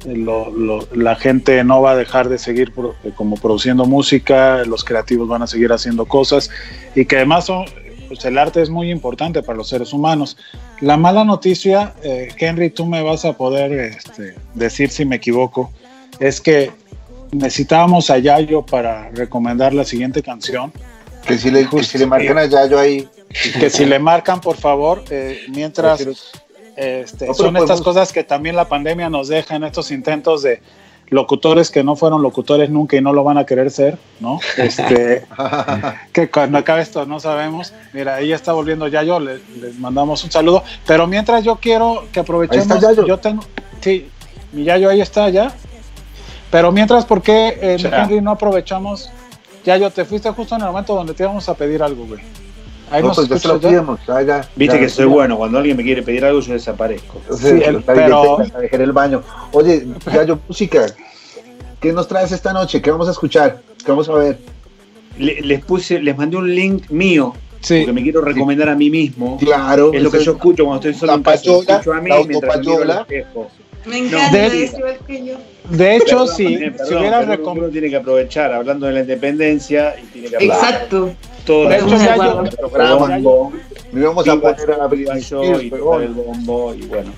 [0.06, 4.64] lo- lo- la gente no va a dejar de seguir pro- eh, como produciendo música,
[4.66, 6.50] los creativos van a seguir haciendo cosas
[6.96, 7.66] y que además son,
[8.08, 10.38] pues el arte es muy importante para los seres humanos.
[10.82, 15.72] La mala noticia, eh, Henry, tú me vas a poder este, decir si me equivoco,
[16.20, 16.72] es que
[17.32, 20.72] necesitábamos a Yayo para recomendar la siguiente canción.
[21.26, 23.08] Que si le, que si le marcan a Yayo ahí.
[23.60, 26.06] Que si le marcan, por favor, eh, mientras
[26.76, 30.62] este, No, son estas cosas que también la pandemia nos deja en estos intentos de
[31.10, 34.40] locutores que no fueron locutores nunca y no lo van a querer ser, ¿no?
[34.58, 35.24] Este,
[36.14, 37.74] que cuando acabe esto no sabemos.
[37.94, 40.64] Mira, ahí está volviendo Yayo, le- les mandamos un saludo.
[40.88, 43.06] Pero mientras yo quiero que aprovechemos, Ahí está Yayo.
[43.06, 43.44] yo tengo,
[43.82, 44.10] sí,
[44.52, 45.54] mi Yayo ahí está ya.
[46.50, 47.78] Pero mientras, ¿por qué, eh.
[47.80, 49.10] Henry, no aprovechamos?
[49.64, 52.22] Yayo, te fuiste justo en el momento donde te íbamos a pedir algo, güey.
[52.92, 53.70] Ahí No, pues ya se lo ya.
[54.08, 54.82] Ya, ya, Viste ya.
[54.82, 57.20] que soy bueno, cuando alguien me quiere pedir algo yo desaparezco.
[57.32, 59.24] Sí, Sí, el- pero- dejé en el baño.
[59.52, 60.86] Oye, Yayo, música.
[61.80, 62.82] ¿Qué nos traes esta noche?
[62.82, 63.60] ¿Qué vamos a escuchar?
[63.84, 64.38] ¿Qué vamos a ver?
[65.18, 67.80] Le- les puse, les mandé un link mío, Sí.
[67.80, 69.38] porque me quiero recomendar a mí mismo.
[69.38, 69.92] Claro.
[69.94, 71.38] Es lo que yo escucho cuando estoy solo La en casa.
[71.44, 73.02] payola, escucho a mí la mientras miro autopayola.
[73.02, 73.48] espejo.
[73.86, 75.36] Me No, encanta, de- que yo.
[75.70, 79.00] De hecho, Perdón, si, si hubiera pero recom- uno tiene que aprovechar hablando de la
[79.02, 81.12] independencia y tiene que hablar Exacto.
[81.46, 83.18] Todo De lo hecho, de ya yo- programa.
[83.92, 85.68] Le íbamos a poner a yo Spears, y
[86.04, 87.12] el bombo y bueno.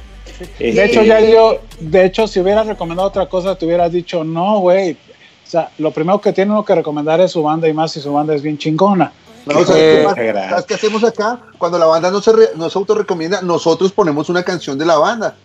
[0.59, 4.59] De hecho, ya yo, de hecho, si hubieras recomendado otra cosa, te hubieras dicho, no,
[4.59, 4.91] güey.
[4.93, 8.01] O sea, lo primero que tiene uno que recomendar es su banda y más si
[8.01, 9.11] su banda es bien chingona.
[9.45, 10.45] No, ¿sabes, Eh,
[10.75, 11.39] hacemos acá?
[11.57, 14.97] Cuando la banda no se, re- no se autorrecomienda, nosotros ponemos una canción de la
[14.97, 15.35] banda.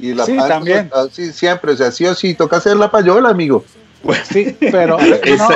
[0.00, 0.90] Y la Sí, banda- también.
[0.92, 3.64] ah, sí, siempre, o sea, sí o sí, toca hacer la payola, amigo.
[4.30, 4.98] Sí, pero
[5.38, 5.48] no,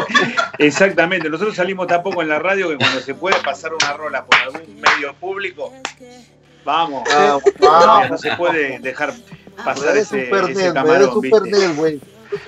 [0.59, 4.37] exactamente, nosotros salimos tampoco en la radio que cuando se puede pasar una rola por
[4.39, 5.73] algún medio público,
[6.65, 8.11] vamos, Ah, no, vamos.
[8.11, 9.13] no se puede dejar
[9.65, 11.21] pasar Eres ese, super ese camarón,
[11.77, 12.01] güey.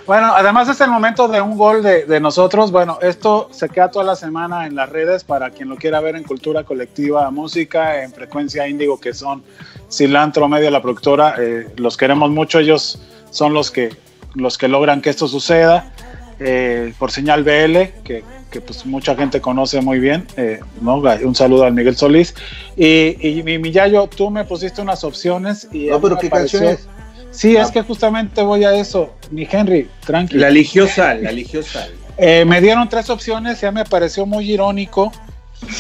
[0.07, 2.71] Bueno, además es el momento de un gol de, de nosotros.
[2.71, 6.17] Bueno, esto se queda toda la semana en las redes para quien lo quiera ver
[6.17, 9.43] en Cultura Colectiva Música, en Frecuencia Índigo, que son
[9.91, 11.37] Cilantro Media, la productora.
[11.39, 13.01] eh, los queremos mucho, ellos
[13.31, 13.97] son los que,
[14.35, 15.93] los que logran que esto suceda.
[16.39, 20.27] Eh, por señal BL, que, que, pues mucha gente conoce muy bien.
[20.37, 20.97] eh, ¿no?
[20.97, 22.35] Un saludo al Miguel Solís.
[22.77, 25.69] Y, y mi, mi Yayo, tú me pusiste unas opciones.
[25.73, 26.89] Y a No, pero ¿qué pareció- canción es?
[27.31, 27.63] Sí, Ah.
[27.63, 29.15] es que justamente voy a eso.
[29.31, 30.41] Mi Henry, tranquilo.
[30.41, 31.91] La eligió Sal, la eligió Sal.
[32.17, 35.13] Eh, me dieron tres opciones, ya me pareció muy irónico,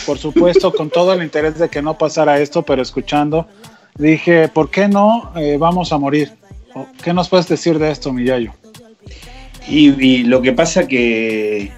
[0.06, 3.48] por supuesto, con todo el interés de que no pasara esto, pero escuchando,
[3.98, 6.32] dije, ¿por qué no eh, vamos a morir?
[6.74, 8.52] ¿O ¿Qué nos puedes decir de esto, Miyayo?
[9.68, 11.70] Y, y lo que pasa que,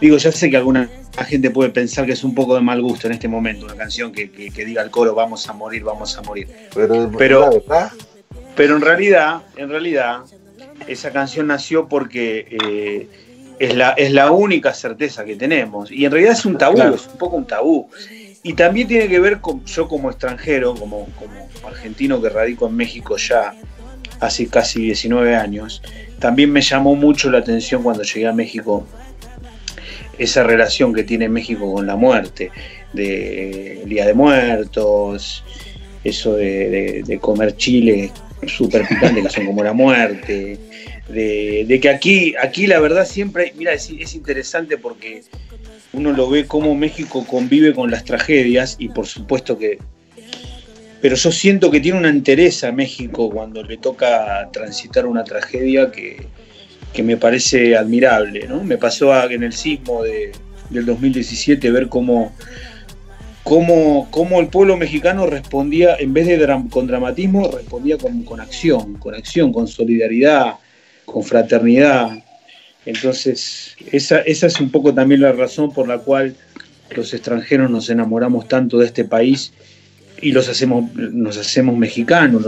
[0.00, 0.88] digo, ya sé que alguna
[1.26, 4.12] gente puede pensar que es un poco de mal gusto en este momento, una canción
[4.12, 6.48] que, que- que diga al coro, vamos a morir, vamos a morir.
[6.74, 7.62] Pero, Pero-
[8.54, 10.20] Pero en realidad, en realidad,
[10.88, 13.08] esa canción nació porque eh,
[13.58, 15.90] es, la, es la única certeza que tenemos.
[15.90, 16.94] Y en realidad es un tabú, Claro.
[16.94, 17.88] es un poco un tabú.
[18.42, 22.76] Y también tiene que ver con yo como extranjero, como, como argentino que radico en
[22.76, 23.54] México ya
[24.20, 25.82] hace casi 19 años,
[26.18, 28.86] también me llamó mucho la atención cuando llegué a México
[30.18, 32.50] esa relación que tiene México con la muerte,
[32.92, 35.44] de Día de Muertos,
[36.04, 38.12] eso de, comer chile
[38.46, 40.58] súper picante que son como la muerte,
[41.08, 45.22] de, que aquí, aquí la verdad siempre, mira, es, es interesante porque
[45.92, 49.78] uno lo ve cómo México convive con las tragedias y por supuesto que...
[51.00, 56.26] Pero yo siento que tiene una entereza México cuando le toca transitar una tragedia que,
[56.92, 58.46] que me parece admirable.
[58.48, 58.64] ¿no?
[58.64, 60.32] Me pasó a- en el sismo de-
[60.70, 62.34] del 2017 ver cómo,
[63.42, 68.94] cómo, cómo el pueblo mexicano respondía, en vez de con dramatismo, respondía con, con acción,
[68.94, 70.54] con acción, con solidaridad,
[71.04, 72.18] con fraternidad.
[72.84, 76.34] Entonces, esa, esa es un poco también la razón por la cual
[76.94, 79.52] los extranjeros nos enamoramos tanto de este país
[80.20, 82.44] y los hacemos, nos hacemos mexicanos,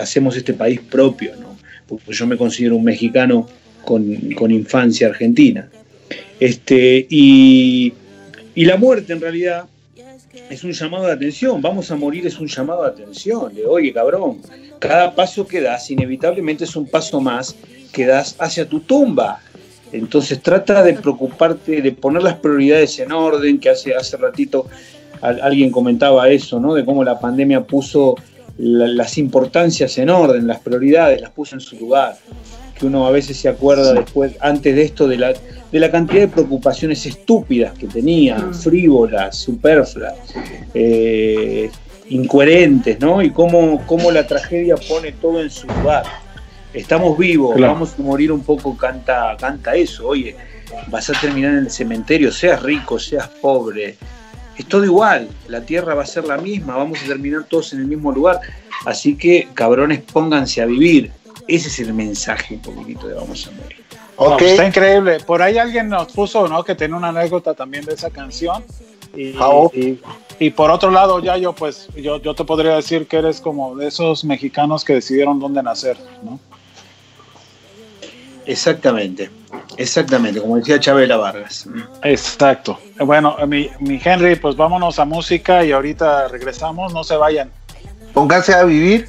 [0.00, 1.56] hacemos este país propio, ¿no?
[1.86, 3.48] Porque yo me considero un mexicano
[3.84, 5.68] con, infancia argentina.
[6.38, 7.92] Este, y,
[8.56, 9.64] la muerte en realidad
[10.50, 13.92] es un llamado de atención, vamos a morir es un llamado de atención, de oye
[13.92, 14.42] cabrón,
[14.78, 17.56] cada paso que das inevitablemente es un paso más
[17.92, 19.40] que das hacia tu tumba.
[19.92, 24.68] Entonces trata de preocuparte, de poner las prioridades en orden, que hace, hace ratito
[25.22, 26.74] alguien comentaba eso, ¿no?
[26.74, 28.16] De cómo la pandemia puso
[28.58, 32.16] la- las importancias en orden, las prioridades, las puso en su lugar.
[32.78, 36.22] Que uno a veces se acuerda después, antes de esto, de la, de la cantidad
[36.22, 38.54] de preocupaciones estúpidas que tenía, Mm.
[38.54, 40.14] frívolas, superfluas,
[40.74, 41.70] eh,
[42.08, 43.22] incoherentes, ¿no?
[43.22, 46.04] Y cómo, cómo la tragedia pone todo en su lugar.
[46.72, 47.74] Estamos vivos, Claro.
[47.74, 50.06] vamos a morir un poco, canta, canta eso.
[50.08, 50.34] Oye,
[50.88, 53.96] vas a terminar en el cementerio, seas rico, seas pobre,
[54.60, 57.80] es todo igual, la tierra va a ser la misma, vamos a terminar todos en
[57.80, 58.40] el mismo lugar,
[58.86, 61.12] así que cabrones pónganse a vivir,
[61.48, 63.80] ese es el mensaje un poquitito de Vamos a morir.
[64.16, 65.18] Pues está increíble.
[65.20, 66.62] Por ahí alguien nos puso, ¿no?
[66.62, 68.62] Que tiene una anécdota también de esa canción.
[69.16, 69.28] Y,
[69.72, 70.00] y,
[70.38, 73.74] y por otro lado, ya yo, pues, yo, yo te podría decir que eres como
[73.76, 76.38] de esos mexicanos que decidieron dónde nacer, ¿no?
[78.46, 79.30] Exactamente,
[79.76, 81.68] exactamente, como decía Chabela Vargas.
[82.02, 82.78] Exacto.
[82.98, 87.50] Bueno, mi, mi Henry, pues vámonos a música y ahorita regresamos, no se vayan.
[88.12, 89.08] Pónganse a vivir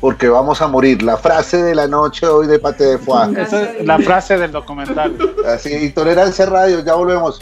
[0.00, 1.02] porque vamos a morir.
[1.02, 3.40] La frase de la noche hoy de Pate de Foie.
[3.40, 5.14] Esa es la frase del documental.
[5.46, 7.40] Así, Intolerancia Radio, ya volvemos.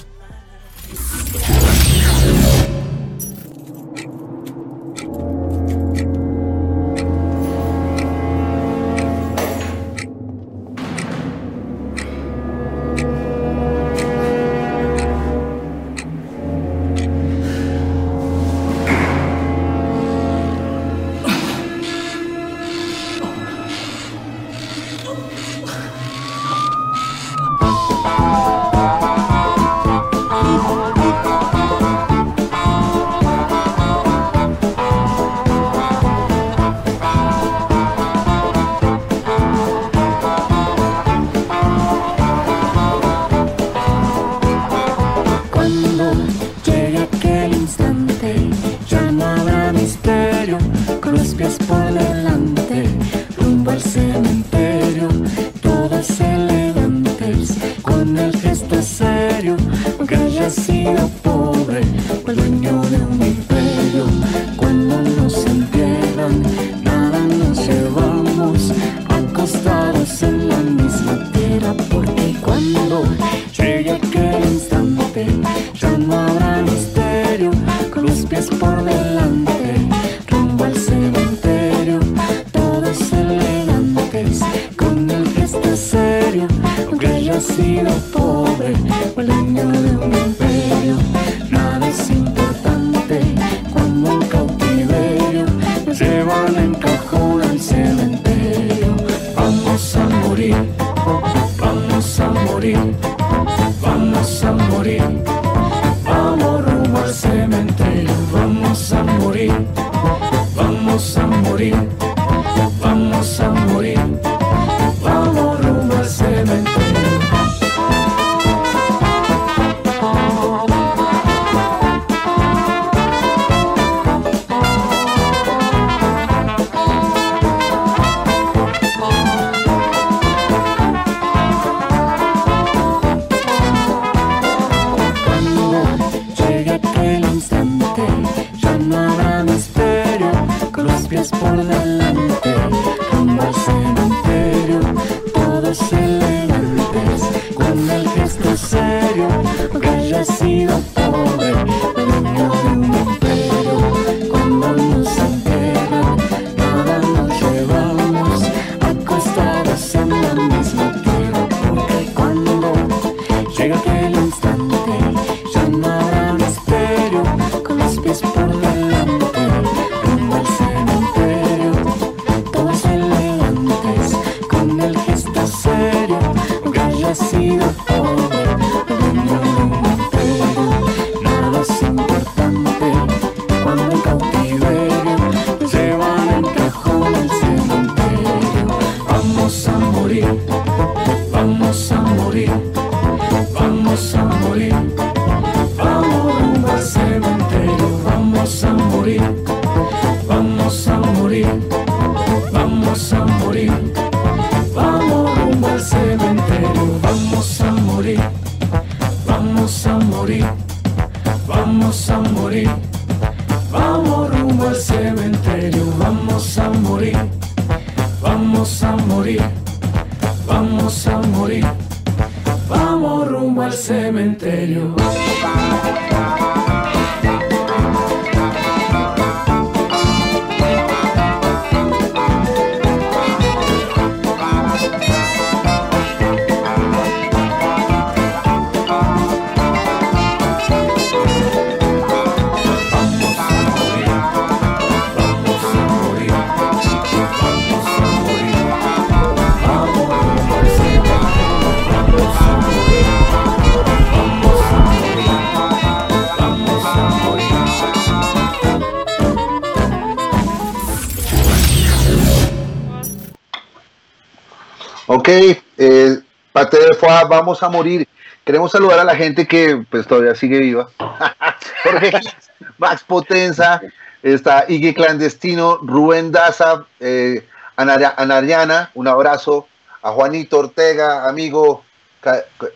[267.28, 268.08] Vamos a morir.
[268.44, 270.88] Queremos saludar a la gente que pues todavía sigue viva.
[272.78, 273.80] Max Potenza,
[274.22, 277.46] está Iggy Clandestino, Rubén Daza, eh,
[277.76, 279.66] Ana- Anariana, un abrazo.
[280.00, 281.82] A Juanito Ortega, amigo,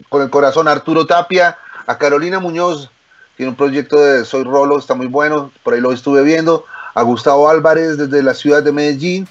[0.09, 1.57] con el corazón Arturo Tapia,
[1.87, 2.91] a Carolina Muñoz,
[3.37, 6.65] tiene un proyecto de Soy Rolo, está muy bueno, por ahí lo estuve viendo.
[6.95, 9.29] A Gustavo Álvarez desde la ciudad de Medellín,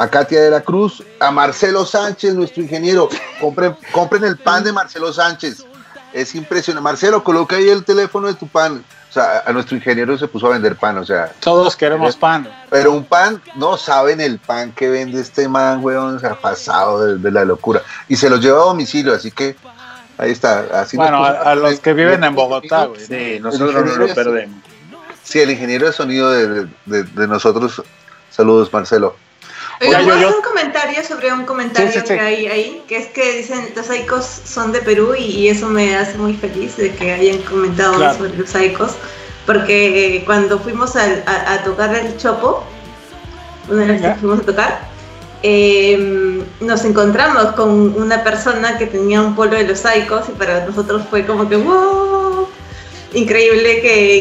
[0.00, 3.10] a Katia de la Cruz, a Marcelo Sánchez, nuestro ingeniero.
[3.38, 5.62] Compren, compren el pan de Marcelo Sánchez.
[6.14, 6.82] Es impresionante.
[6.82, 8.82] Marcelo, coloca ahí el teléfono de tu pan.
[9.10, 12.48] O sea, a nuestro ingeniero se puso a vender pan, o sea, Todos queremos pan.
[12.70, 17.04] pero un pan, no saben el pan que vende este man, weón, o sea, pasado
[17.04, 17.82] de, de la locura.
[18.08, 19.54] Y se lo lleva a domicilio, así que
[20.16, 20.64] ahí está.
[20.80, 23.04] Así Bueno, a, los que viven en Bogotá, güey.
[23.04, 24.56] Sí, nosotros no lo perdemos.
[25.24, 27.82] Sí, el ingeniero de sonido de, de- de nosotros.
[28.30, 29.16] Saludos, Marcelo.
[29.80, 32.14] Oye, Ya, ¿puedo yo- hacer un comentario sobre un comentario Sí, sí, sí.
[32.14, 32.82] que hay ahí?
[32.86, 36.34] Que es que dicen los saicos son de Perú y, y eso me hace muy
[36.34, 38.18] feliz de que hayan comentado Claro.
[38.18, 38.92] sobre los saicos.
[39.46, 41.06] Porque eh, cuando fuimos a,
[41.46, 42.62] a tocar el Chopo,
[43.70, 44.16] una vez que Ya.
[44.16, 44.80] fuimos a tocar,
[45.42, 50.66] eh, nos encontramos con una persona que tenía un polo de los saicos y para
[50.66, 52.46] nosotros fue como que ¡wow!
[53.14, 54.18] Increíble que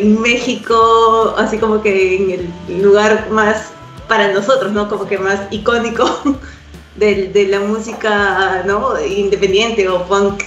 [0.08, 2.30] en México, así como que en
[2.68, 3.68] el lugar más
[4.08, 4.88] para nosotros, ¿no?
[4.88, 6.04] Como que más icónico
[6.96, 9.00] de, de la música, ¿no?
[9.04, 10.42] Independiente o punk.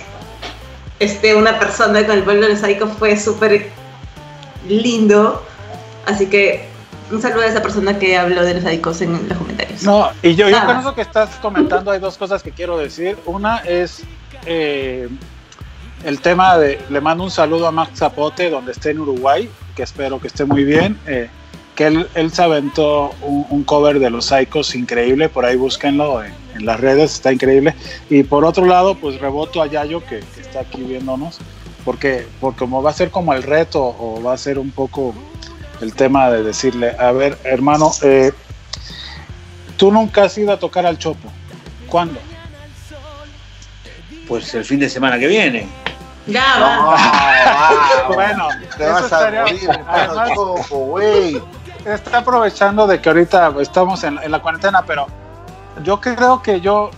[1.00, 3.70] Este, una persona con el pueblo de los Psychos fue súper
[4.68, 5.44] lindo.
[6.06, 6.68] Así que
[7.12, 9.84] un saludo a esa persona que habló de los Psychos en los comentarios.
[9.84, 13.18] No, y yo, yo con eso que estás comentando hay dos cosas que quiero decir.
[13.26, 14.04] Una es
[14.46, 15.08] eh,
[16.04, 19.84] el tema de, le mando un saludo a Max Zapote, donde esté en Uruguay, que
[19.84, 20.98] espero que esté muy bien.
[21.06, 21.30] eh,
[21.78, 26.24] que él, él se aventó un, un cover de los Psychos increíble, por ahí búsquenlo
[26.24, 27.76] en, en las redes, está increíble.
[28.10, 31.38] Y por otro lado, pues reboto a Yayo, que, que está aquí viéndonos,
[31.86, 35.14] porque, porque como va a ser como el reto, o va a ser un poco
[35.80, 38.32] el tema de decirle, a ver, hermano, eh,
[39.78, 41.32] tú nunca has ido a tocar al Chopo.
[41.88, 42.20] ¿Cuándo?
[44.28, 45.68] Pues el fin de semana que viene.
[46.26, 48.06] Ya, No, va.
[48.08, 48.48] wow, Bueno,
[48.78, 51.42] te vas a morir, hermano, chopo, güey.
[51.94, 55.08] Está aprovechando de que ahorita estamos en, en la cuarentena, pero
[55.84, 56.92] yo creo que yo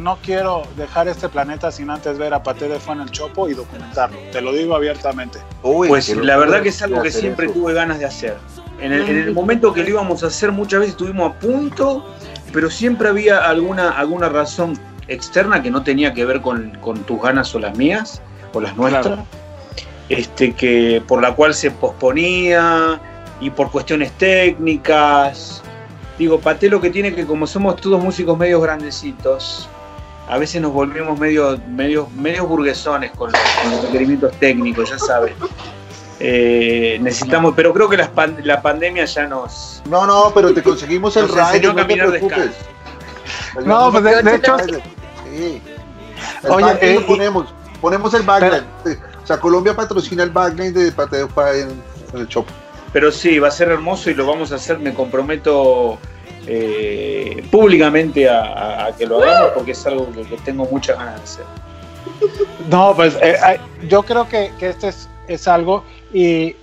[0.00, 3.48] no quiero dejar este planeta sin antes ver a Pate de Fue en el Chopo
[3.48, 4.16] y documentarlo.
[4.32, 5.40] Te lo digo abiertamente.
[5.62, 7.54] Uy, Pues la verdad que es algo que siempre eso.
[7.54, 8.36] tuve ganas de hacer.
[8.80, 12.06] En el, en el momento que lo íbamos a hacer muchas veces estuvimos a punto,
[12.52, 17.20] pero siempre había alguna, alguna razón externa que no tenía que ver con, con tus
[17.20, 18.22] ganas o las mías,
[18.54, 19.24] o las nuestras, Claro.
[20.08, 23.00] este, que, por la cual se posponía
[23.40, 25.62] y por cuestiones técnicas.
[26.18, 29.68] Digo, Pate lo que tiene que como somos todos músicos medios grandecitos,
[30.28, 34.98] a veces nos volvemos medio, medio, medio burguesones con los, con los requerimientos técnicos, ya
[34.98, 35.32] sabes.
[36.22, 39.82] Eh, necesitamos, pero creo que las pan- la pandemia ya nos.
[39.88, 41.26] No, no, pero te conseguimos el a
[41.72, 42.50] no te preocupes.
[43.64, 44.56] No, pues, de- de hecho-
[45.32, 45.62] Sí.
[46.48, 47.46] Oye, eh, lo ponemos,
[47.80, 48.64] ponemos el backline.
[49.22, 51.70] O sea, Colombia patrocina el backline de Pateo Pa en,
[52.12, 52.50] en el Chopo.
[52.92, 55.98] Pero sí, va a ser hermoso y lo vamos a hacer, me comprometo
[56.46, 60.96] eh, públicamente a, a- a que lo hagamos porque es algo que, que tengo muchas
[60.98, 61.44] ganas de hacer.
[62.70, 63.56] No, pues eh, ay,
[63.88, 66.54] yo creo que, que este es, es algo y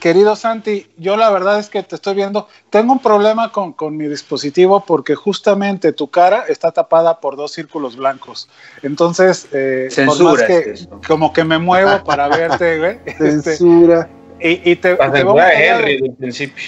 [0.00, 3.96] querido Santi, yo la verdad es que te estoy viendo, tengo un problema con, con
[3.96, 8.48] mi dispositivo porque justamente tu cara está tapada por dos círculos blancos.
[8.82, 11.00] Entonces, eh, por Censura más que es eso.
[11.06, 14.08] como que me muevo para verte, güey, este, Censura.
[14.40, 16.64] Y, y te, La te censura vamos a Henry principio.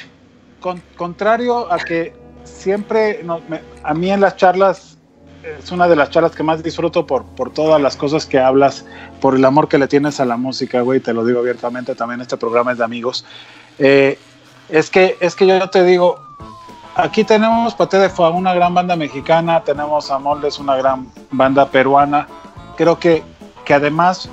[0.60, 4.98] con- contrario a que siempre no- me- a mí en las charlas
[5.60, 8.84] es una de las charlas que más disfruto por, por todas las cosas que hablas,
[9.20, 12.20] por el amor que le tienes a la música, güey, te lo digo abiertamente, también
[12.20, 13.24] este programa es de amigos.
[13.78, 14.18] Eh,
[14.68, 16.20] es, que, es que yo te digo,
[16.94, 21.68] aquí tenemos Pate de Fua, una gran banda mexicana, tenemos a Moldes, una gran banda
[21.68, 22.28] peruana,
[22.76, 23.24] creo que,
[23.64, 24.28] que además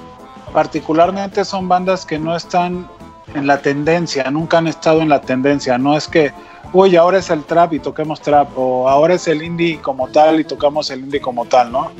[0.53, 2.87] particularmente son bandas que no están
[3.35, 6.31] en la tendencia, nunca han estado en la tendencia, no es que,
[6.73, 10.39] uy, ahora es el trap y toquemos trap, o ahora es el indie como tal
[10.39, 11.91] y tocamos el indie como tal, ¿no?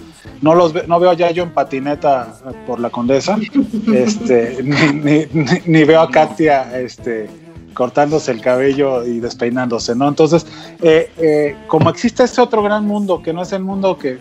[0.41, 2.35] No, los ve- no veo ya yo en patineta
[2.65, 3.37] por la condesa,
[3.93, 7.29] este, ni, ni- ni- ni veo a Katia este,
[7.73, 10.07] cortándose el cabello y despeinándose, ¿no?
[10.07, 10.45] Entonces,
[10.81, 14.17] eh, eh, como existe este otro gran mundo, que no es el mundo que,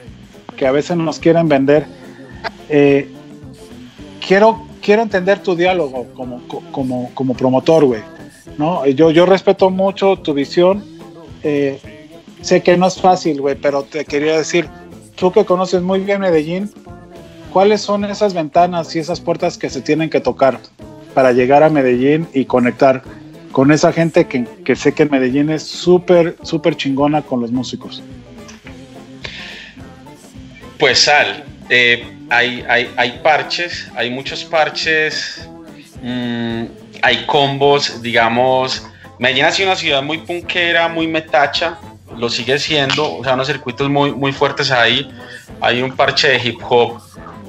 [0.57, 1.87] que a veces nos quieren vender,
[2.69, 3.11] eh,
[4.27, 6.41] quiero, quiero entender tu diálogo como,
[6.73, 8.01] como, como promotor, güey.
[8.57, 8.87] ¿no?
[8.87, 10.83] Yo, yo respeto mucho tu visión.
[11.43, 11.79] eh,
[12.41, 14.67] sé que no es fácil, güey, pero te quería decir,
[15.15, 16.71] tú que conoces muy bien Medellín,
[17.53, 20.59] ¿cuáles son esas ventanas y esas puertas que se tienen que tocar
[21.13, 23.03] para llegar a Medellín y conectar
[23.53, 28.03] con esa gente que, que sé que Medellín es súper, súper chingona con los músicos?
[30.79, 35.49] Pues Sal, eh, hay, hay, hay, parches, hay muchos parches,
[36.03, 36.65] mmm,
[37.03, 38.87] hay combos, digamos,
[39.19, 41.79] Medellín ha sido una ciudad muy punkera, muy metacha,
[42.17, 45.11] lo sigue siendo, o sea, unos circuitos muy, muy fuertes ahí,
[45.61, 47.01] hay un parche de hip hop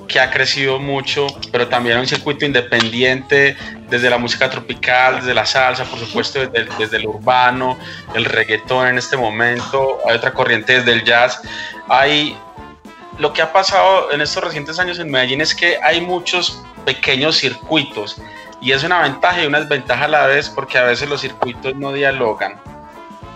[0.07, 3.55] que ha crecido mucho, pero también un circuito independiente
[3.89, 7.77] desde la música tropical, desde la salsa, por supuesto, desde, desde, el urbano,
[8.15, 11.39] el reggaetón en este momento, hay otra corriente desde el jazz.
[11.87, 12.35] Hay
[13.19, 17.37] lo que ha pasado en estos recientes años en Medellín es que hay muchos pequeños
[17.37, 18.19] circuitos
[18.61, 21.75] y es una ventaja y una desventaja a la vez porque a veces los circuitos
[21.75, 22.55] no dialogan,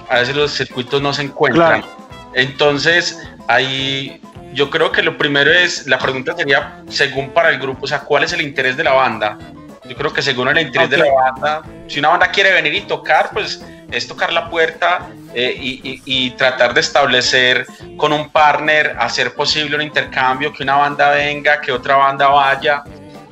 [0.10, 1.82] a veces los circuitos no se encuentran.
[1.82, 1.98] Claro.
[2.34, 4.22] Entonces, ahí
[4.54, 8.00] yo creo que lo primero es, la pregunta sería, según para el grupo, o sea,
[8.00, 9.38] ¿cuál es el interés de la banda?
[9.86, 11.00] Yo creo que según el interés okay.
[11.00, 15.10] de la banda, si una banda quiere venir y tocar, pues es tocar la puerta
[15.34, 17.66] eh, y, y, tratar de establecer
[17.98, 22.84] con un partner, hacer posible un intercambio, que una banda venga, que otra banda vaya.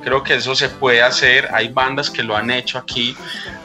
[0.02, 1.48] Creo que eso se puede hacer.
[1.52, 3.16] Hay bandas que lo han hecho aquí.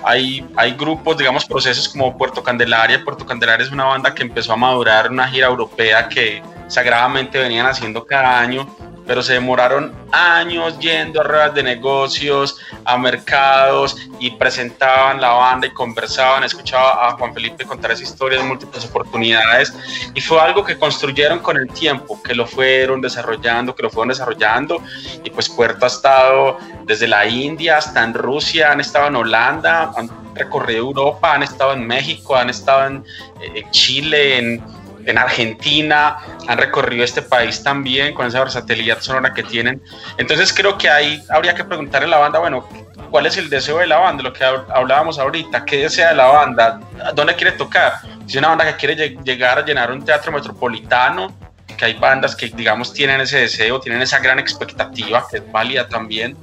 [0.03, 3.03] Hay, hay grupos, digamos, procesos como Puerto Candelaria.
[3.03, 7.65] Puerto Candelaria es una banda que empezó a madurar una gira europea que sagradamente venían
[7.65, 8.67] haciendo cada año
[9.07, 15.67] pero se demoraron años yendo a ruedas de negocios, a mercados y presentaban la banda
[15.67, 19.73] y conversaban, escuchaba a Juan Felipe contar esa historia de múltiples oportunidades
[20.13, 24.09] y fue algo que construyeron con el tiempo, que lo fueron desarrollando, que lo fueron
[24.09, 24.81] desarrollando
[25.23, 29.93] y pues Puerto ha estado desde la India hasta en Rusia, han estado en Holanda,
[29.95, 33.05] han recorrido Europa, han estado en México, han estado en,
[33.41, 34.76] en Chile, en
[35.07, 36.17] en Argentina,
[36.47, 39.81] han recorrido este país también con esa versatilidad sonora que tienen.
[40.17, 42.67] Entonces creo que ahí habría que preguntarle a la banda, bueno,
[43.09, 44.21] ¿cuál es el deseo de la banda?
[44.21, 46.81] Lo que hablábamos ahorita, ¿qué desea de la banda?
[47.15, 47.93] ¿Dónde quiere tocar?
[48.25, 51.33] Si es una banda que quiere llegar a llenar un teatro metropolitano,
[51.77, 55.87] que hay bandas que digamos tienen ese deseo, tienen esa gran expectativa, que es válida
[55.87, 56.35] también,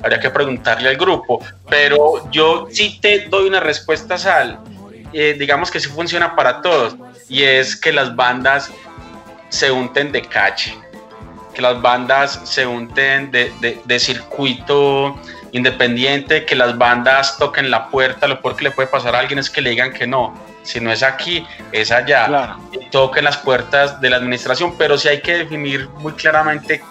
[0.00, 4.60] habría que preguntarle al grupo, pero yo sí te doy una respuesta, Sal,
[5.12, 6.96] eh, digamos que sí funciona para todos
[7.28, 8.70] y es que las bandas
[9.48, 10.76] se unten de cache,
[11.54, 15.18] que las bandas se unten de, de, de, circuito
[15.52, 19.38] independiente, que las bandas toquen la puerta, lo peor que le puede pasar a alguien
[19.38, 22.60] es que le digan que no, si no es aquí, es allá, claro.
[22.90, 26.82] toquen las puertas de la administración, pero sí hay que definir muy claramente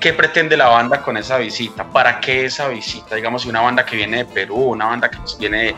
[0.00, 1.84] ¿qué pretende la banda con esa visita?
[1.84, 3.14] ¿Para qué esa visita?
[3.14, 5.74] Digamos, si una banda que viene de Perú, una banda que viene de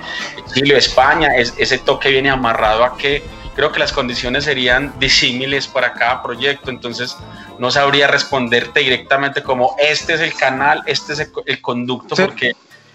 [0.52, 3.22] Chile, España, es, ese toque viene amarrado a qué?
[3.54, 7.16] Creo que las condiciones serían disímiles para cada proyecto, entonces
[7.58, 12.22] no sabría responderte directamente como este es el canal, este es el, el conducto, sí.
[12.24, 12.52] porque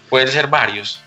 [0.08, 1.02] pueden ser varios.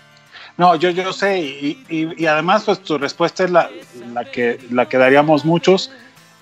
[0.58, 3.70] No, yo, yo sé, y, y, y, además pues tu respuesta es la,
[4.12, 5.92] la, que, la que daríamos muchos.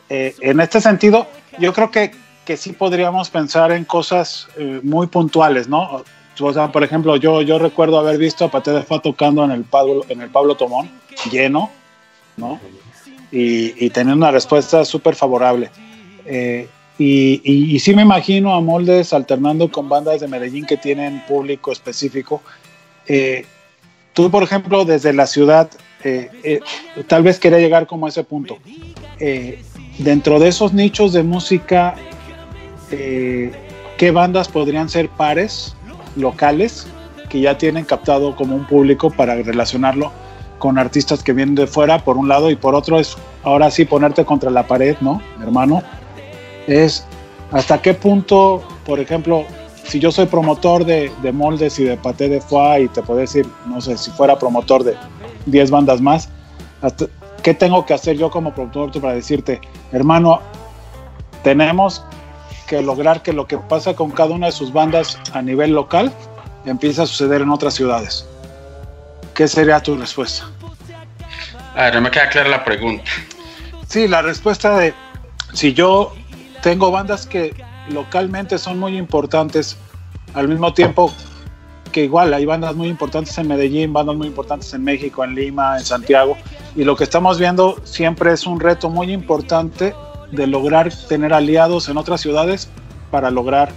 [0.09, 1.28] Eh, en este sentido,
[1.59, 2.12] yo creo que,
[2.47, 6.02] que sí podríamos pensar en cosas eh, muy puntuales, ¿no?
[6.40, 9.51] O sea, por ejemplo, yo, yo recuerdo haber visto a Pate de Fa tocando en
[9.51, 10.89] el Pablo, en el Pablo Tomón,
[11.31, 11.70] lleno,
[12.36, 12.60] ¿no?
[13.32, 15.70] Y, y teniendo una respuesta súper favorable.
[16.24, 16.68] Eh,
[16.98, 21.23] y, y, y, sí me imagino a Moldes alternando con bandas de Medellín que tienen
[21.27, 22.43] público específico.
[23.06, 23.44] Eh,
[24.14, 25.70] tú, por ejemplo, desde la ciudad,
[26.05, 26.60] eh, eh,
[27.09, 28.59] tal vez quería llegar como a ese punto.
[29.18, 29.62] Eh,
[29.98, 31.97] dentro de esos nichos de música,
[32.88, 35.74] ¿qué bandas podrían ser pares
[36.16, 36.86] locales
[37.28, 40.12] que ya tienen captado como un público para relacionarlo
[40.58, 43.84] con artistas que vienen de fuera, por un lado, y por otro es ahora sí
[43.84, 45.82] ponerte contra la pared, ¿no, hermano?
[46.66, 47.04] Es
[47.52, 49.44] hasta qué punto, por ejemplo,
[49.84, 53.20] si yo soy promotor de, de, moldes y de paté de foie y te puedo
[53.20, 54.96] decir, no sé, si fuera promotor de
[55.46, 56.28] 10 bandas más,
[56.82, 57.06] hasta,
[57.42, 59.60] ¿qué tengo que hacer yo como productor para decirte,
[59.92, 60.40] hermano,
[61.44, 62.02] tenemos
[62.66, 66.12] que lograr que lo que pasa con cada una de sus bandas a nivel local
[66.64, 68.26] empiece a suceder en otras ciudades?
[69.34, 70.51] ¿Qué sería tu respuesta?
[71.74, 73.10] A ver, no me queda clara la pregunta.
[73.86, 74.94] Sí, la respuesta de
[75.52, 76.12] si yo
[76.62, 77.55] tengo bandas que
[77.90, 79.76] localmente son muy importantes,
[80.34, 81.12] al mismo tiempo
[81.93, 85.78] que igual hay bandas muy importantes en Medellín, bandas muy importantes en México, en Lima,
[85.78, 86.36] en Santiago,
[86.74, 89.94] y lo que estamos viendo siempre es un reto muy importante
[90.32, 92.69] de lograr tener aliados en otras ciudades
[93.11, 93.70] para lograr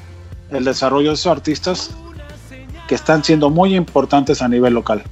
[0.51, 1.91] el desarrollo de esos artistas
[2.87, 5.03] que están siendo muy importantes a nivel local.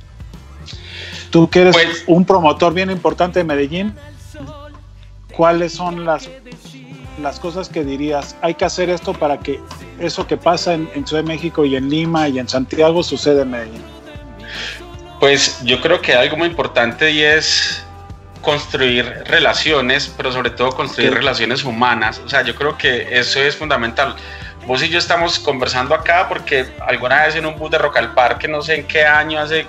[1.29, 3.93] Tú que eres pues, un promotor bien importante de Medellín,
[5.35, 6.29] ¿cuáles son las,
[7.21, 8.35] las cosas que dirías?
[8.41, 9.59] Hay que hacer esto para que
[9.99, 13.43] eso que pasa en, en Ciudad de México y en Lima y en Santiago suceda
[13.43, 13.83] en Medellín.
[15.19, 17.83] Pues yo creo que algo muy importante y es
[18.47, 22.21] construir relaciones, pero sobre todo construir relaciones humanas.
[22.23, 24.15] O sea, yo creo que eso es fundamental.
[24.65, 28.13] Vos y yo estamos conversando acá porque alguna vez en un bus de Rock al
[28.13, 29.67] Parque, no sé en qué año, hace,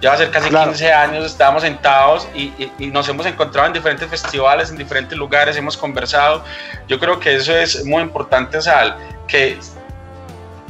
[0.00, 3.74] ya va a ser casi 15 años, estábamos sentados y, y, nos hemos encontrado en
[3.74, 6.42] diferentes festivales, en diferentes lugares, hemos conversado.
[6.88, 8.96] Yo creo que eso es muy importante, Sal,
[9.28, 9.58] que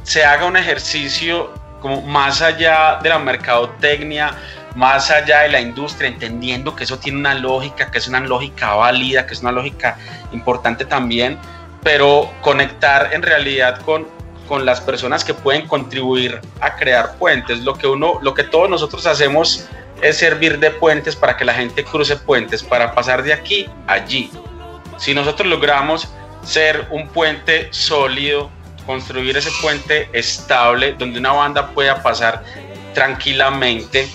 [0.02, 4.34] se haga un ejercicio como más allá de la mercadotecnia,
[4.76, 8.74] más allá de la industria, entendiendo que eso tiene una lógica, que es una lógica
[8.74, 9.96] válida, que es una lógica
[10.32, 11.38] importante también,
[11.82, 14.06] pero conectar en realidad con,
[14.46, 17.60] con las personas que pueden contribuir a crear puentes.
[17.60, 19.66] Lo que uno, lo que todos nosotros hacemos
[20.02, 23.94] es servir de puentes para que la gente cruce puentes, para pasar de aquí a
[23.94, 24.30] allí.
[24.98, 26.06] Si nosotros logramos
[26.44, 28.50] ser un puente sólido,
[28.84, 32.44] construir ese puente estable donde una banda pueda pasar
[32.92, 34.08] tranquilamente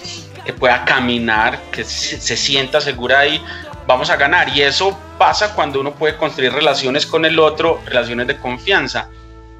[0.45, 3.41] que pueda caminar, que se, sienta segura ahí,
[3.87, 4.49] vamos a ganar.
[4.49, 9.09] Y eso pasa cuando uno puede construir relaciones con el otro, relaciones de confianza,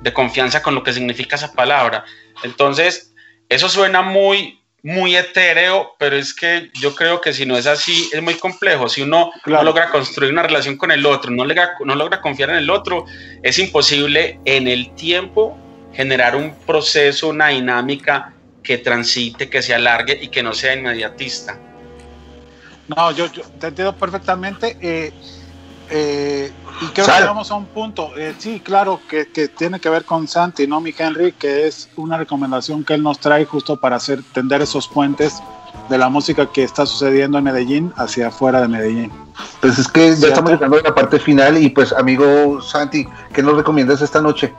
[0.02, 2.06] de confianza con lo que significa esa palabra.
[2.44, 3.14] Entonces,
[3.50, 8.10] eso suena muy, muy etéreo, pero es que yo creo que si no es así,
[8.12, 8.90] es muy complejo.
[8.90, 12.50] Si uno no logra construir una relación con el otro, no logra, no logra confiar
[12.50, 13.06] en el otro,
[13.44, 15.58] es imposible en el tiempo
[15.94, 18.34] generar un proceso, una dinámica
[18.64, 21.58] que transite, que se alargue y que no sea inmediatista.
[22.88, 24.78] No, yo, te entiendo perfectamente.
[24.82, 25.14] Eh,
[25.90, 26.52] eh,
[26.82, 28.18] y creo que llegamos a un punto.
[28.18, 31.34] Eh, sí, claro, que, que, tiene que ver con Santi, ¿no, mi Henry?
[31.34, 35.42] Que es una recomendación que él nos trae justo para hacer tender esos puentes
[35.90, 39.12] de la música que está sucediendo en Medellín hacia afuera de Medellín.
[39.60, 43.42] Pues es que ya estamos llegando a la parte final y pues amigo Santi, ¿qué
[43.42, 44.54] nos recomiendas esta noche?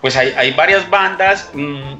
[0.00, 1.50] Pues hay, hay varias bandas.
[1.52, 1.94] Mmm,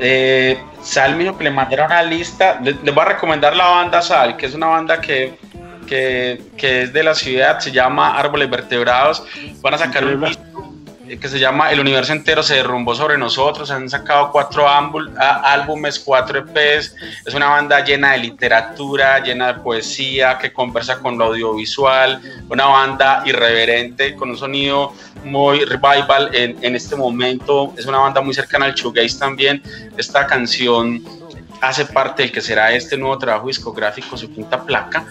[0.00, 2.58] eh, Sal me dijo que le mandara una lista.
[2.62, 5.38] Les, voy a recomendar la banda Sal, que es una banda que,
[5.86, 9.22] que, que, es de la ciudad, se llama Árboles Vertebrados.
[9.60, 10.20] Van a sacar un
[11.18, 13.70] que se llama El universo entero se derrumbó sobre nosotros.
[13.70, 16.94] Han sacado cuatro álbumes, cuatro EPs.
[17.26, 22.20] Es una banda llena de literatura, llena de poesía, que conversa con lo audiovisual.
[22.48, 24.92] Una banda irreverente, con un sonido
[25.24, 27.74] muy revival en, en este momento.
[27.76, 29.62] Es una banda muy cercana al shoegaze también.
[29.96, 31.02] Esta canción
[31.60, 35.04] hace parte del que será este nuevo trabajo discográfico, su quinta placa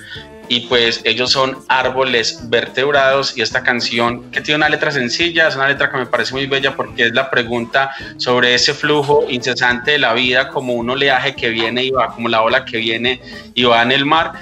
[0.49, 5.55] y pues ellos son árboles vertebrados y esta canción que tiene una letra sencilla, es
[5.55, 9.91] una letra que me parece muy bella porque es la pregunta sobre ese flujo incesante
[9.91, 13.21] de la vida como un oleaje que viene y va, como la ola que viene
[13.53, 14.33] y va en el mar,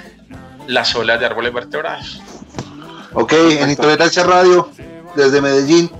[0.66, 2.22] las olas de árboles vertebrados.
[3.12, 4.70] Ok, en Intolerancia Radio,
[5.14, 5.90] desde Medellín,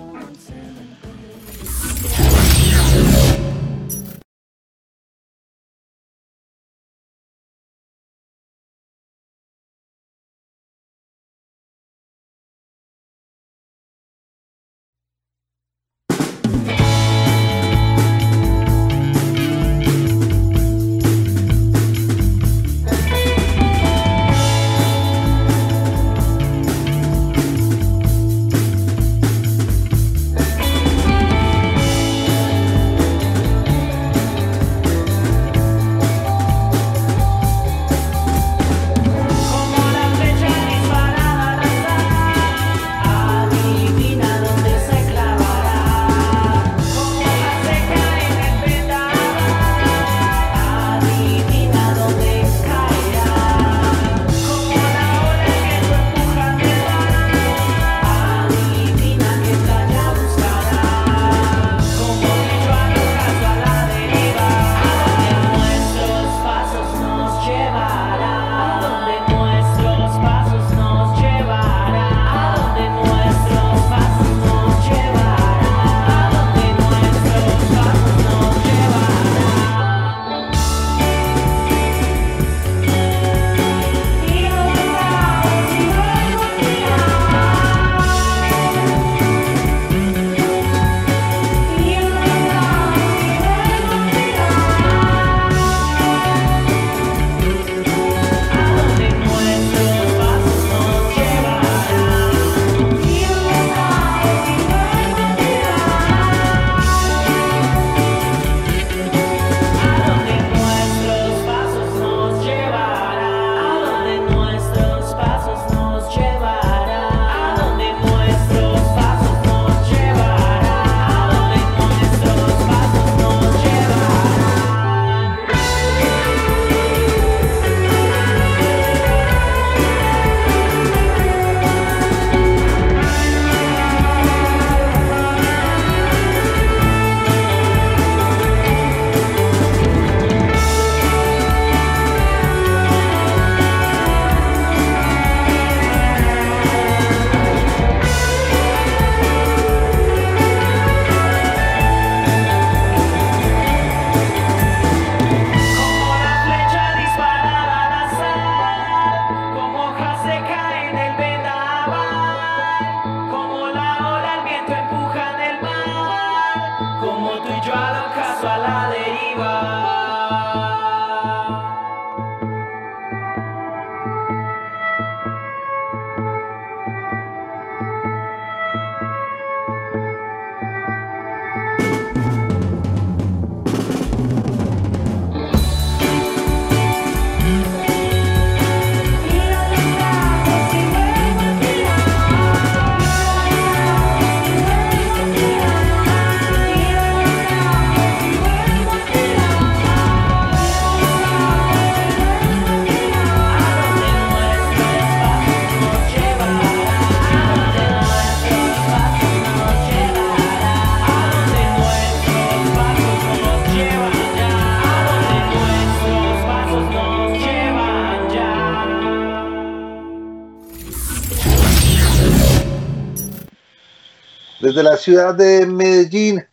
[224.78, 226.46] desde la ciudad de Medellín.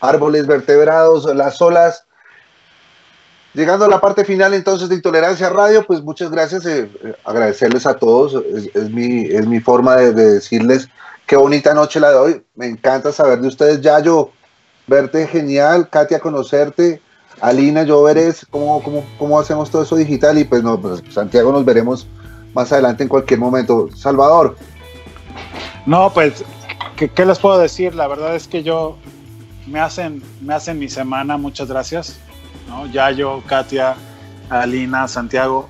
[0.00, 2.04] Árboles vertebrados, las olas.
[3.52, 7.84] Llegando a la parte final entonces de Intolerancia Radio, pues muchas gracias, eh, eh, agradecerles
[7.86, 10.88] a todos, es, mi, es mi forma de, de decirles
[11.26, 14.30] qué bonita noche la de hoy, me encanta saber de ustedes, Yayo,
[14.86, 17.02] verte genial, Katia, conocerte,
[17.40, 21.50] Alina, yo veré cómo, cómo, cómo hacemos todo eso digital y pues, no, pues Santiago
[21.50, 22.06] nos veremos
[22.54, 23.88] más adelante en cualquier momento.
[23.96, 24.56] Salvador.
[25.86, 26.44] No, pues,
[26.98, 27.94] ¿qué, qué les puedo decir?
[27.94, 28.96] La verdad es que yo
[29.66, 32.18] me hacen, me hacen mi semana, muchas gracias.
[32.68, 32.86] ¿no?
[32.86, 33.96] Yayo, Katia,
[34.50, 35.68] Alina, Santiago,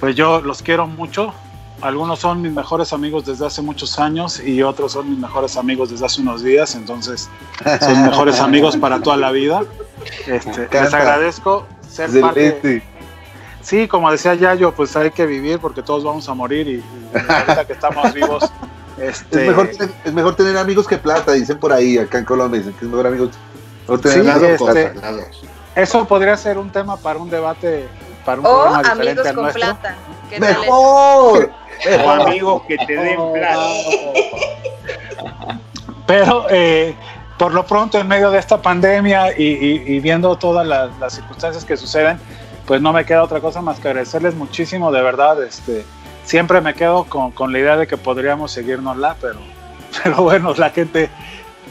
[0.00, 1.32] pues yo los quiero mucho.
[1.80, 5.90] Algunos son mis mejores amigos desde hace muchos años y otros son mis mejores amigos
[5.90, 7.28] desde hace unos días, entonces
[7.80, 9.62] son mejores amigos para toda la vida.
[10.26, 12.48] Este, les agradezco ser parte.
[12.48, 12.86] Excelente.
[13.60, 17.32] Sí, como decía Yayo, pues hay que vivir porque todos vamos a morir y, y
[17.32, 18.50] ahorita que estamos vivos,
[18.98, 22.24] este, Es, mejor, tener- es mejor tener amigos que plata, dicen por ahí, acá en
[22.24, 23.30] Colombia, dicen que es mejor amigos.
[23.82, 25.00] mejor tener Sí, amigos que este, plata.
[25.12, 25.42] Las dos.
[25.74, 27.86] eso podría ser un tema para un debate,
[28.24, 29.60] para un O programa diferente amigos al con nuestro.
[29.62, 29.94] plata.
[30.30, 30.60] ¿Qué tal eso?
[30.60, 31.50] ¡Mejor!
[32.04, 33.58] O amigos que te den plata.
[36.06, 36.94] Pero eh,
[37.38, 41.14] por lo pronto, en medio de esta pandemia y, y- y viendo todas las, las
[41.14, 42.18] circunstancias que suceden,
[42.66, 45.42] pues no me queda otra cosa más que agradecerles muchísimo, de verdad.
[45.42, 45.84] Este,
[46.24, 49.40] siempre me quedo con, con la idea de que podríamos seguirnosla, pero,
[50.02, 51.10] pero bueno, la gente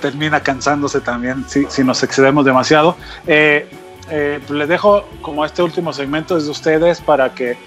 [0.01, 2.97] termina cansándose también si, si nos excedemos demasiado.
[3.27, 3.67] Eh,
[4.09, 7.57] eh, pues les dejo como este último segmento desde ustedes para que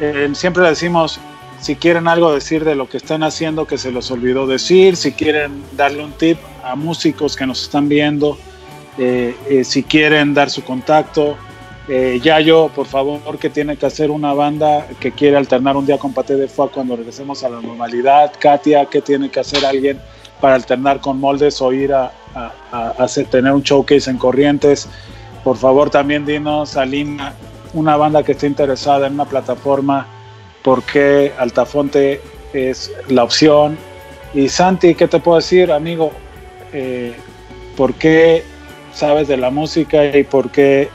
[0.00, 1.20] eh, siempre decimos
[1.60, 5.12] si quieren algo decir de lo que están haciendo que se les olvidó decir, si
[5.12, 8.38] quieren darle un tip a músicos que nos están viendo,
[8.98, 11.36] eh, eh, si quieren dar su contacto.
[11.88, 15.98] Eh, Yayo, por favor, que tiene que hacer una banda que quiere alternar un día
[15.98, 18.32] con Paté de Foie cuando regresemos a la normalidad.
[18.38, 20.00] Katia, que tiene que hacer alguien
[20.40, 22.12] para alternar con moldes o ir a,
[23.30, 24.88] tener un showcase en Corrientes.
[25.44, 27.34] Por favor, también dinos, Alina,
[27.72, 30.08] una banda que esté interesada en una plataforma
[30.62, 32.20] por qué Altafonte
[32.52, 33.78] es la opción.
[34.34, 36.10] Y Santi, ¿qué te puedo decir, amigo?
[36.72, 37.14] Eh,
[37.76, 38.42] ¿Por qué
[38.92, 40.88] sabes de la música y por qué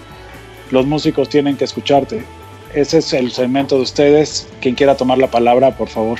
[0.72, 2.26] los músicos tienen que escucharte?
[2.74, 4.48] Ese es el segmento de ustedes.
[4.62, 6.20] Quien quiera tomar la palabra, por favor.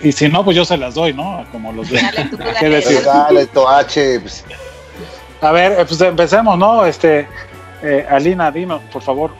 [0.00, 1.46] Y si no, pues yo se las doy, ¿no?
[1.50, 2.02] Como los de.
[2.02, 3.02] Dale tú, ¿Qué decir?
[3.04, 4.20] Dale, Toache.
[4.20, 4.44] pues,
[5.40, 6.84] A ver, eh, pues empecemos, ¿no?
[6.84, 7.26] Este,
[7.82, 9.32] eh, Alina, dime, por favor.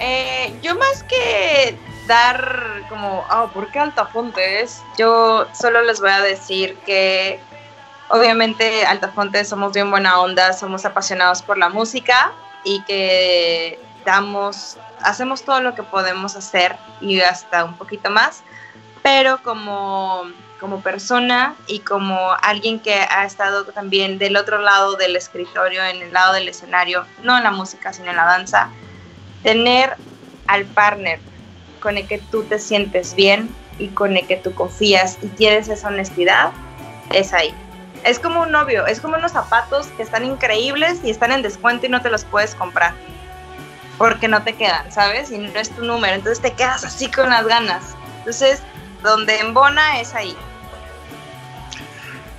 [0.00, 1.76] Eh, yo más que
[2.08, 4.82] dar como, ah, ¿por qué Altafontes?
[4.98, 7.38] Yo solo les voy a decir que
[8.08, 12.32] obviamente Altafontes somos bien buena onda, somos apasionados por la música
[12.64, 18.42] y que damos, hacemos todo lo que podemos hacer y hasta un poquito más,
[19.02, 20.22] pero como,
[20.60, 26.02] como persona y como alguien que ha estado también del otro lado del escritorio, en
[26.02, 28.68] el lado del escenario, no en la música, sino en la danza,
[29.42, 29.96] tener
[30.46, 31.18] al partner
[31.80, 35.68] con el que tú te sientes bien y con el que tú confías y tienes
[35.68, 36.52] esa honestidad,
[37.10, 37.52] es ahí.
[38.04, 41.86] Es como un novio, es como unos zapatos que están increíbles y están en descuento
[41.86, 42.94] y no te los puedes comprar.
[43.98, 45.30] Porque no te quedan, ¿sabes?
[45.30, 46.14] Y no es tu número.
[46.14, 47.94] Entonces te quedas así con las ganas.
[48.18, 48.60] Entonces,
[49.02, 50.36] donde embona es ahí.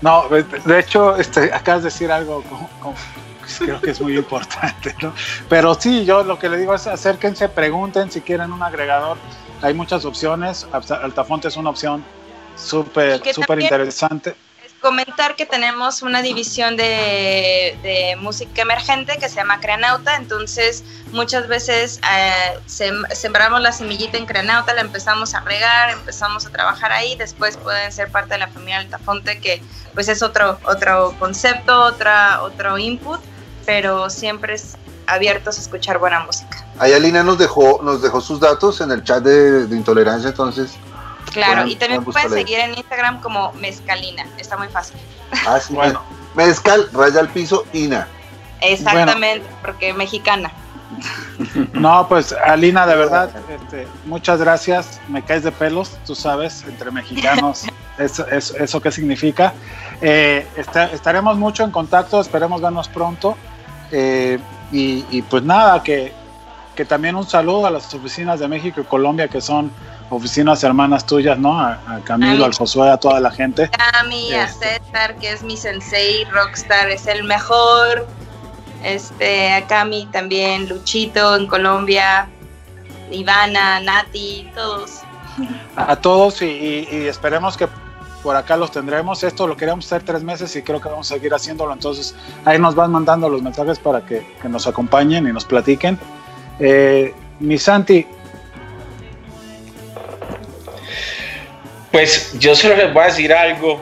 [0.02, 2.96] No, de hecho, este, acabas de decir algo como- como-
[3.60, 5.14] creo que es muy importante, ¿no?
[5.48, 9.18] Pero sí, yo lo que le digo es acérquense, pregunten si quieren un agregador.
[9.62, 10.68] Hay muchas opciones.
[10.74, 12.04] Alta- Altafonte es una opción
[12.58, 14.36] súper, súper interesante.
[14.84, 20.84] Comentar que tenemos una división de, de música emergente que se llama Creanauta, entonces
[21.14, 26.50] muchas veces eh, sem- sembramos la semillita en Creanauta, la empezamos a regar, empezamos a
[26.50, 31.16] trabajar ahí, después pueden ser parte de la familia Altafonte, que pues es otro, otro
[31.18, 33.22] concepto, otra, otro input,
[33.66, 34.76] pero siempre es
[35.08, 36.68] abiertos a escuchar buena música.
[36.78, 40.72] Ahí Alina nos dejó, nos dejó sus datos en el chat de intolerancia, entonces.
[41.34, 44.98] Claro, Pueden- y también pueden seguir en Instagram como Mezcalina, está muy fácil.
[45.48, 46.02] Ah, sí, Bueno.
[46.36, 48.08] Mezcal, raya al piso, Ina.
[48.62, 50.52] Exactamente, porque mexicana.
[51.74, 55.02] No, pues Alina, de verdad, este, muchas gracias.
[55.08, 57.64] Me caes de pelos, tú sabes, entre mexicanos,
[57.98, 59.54] eso, eso, eso qué significa.
[60.02, 63.36] Eh, está- estaremos mucho en contacto, esperemos vernos pronto.
[63.92, 64.40] Eh,
[64.72, 66.14] y, y pues nada, que,
[66.76, 69.72] que también un saludo a las oficinas de México y Colombia, que son
[70.10, 71.60] oficinas hermanas tuyas, ¿no?
[71.60, 73.70] A, a Camilo, al Josué, a toda la gente.
[73.70, 74.80] Cami, a Este.
[74.80, 78.08] César, que es mi sensei, Rockstar, es el mejor.
[78.84, 82.28] Este, a Cami también, Luchito en Colombia,
[83.12, 85.00] Ivana, Nati, todos.
[85.76, 87.68] a todos y, y- y esperemos que
[88.22, 89.24] por acá los tendremos.
[89.24, 91.74] Esto lo queríamos hacer tres meses y creo que vamos a seguir haciéndolo.
[91.74, 92.16] Entonces
[92.46, 95.98] ahí nos van mandando los mensajes para que, que nos acompañen y nos platiquen.
[96.60, 98.06] Eh, mi Santi.
[101.94, 103.80] Pues yo solo les voy a decir algo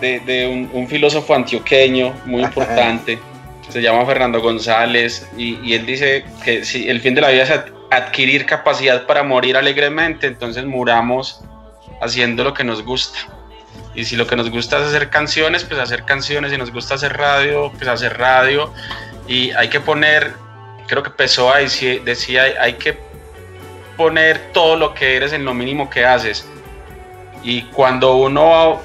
[0.00, 3.20] de, de un, un, filósofo antioqueño muy importante.
[3.68, 7.44] Se llama Fernando González y, y él dice que si el fin de la vida
[7.44, 7.52] es
[7.92, 11.44] adquirir capacidad para morir alegremente, entonces muramos
[12.00, 13.20] haciendo lo que nos gusta.
[13.94, 16.50] Y si lo que nos gusta es hacer canciones, pues hacer canciones.
[16.50, 18.72] Si nos gusta hacer radio, pues hacer radio.
[19.28, 20.32] Y hay que poner,
[20.88, 22.98] creo que Pessoa decía, hay que
[23.96, 26.44] poner todo lo que eres en lo mínimo que haces.
[27.42, 28.80] Y cuando uno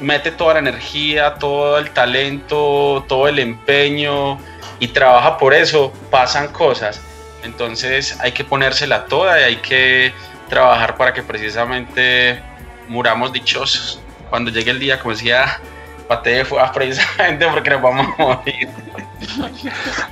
[0.00, 4.38] mete toda la energía, todo el talento, todo el empeño
[4.80, 7.00] y trabaja por eso, pasan cosas.
[7.42, 10.12] Entonces hay que ponérsela toda y hay que
[10.48, 12.42] trabajar para que precisamente
[12.88, 14.00] muramos dichosos.
[14.28, 15.60] Cuando llegue el día, como decía
[16.08, 18.68] Pate, fue precisamente porque nos vamos a morir.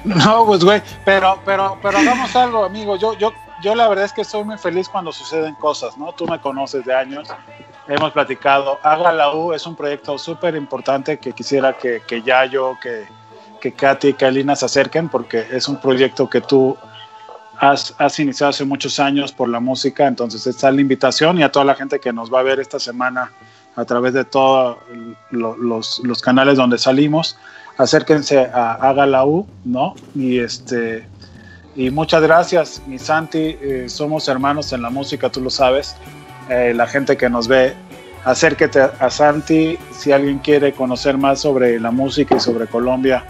[0.05, 2.97] No, pues güey, pero, pero, pero hagamos algo, amigo.
[2.97, 3.33] Yo, yo,
[3.63, 6.13] yo la verdad es que soy muy feliz cuando suceden cosas, ¿no?
[6.13, 7.29] Tú me conoces de años,
[7.91, 8.79] hemos platicado.
[8.83, 13.05] Haga la U es un proyecto súper importante que quisiera que, que Yayo, que,
[13.61, 16.77] que Katy y Kalina se acerquen, porque es un proyecto que tú
[17.59, 21.65] has, iniciado hace muchos años por la música, entonces está la invitación y a toda
[21.65, 23.33] la gente que nos va a ver esta semana
[23.77, 24.79] a través de todos
[25.31, 27.37] lo, los, los, canales donde salimos,
[27.77, 29.95] acérquense a Haga la U, ¿no?
[30.15, 31.07] Y este
[31.77, 35.97] y muchas gracias, mi Santi, eh, somos hermanos en la música, tú lo sabes,
[36.51, 37.75] eh, la gente que nos ve,
[38.25, 43.25] acérquete a Santi, si alguien quiere conocer más sobre la música y sobre Colombia,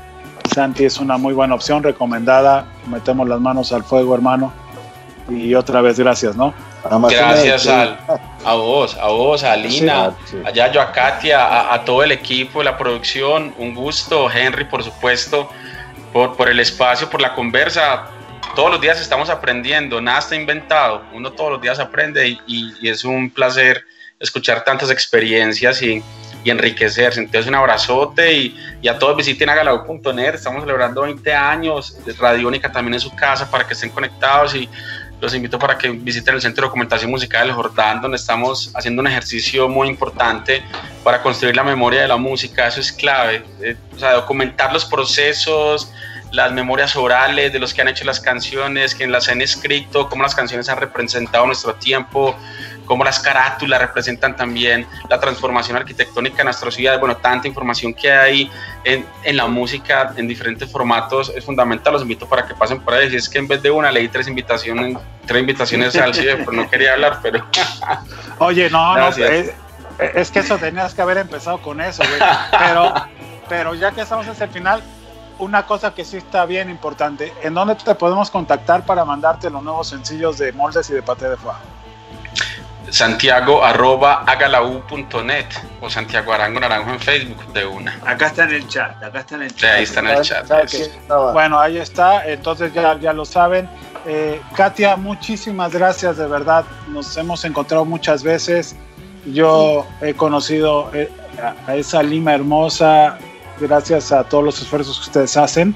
[0.55, 2.66] Santi es una muy buena opción, recomendada.
[2.86, 4.52] Metemos las manos al fuego, hermano.
[5.28, 6.52] Y otra vez, gracias, ¿no?
[7.09, 7.98] Gracias al,
[8.44, 10.36] a vos, a vos, a Lina, sí, sí.
[10.44, 13.55] a Yayo, a Katia, a, a, todo el equipo, la producción.
[13.59, 15.51] Un gusto, Henry, por supuesto,
[16.12, 18.06] por, por el espacio, por la conversa.
[18.55, 21.05] Todos los días estamos aprendiendo, nada está inventado.
[21.12, 23.85] Uno todos los días aprende y, y, y es un placer
[24.18, 26.02] escuchar tantas experiencias y,
[26.44, 27.20] y enriquecerse.
[27.20, 30.35] Entonces, un abrazote y, y a todos visiten agalau.net.
[30.35, 31.97] Estamos celebrando 20 años.
[32.18, 34.68] Radiónica también en su casa para que estén conectados y
[35.20, 39.02] los invito para que visiten el Centro de Documentación Musical del Jordán, donde estamos haciendo
[39.02, 40.62] un ejercicio muy importante
[41.05, 42.68] para construir la memoria de la música.
[42.68, 43.44] Eso es clave.
[43.60, 45.93] Eh, o sea, documentar los procesos,
[46.32, 50.23] las memorias orales de los que han hecho las canciones, quienes las han escrito, cómo
[50.23, 52.36] las canciones han representado nuestro tiempo,
[52.86, 56.98] cómo las carátulas representan también la transformación arquitectónica de nuestra ciudad.
[56.98, 58.51] Bueno, tanta información que hay
[58.85, 61.93] en, en, la música en diferentes formatos es fundamental.
[61.93, 63.09] Los invito para que pasen por ahí.
[63.09, 66.57] Si es que en vez de una leí tres invitaciones, tres invitaciones al CIE, pues
[66.57, 67.47] no quería hablar, pero.
[68.39, 69.52] Oye, no, no, es,
[69.98, 72.20] es, que eso tenías que haber empezado con eso, güey.
[72.59, 72.94] Pero,
[73.48, 74.82] pero ya que estamos hacia el final,
[75.41, 79.62] una cosa que sí está bien importante, ¿en dónde te podemos contactar para mandarte los
[79.62, 81.55] nuevos sencillos de Moldes y de Pate de Foie?
[82.91, 85.47] santiago arroba agalau.net
[85.81, 87.97] o Santiago Arango Naranjo en Facebook de una.
[88.05, 89.61] Acá está en el chat, acá está en el chat.
[89.61, 91.33] Sí, ahí está en el chat.
[91.33, 93.69] Bueno, ahí está, entonces ya, ya lo saben.
[94.07, 96.65] Eh, Katia, muchísimas gracias, de verdad.
[96.89, 98.75] Nos hemos encontrado muchas veces.
[99.27, 101.11] Yo he conocido eh,
[101.67, 103.19] a esa Lima hermosa
[103.61, 105.74] gracias a todos los esfuerzos que ustedes hacen,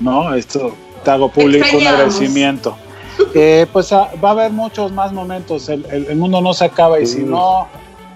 [0.00, 0.34] ¿no?
[0.34, 0.74] Esto
[1.04, 2.76] te hago público un agradecimiento.
[3.32, 5.68] Eh, pues a, va a haber muchos más momentos.
[5.68, 7.68] El, el, el, mundo no se acaba y si no,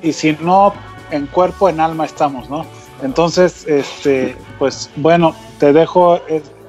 [0.03, 0.73] y si no,
[1.13, 2.67] en cuerpo, en alma estamos, ¿no?
[3.03, 6.21] Entonces, este, pues bueno, te dejo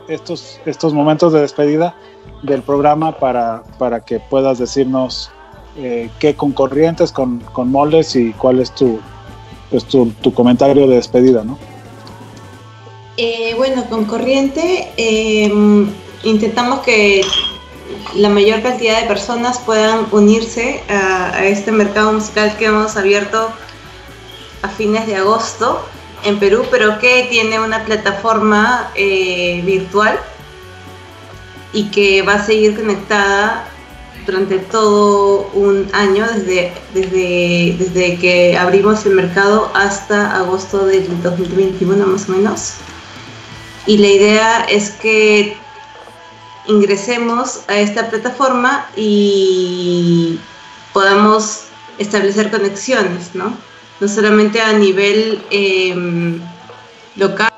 [0.07, 1.95] estos, estos momentos de despedida
[2.43, 5.31] del programa para, para que puedas decirnos
[5.77, 8.99] eh, qué con corrientes, con, con moldes y cuál es tu,
[9.69, 11.57] pues tu, tu comentario de despedida, ¿no?
[13.21, 15.51] Eh, bueno, con corriente eh,
[16.23, 17.21] intentamos que
[18.15, 23.51] la mayor cantidad de personas puedan unirse a, este mercado musical que hemos abierto
[24.61, 25.85] a fines de agosto
[26.23, 30.17] en Perú, pero que tiene una plataforma eh, virtual
[31.73, 33.67] y que va a seguir conectada
[34.25, 42.07] durante todo un año, desde, desde, desde que abrimos el mercado hasta agosto del 2021
[42.07, 42.75] más o menos.
[43.85, 45.57] Y la idea es que
[46.67, 50.39] ingresemos a esta plataforma y
[50.93, 51.65] podamos
[51.97, 53.57] establecer conexiones, ¿no?
[53.99, 56.39] No solamente a nivel eh,
[57.15, 57.51] local.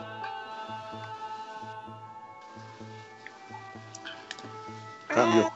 [5.07, 5.51] Cambio.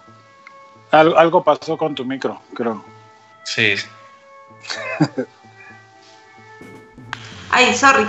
[0.92, 2.84] Al, algo pasó con tu micro, creo.
[3.46, 3.76] Sí.
[7.50, 8.06] Ay, sorry.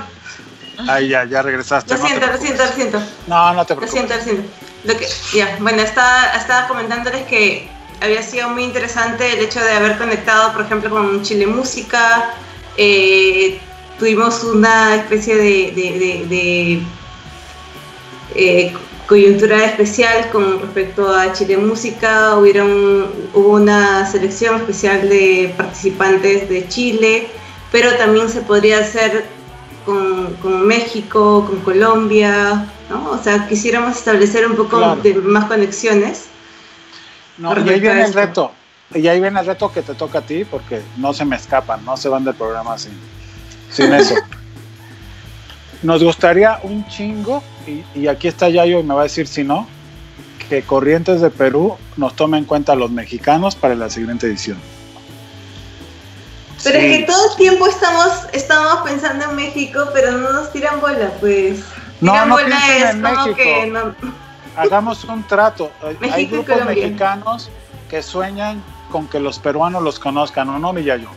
[0.88, 1.94] Ay, ya, ya regresaste.
[1.94, 3.02] Lo no siento, lo siento, lo siento.
[3.26, 3.90] No, no te Lo preocupes.
[3.90, 4.42] siento, lo siento.
[4.84, 7.68] Lo que, ya, bueno, estaba, estaba comentándoles que
[8.00, 12.34] había sido muy interesante el hecho de haber conectado, por ejemplo, con Chile Música.
[12.76, 13.58] Eh,
[13.98, 16.82] tuvimos una especie de, de- de- de,
[18.34, 18.72] eh,
[19.06, 22.36] coyuntura especial con respecto a Chile Música.
[22.36, 27.28] Hubieron, hubo una selección especial de participantes de Chile,
[27.72, 29.24] pero también se podría hacer
[29.86, 33.10] con, con México, con Colombia, ¿no?
[33.12, 35.00] O sea, quisiéramos establecer un poco Claro.
[35.02, 36.26] de más conexiones.
[37.38, 38.52] No, y ahí viene el reto.
[38.94, 41.84] Y ahí viene el reto que te toca a ti, porque no se me escapan,
[41.84, 42.92] no se van del programa sin,
[43.70, 44.14] sin eso.
[45.82, 49.44] Nos gustaría un chingo, y, y aquí está Yayo y me va a decir si
[49.44, 49.66] no,
[50.48, 54.58] que Corrientes de Perú nos tome en cuenta a los mexicanos para la siguiente edición.
[56.64, 56.86] Pero Sí.
[56.86, 61.10] es que todo el tiempo estamos, estamos pensando en México, pero no nos tiran bola,
[61.20, 61.60] pues.
[62.00, 63.36] No, Tiran no bola es en como México.
[63.36, 63.94] que no-
[64.56, 65.70] Hagamos un trato.
[65.82, 66.84] Hay- Hay México y grupos Colombia.
[66.86, 67.50] mexicanos
[67.90, 71.10] que sueñan con que los peruanos los conozcan, ¿o no, mi Yayo?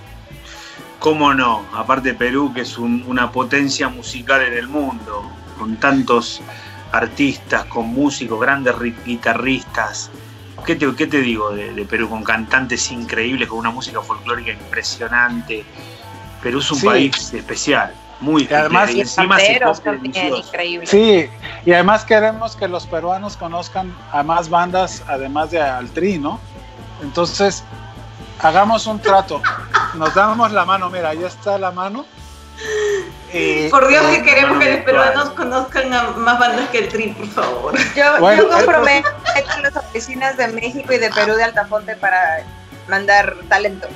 [0.99, 1.63] ¿Cómo no?
[1.73, 5.23] Aparte Perú, que es un- una potencia musical en el mundo,
[5.57, 6.41] con tantos
[6.91, 10.09] artistas, con músicos, grandes ri- guitarristas.
[10.65, 12.09] ¿Qué te, qué te digo de, de Perú?
[12.09, 15.65] Con cantantes increíbles, con una música folclórica impresionante.
[16.41, 16.85] Perú es un Sí.
[16.85, 18.65] país especial, muy especial.
[18.65, 20.85] además- y Y encima también, increíble.
[20.87, 21.29] Sí,
[21.65, 26.39] y además queremos que los peruanos conozcan a más bandas, además de al Tri, ¿no?
[27.01, 27.63] Entonces,
[28.39, 29.41] hagamos un trato.
[29.95, 32.05] Nos damos la mano, mira, ahí está la mano.
[33.33, 36.79] Y- Por Dios que Eh, queremos bueno, que los peruanos conozcan a más bandas que
[36.79, 37.73] el Tri, por favor.
[37.95, 39.09] Yo, Bueno, yo comprometo
[39.53, 42.43] con las oficinas de México y de Perú de Altafonte para
[42.87, 43.87] mandar talento.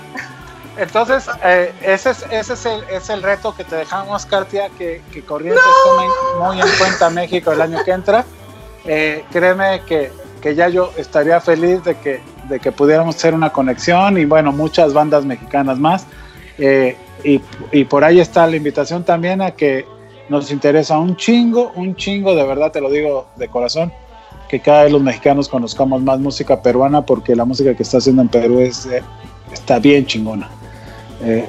[0.77, 5.01] Entonces, eh, ese, es, ese es, el, es el reto que te dejamos, Katia, que,
[5.11, 8.25] que Corrientes tomen muy en cuenta México el año que entra.
[8.85, 10.11] Eh, créeme que,
[10.41, 14.51] que ya yo estaría feliz de que, de que pudiéramos hacer una conexión y bueno,
[14.51, 16.05] muchas bandas mexicanas más.
[16.57, 17.41] Eh, y,
[17.71, 19.85] y por ahí está la invitación también a que
[20.29, 23.91] nos interesa un chingo, un chingo, de verdad te lo digo de corazón,
[24.49, 28.21] que cada vez los mexicanos conozcamos más música peruana porque la música que está haciendo
[28.21, 29.01] en Perú es, eh,
[29.51, 30.49] está bien chingona.
[31.23, 31.45] Eh,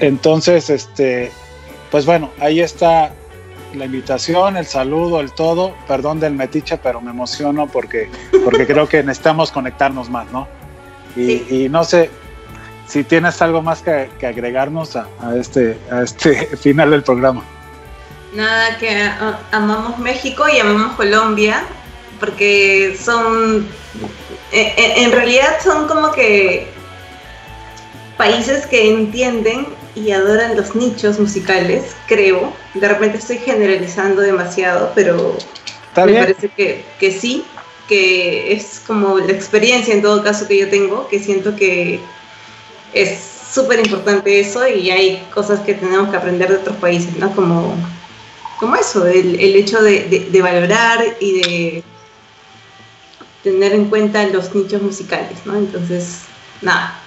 [0.00, 1.30] entonces, este,
[1.90, 3.12] pues bueno, ahí está
[3.74, 5.72] la invitación, el saludo, el todo.
[5.88, 8.10] Perdón del metiche, pero me emociono porque,
[8.44, 10.46] porque creo que necesitamos conectarnos más, ¿no?
[11.16, 11.46] Y, Sí.
[11.50, 12.10] y no sé
[12.86, 17.42] si tienes algo más que, que agregarnos a, a este, a este final del programa.
[18.34, 19.10] Nada, que
[19.50, 21.64] amamos México y amamos Colombia,
[22.18, 23.66] porque son,
[24.52, 26.66] en, en- en realidad son como que
[28.16, 32.52] países que entienden y adoran los nichos musicales, creo.
[32.74, 35.36] De repente estoy generalizando demasiado, pero
[35.88, 36.24] ¿Está me bien?
[36.24, 37.44] parece que, que sí,
[37.88, 42.00] que es como la experiencia en todo caso que yo tengo, que siento que
[42.92, 43.20] es
[43.52, 47.30] súper importante eso y hay cosas que tenemos que aprender de otros países, ¿no?
[47.34, 47.74] Como,
[48.58, 51.84] como eso, el, el hecho de, de- de valorar y de
[53.42, 55.56] tener en cuenta los nichos musicales, ¿no?
[55.56, 56.20] Entonces,
[56.62, 56.98] nada.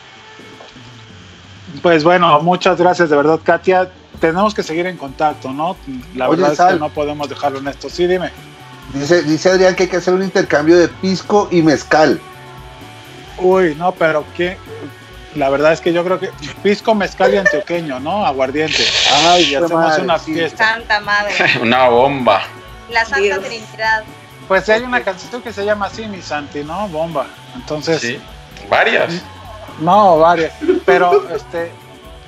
[1.82, 3.90] Pues bueno, muchas gracias de verdad, Katia.
[4.20, 5.76] Tenemos que seguir en contacto, ¿no?
[6.16, 7.90] La Oye, verdad es que no podemos dejarlo en esto.
[7.90, 8.32] Sí, dime.
[8.94, 12.20] Dice, dice Adrián que hay que hacer un intercambio de pisco y mezcal.
[13.38, 14.58] Uy, no, pero que
[15.36, 16.30] la verdad es que yo creo que
[16.64, 18.26] pisco, mezcal y antioqueño, ¿no?
[18.26, 18.84] Aguardiente.
[19.12, 20.74] Ay, y Qué hacemos madre, una fiesta.
[20.74, 21.34] Santa Madre.
[21.62, 22.42] Una bomba.
[22.90, 23.40] La Santa Dios.
[23.44, 24.04] Trinidad.
[24.48, 26.88] Pues hay una canción que se llama así, mi Santi, ¿no?
[26.88, 27.28] Bomba.
[27.56, 28.20] Entonces, Sí.
[28.70, 29.22] Varias.
[29.80, 30.54] no, varias.
[30.86, 31.72] Pero, este,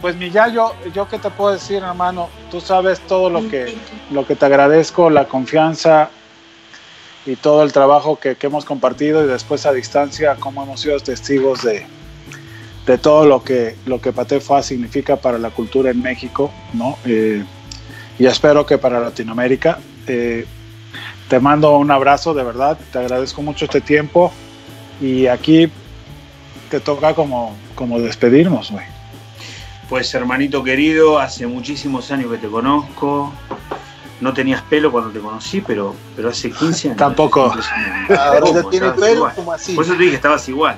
[0.01, 3.77] pues mi Yayo, yo qué te puedo decir, hermano, tú sabes todo lo que,
[4.11, 6.09] lo que te agradezco, la confianza
[7.25, 10.99] y todo el trabajo que, que hemos compartido y después a distancia, cómo hemos sido
[10.99, 11.85] testigos de,
[12.87, 16.97] de todo lo que, lo que Patefa significa para la cultura en México, ¿no?
[17.05, 17.43] Eh,
[18.17, 19.79] y espero que para Latinoamérica.
[20.07, 20.45] Eh,
[21.27, 24.31] te mando un abrazo, de verdad, te agradezco mucho este tiempo
[25.01, 25.69] y aquí
[26.71, 28.85] te toca como, como despedirnos, güey.
[29.89, 33.33] Pues hermanito querido, hace muchísimos años que te conozco.
[34.21, 36.97] No tenías pelo cuando te conocí, pero, pero hace 15 años.
[36.97, 37.47] Tampoco.
[37.47, 38.15] Impresionante.
[38.15, 38.69] Ahora ya ¿Cómo?
[38.69, 39.35] tiene Estabas pelo, igual.
[39.35, 39.75] como así.
[39.75, 40.77] Por eso te dije que estabas igual.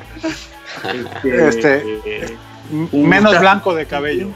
[0.84, 2.38] Este, Este, eh,
[2.72, 3.40] Un Menos gustazo.
[3.42, 4.28] blanco de cabello.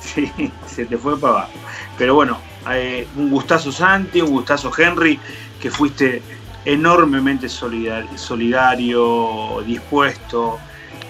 [0.00, 0.30] Sí,
[0.66, 1.50] se te fue para abajo.
[1.98, 2.38] Pero bueno,
[2.72, 5.18] eh, un gustazo Santi, un gustazo Henry,
[5.60, 6.22] que fuiste
[6.64, 10.58] enormemente solidar- solidario, dispuesto,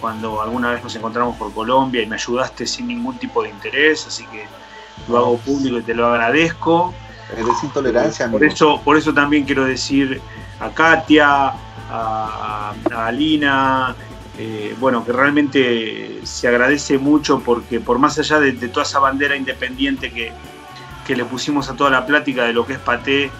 [0.00, 4.06] cuando alguna vez nos encontramos por Colombia y me ayudaste sin ningún tipo de interés,
[4.06, 4.44] así que
[5.08, 6.94] lo hago público y te lo agradezco.
[7.32, 8.52] Eres intolerancia, Por amigo.
[8.54, 10.20] eso, por eso también quiero decir
[10.60, 11.52] a Katia,
[11.90, 13.94] a, a Alina,
[14.38, 18.98] eh, bueno, que realmente se agradece mucho porque por más allá de, de toda esa
[18.98, 20.32] bandera independiente que,
[21.06, 23.30] que le pusimos a toda la plática de lo que es Paté,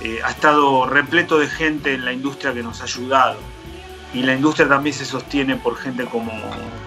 [0.00, 3.38] eh, ha estado repleto de gente en la industria que nos ha ayudado.
[4.12, 6.30] Y la industria también se sostiene por gente como,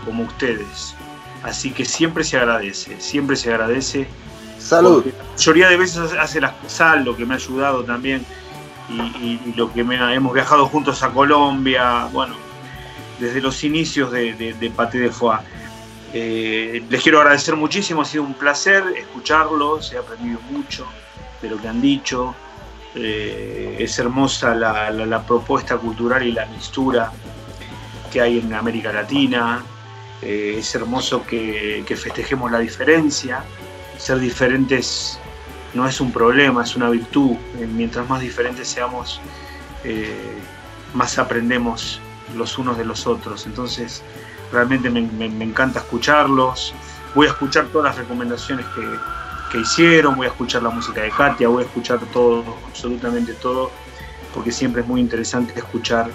[0.05, 0.95] como ustedes.
[1.43, 4.07] Así que siempre se agradece, siempre se agradece.
[4.59, 5.05] Salud.
[5.05, 8.25] La mayoría de veces hace las sal, lo que me ha ayudado también.
[8.89, 12.35] Y, y- y lo que me hemos viajado juntos a Colombia, bueno,
[13.19, 15.41] desde los inicios de, de, de Paté de Foix.
[16.13, 20.87] Eh, les quiero agradecer muchísimo, ha sido un placer escucharlos, he aprendido mucho
[21.41, 22.33] de lo que han dicho.
[22.95, 27.11] Eh, es hermosa la, propuesta cultural y la mixtura
[28.11, 29.63] que hay en América Latina.
[30.21, 33.43] Eh, es hermoso que, festejemos la diferencia.
[33.97, 35.19] Ser diferentes
[35.73, 37.35] no es un problema, es una virtud.
[37.75, 39.19] Mientras más diferentes seamos,
[40.93, 42.01] más aprendemos
[42.35, 43.45] los unos de los otros.
[43.45, 44.03] Entonces,
[44.51, 46.73] realmente me, encanta escucharlos.
[47.15, 48.87] Voy a escuchar todas las recomendaciones que,
[49.51, 53.71] que hicieron, voy a escuchar la música de Katia, voy a escuchar todo, absolutamente todo,
[54.33, 56.09] porque siempre es muy interesante escuchar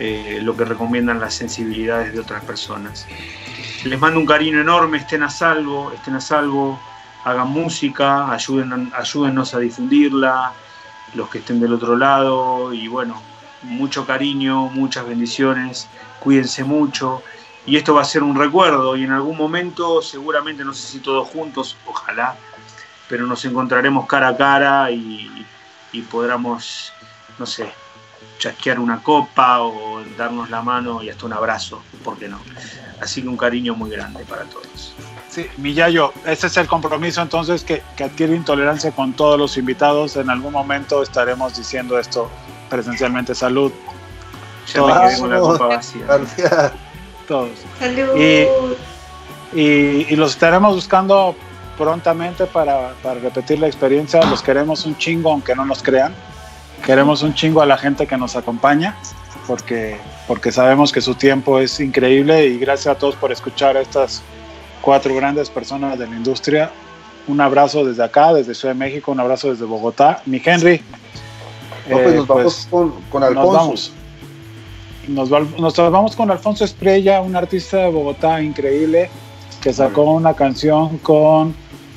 [0.00, 3.06] eh, lo que recomiendan las sensibilidades de otras personas.
[3.84, 6.80] Les mando un cariño enorme, estén a salvo, estén a salvo,
[7.24, 10.52] hagan música, ayuden, ayúdennos a difundirla,
[11.14, 13.22] los que estén del otro lado, y bueno,
[13.64, 15.88] mucho cariño, muchas bendiciones,
[16.20, 17.22] cuídense mucho,
[17.66, 20.98] y esto va a ser un recuerdo, y en algún momento, seguramente, no sé si
[21.00, 22.36] todos juntos, ojalá,
[23.08, 25.46] pero nos encontraremos cara a cara y,
[25.92, 26.92] y podremos,
[27.38, 27.72] no sé,
[28.38, 32.40] chasquear una copa o darnos la mano y hasta un abrazo, ¿por qué no?
[33.00, 34.94] Así que un cariño muy grande para todos.
[35.28, 40.16] Sí, Millayo, ese es el compromiso entonces que, que adquiere intolerancia con todos los invitados.
[40.16, 42.30] En algún momento estaremos diciendo esto
[42.68, 43.34] presencialmente.
[43.34, 43.72] Salud,
[44.72, 46.04] Ya me quedé con la copa vacía.
[46.06, 46.72] Gracias.
[47.28, 47.50] todos.
[47.78, 48.16] Salud.
[48.16, 48.46] Y-
[49.56, 51.36] Y, y los estaremos buscando
[51.78, 54.20] prontamente para, para repetir la experiencia.
[54.24, 56.12] Los queremos un chingo, aunque no nos crean.
[56.84, 58.96] Queremos un chingo a la gente que nos acompaña,
[59.46, 59.96] porque,
[60.26, 64.22] porque sabemos que su tiempo es increíble y gracias a todos por escuchar a estas
[64.82, 66.70] cuatro grandes personas de la industria.
[67.28, 70.20] Un abrazo desde acá, desde Ciudad de México, un abrazo desde Bogotá.
[70.26, 70.82] Mi Henry.
[71.88, 73.52] No, pues eh, nos vamos pues, con, con nos Alfonso.
[73.52, 73.92] vamos.
[75.08, 79.10] Nos, va- nos vamos con Alfonso Esprella, un artista de Bogotá increíble
[79.60, 81.54] que sacó una canción con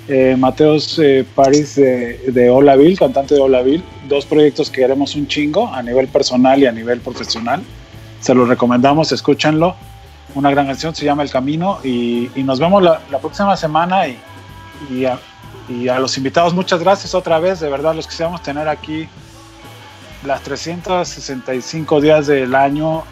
[0.09, 3.83] eh, Mateos eh, París de, de Olaville, cantante de Olaville.
[4.07, 7.61] Dos proyectos que queremos un chingo a nivel personal y a nivel profesional.
[8.21, 9.75] Se los recomendamos, escúchenlo.
[10.35, 11.79] Una gran canción, se llama El Camino.
[11.83, 14.07] Y, y nos vemos la, la próxima semana.
[14.07, 14.17] Y,
[14.89, 15.19] y, a,
[15.69, 17.59] y a los invitados, muchas gracias otra vez.
[17.59, 19.07] De verdad, los quisiéramos tener aquí
[20.27, 23.03] las 365 días del año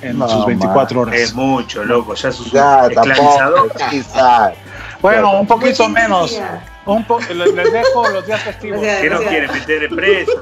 [0.00, 1.14] en No, sus 24 horas.
[1.14, 3.70] Es mucho, loco, ya sos Ya, esclavizador.
[3.78, 4.56] tampoco.
[5.00, 6.40] Bueno, un poquito menos.
[6.84, 8.80] Un po- les, dejo los días festivos.
[8.80, 10.32] O sea, ¿Qué no quiere meter preso?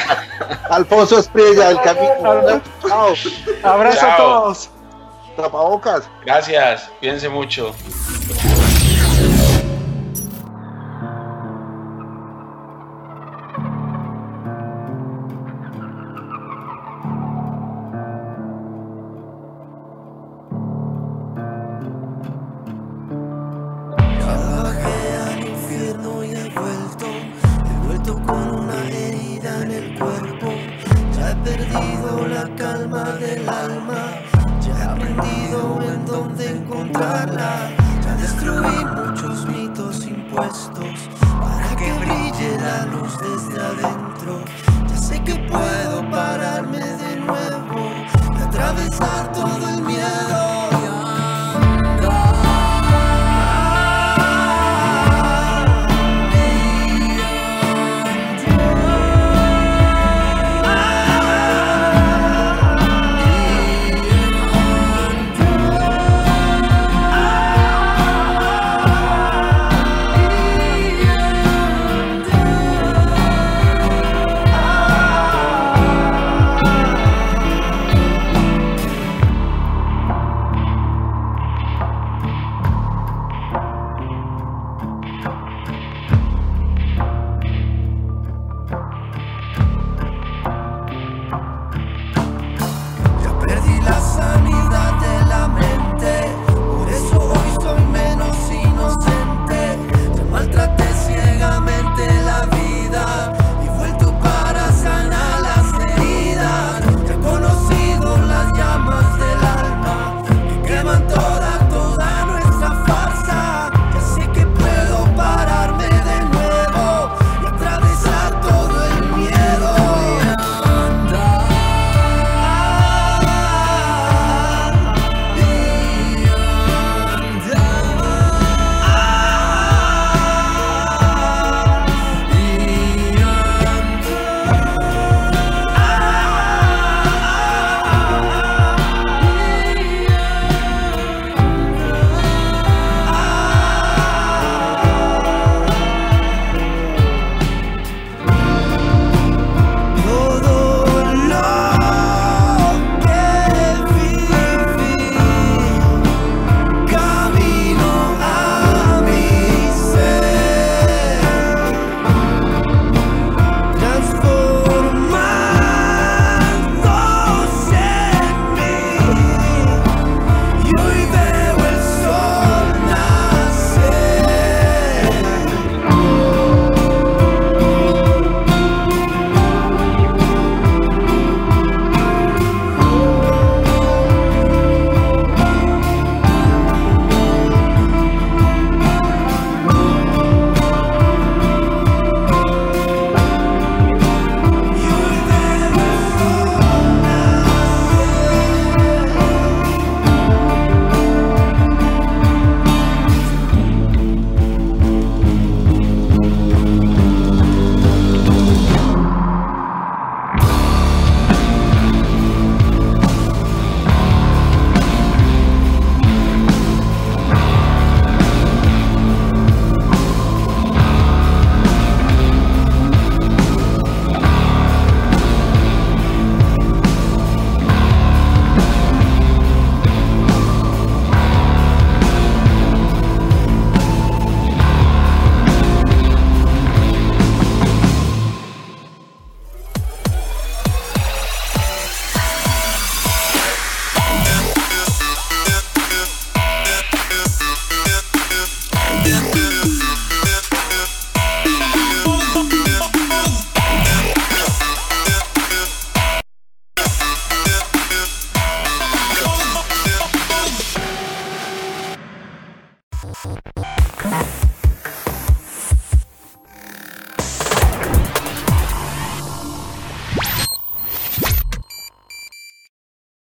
[0.70, 2.60] Alfonso Esprella, el camino.
[2.86, 3.14] Chao.
[3.62, 4.16] Abrazo a Chao.
[4.18, 4.70] todos.
[5.36, 6.02] Tapabocas.
[6.26, 7.74] Gracias, cuídense mucho.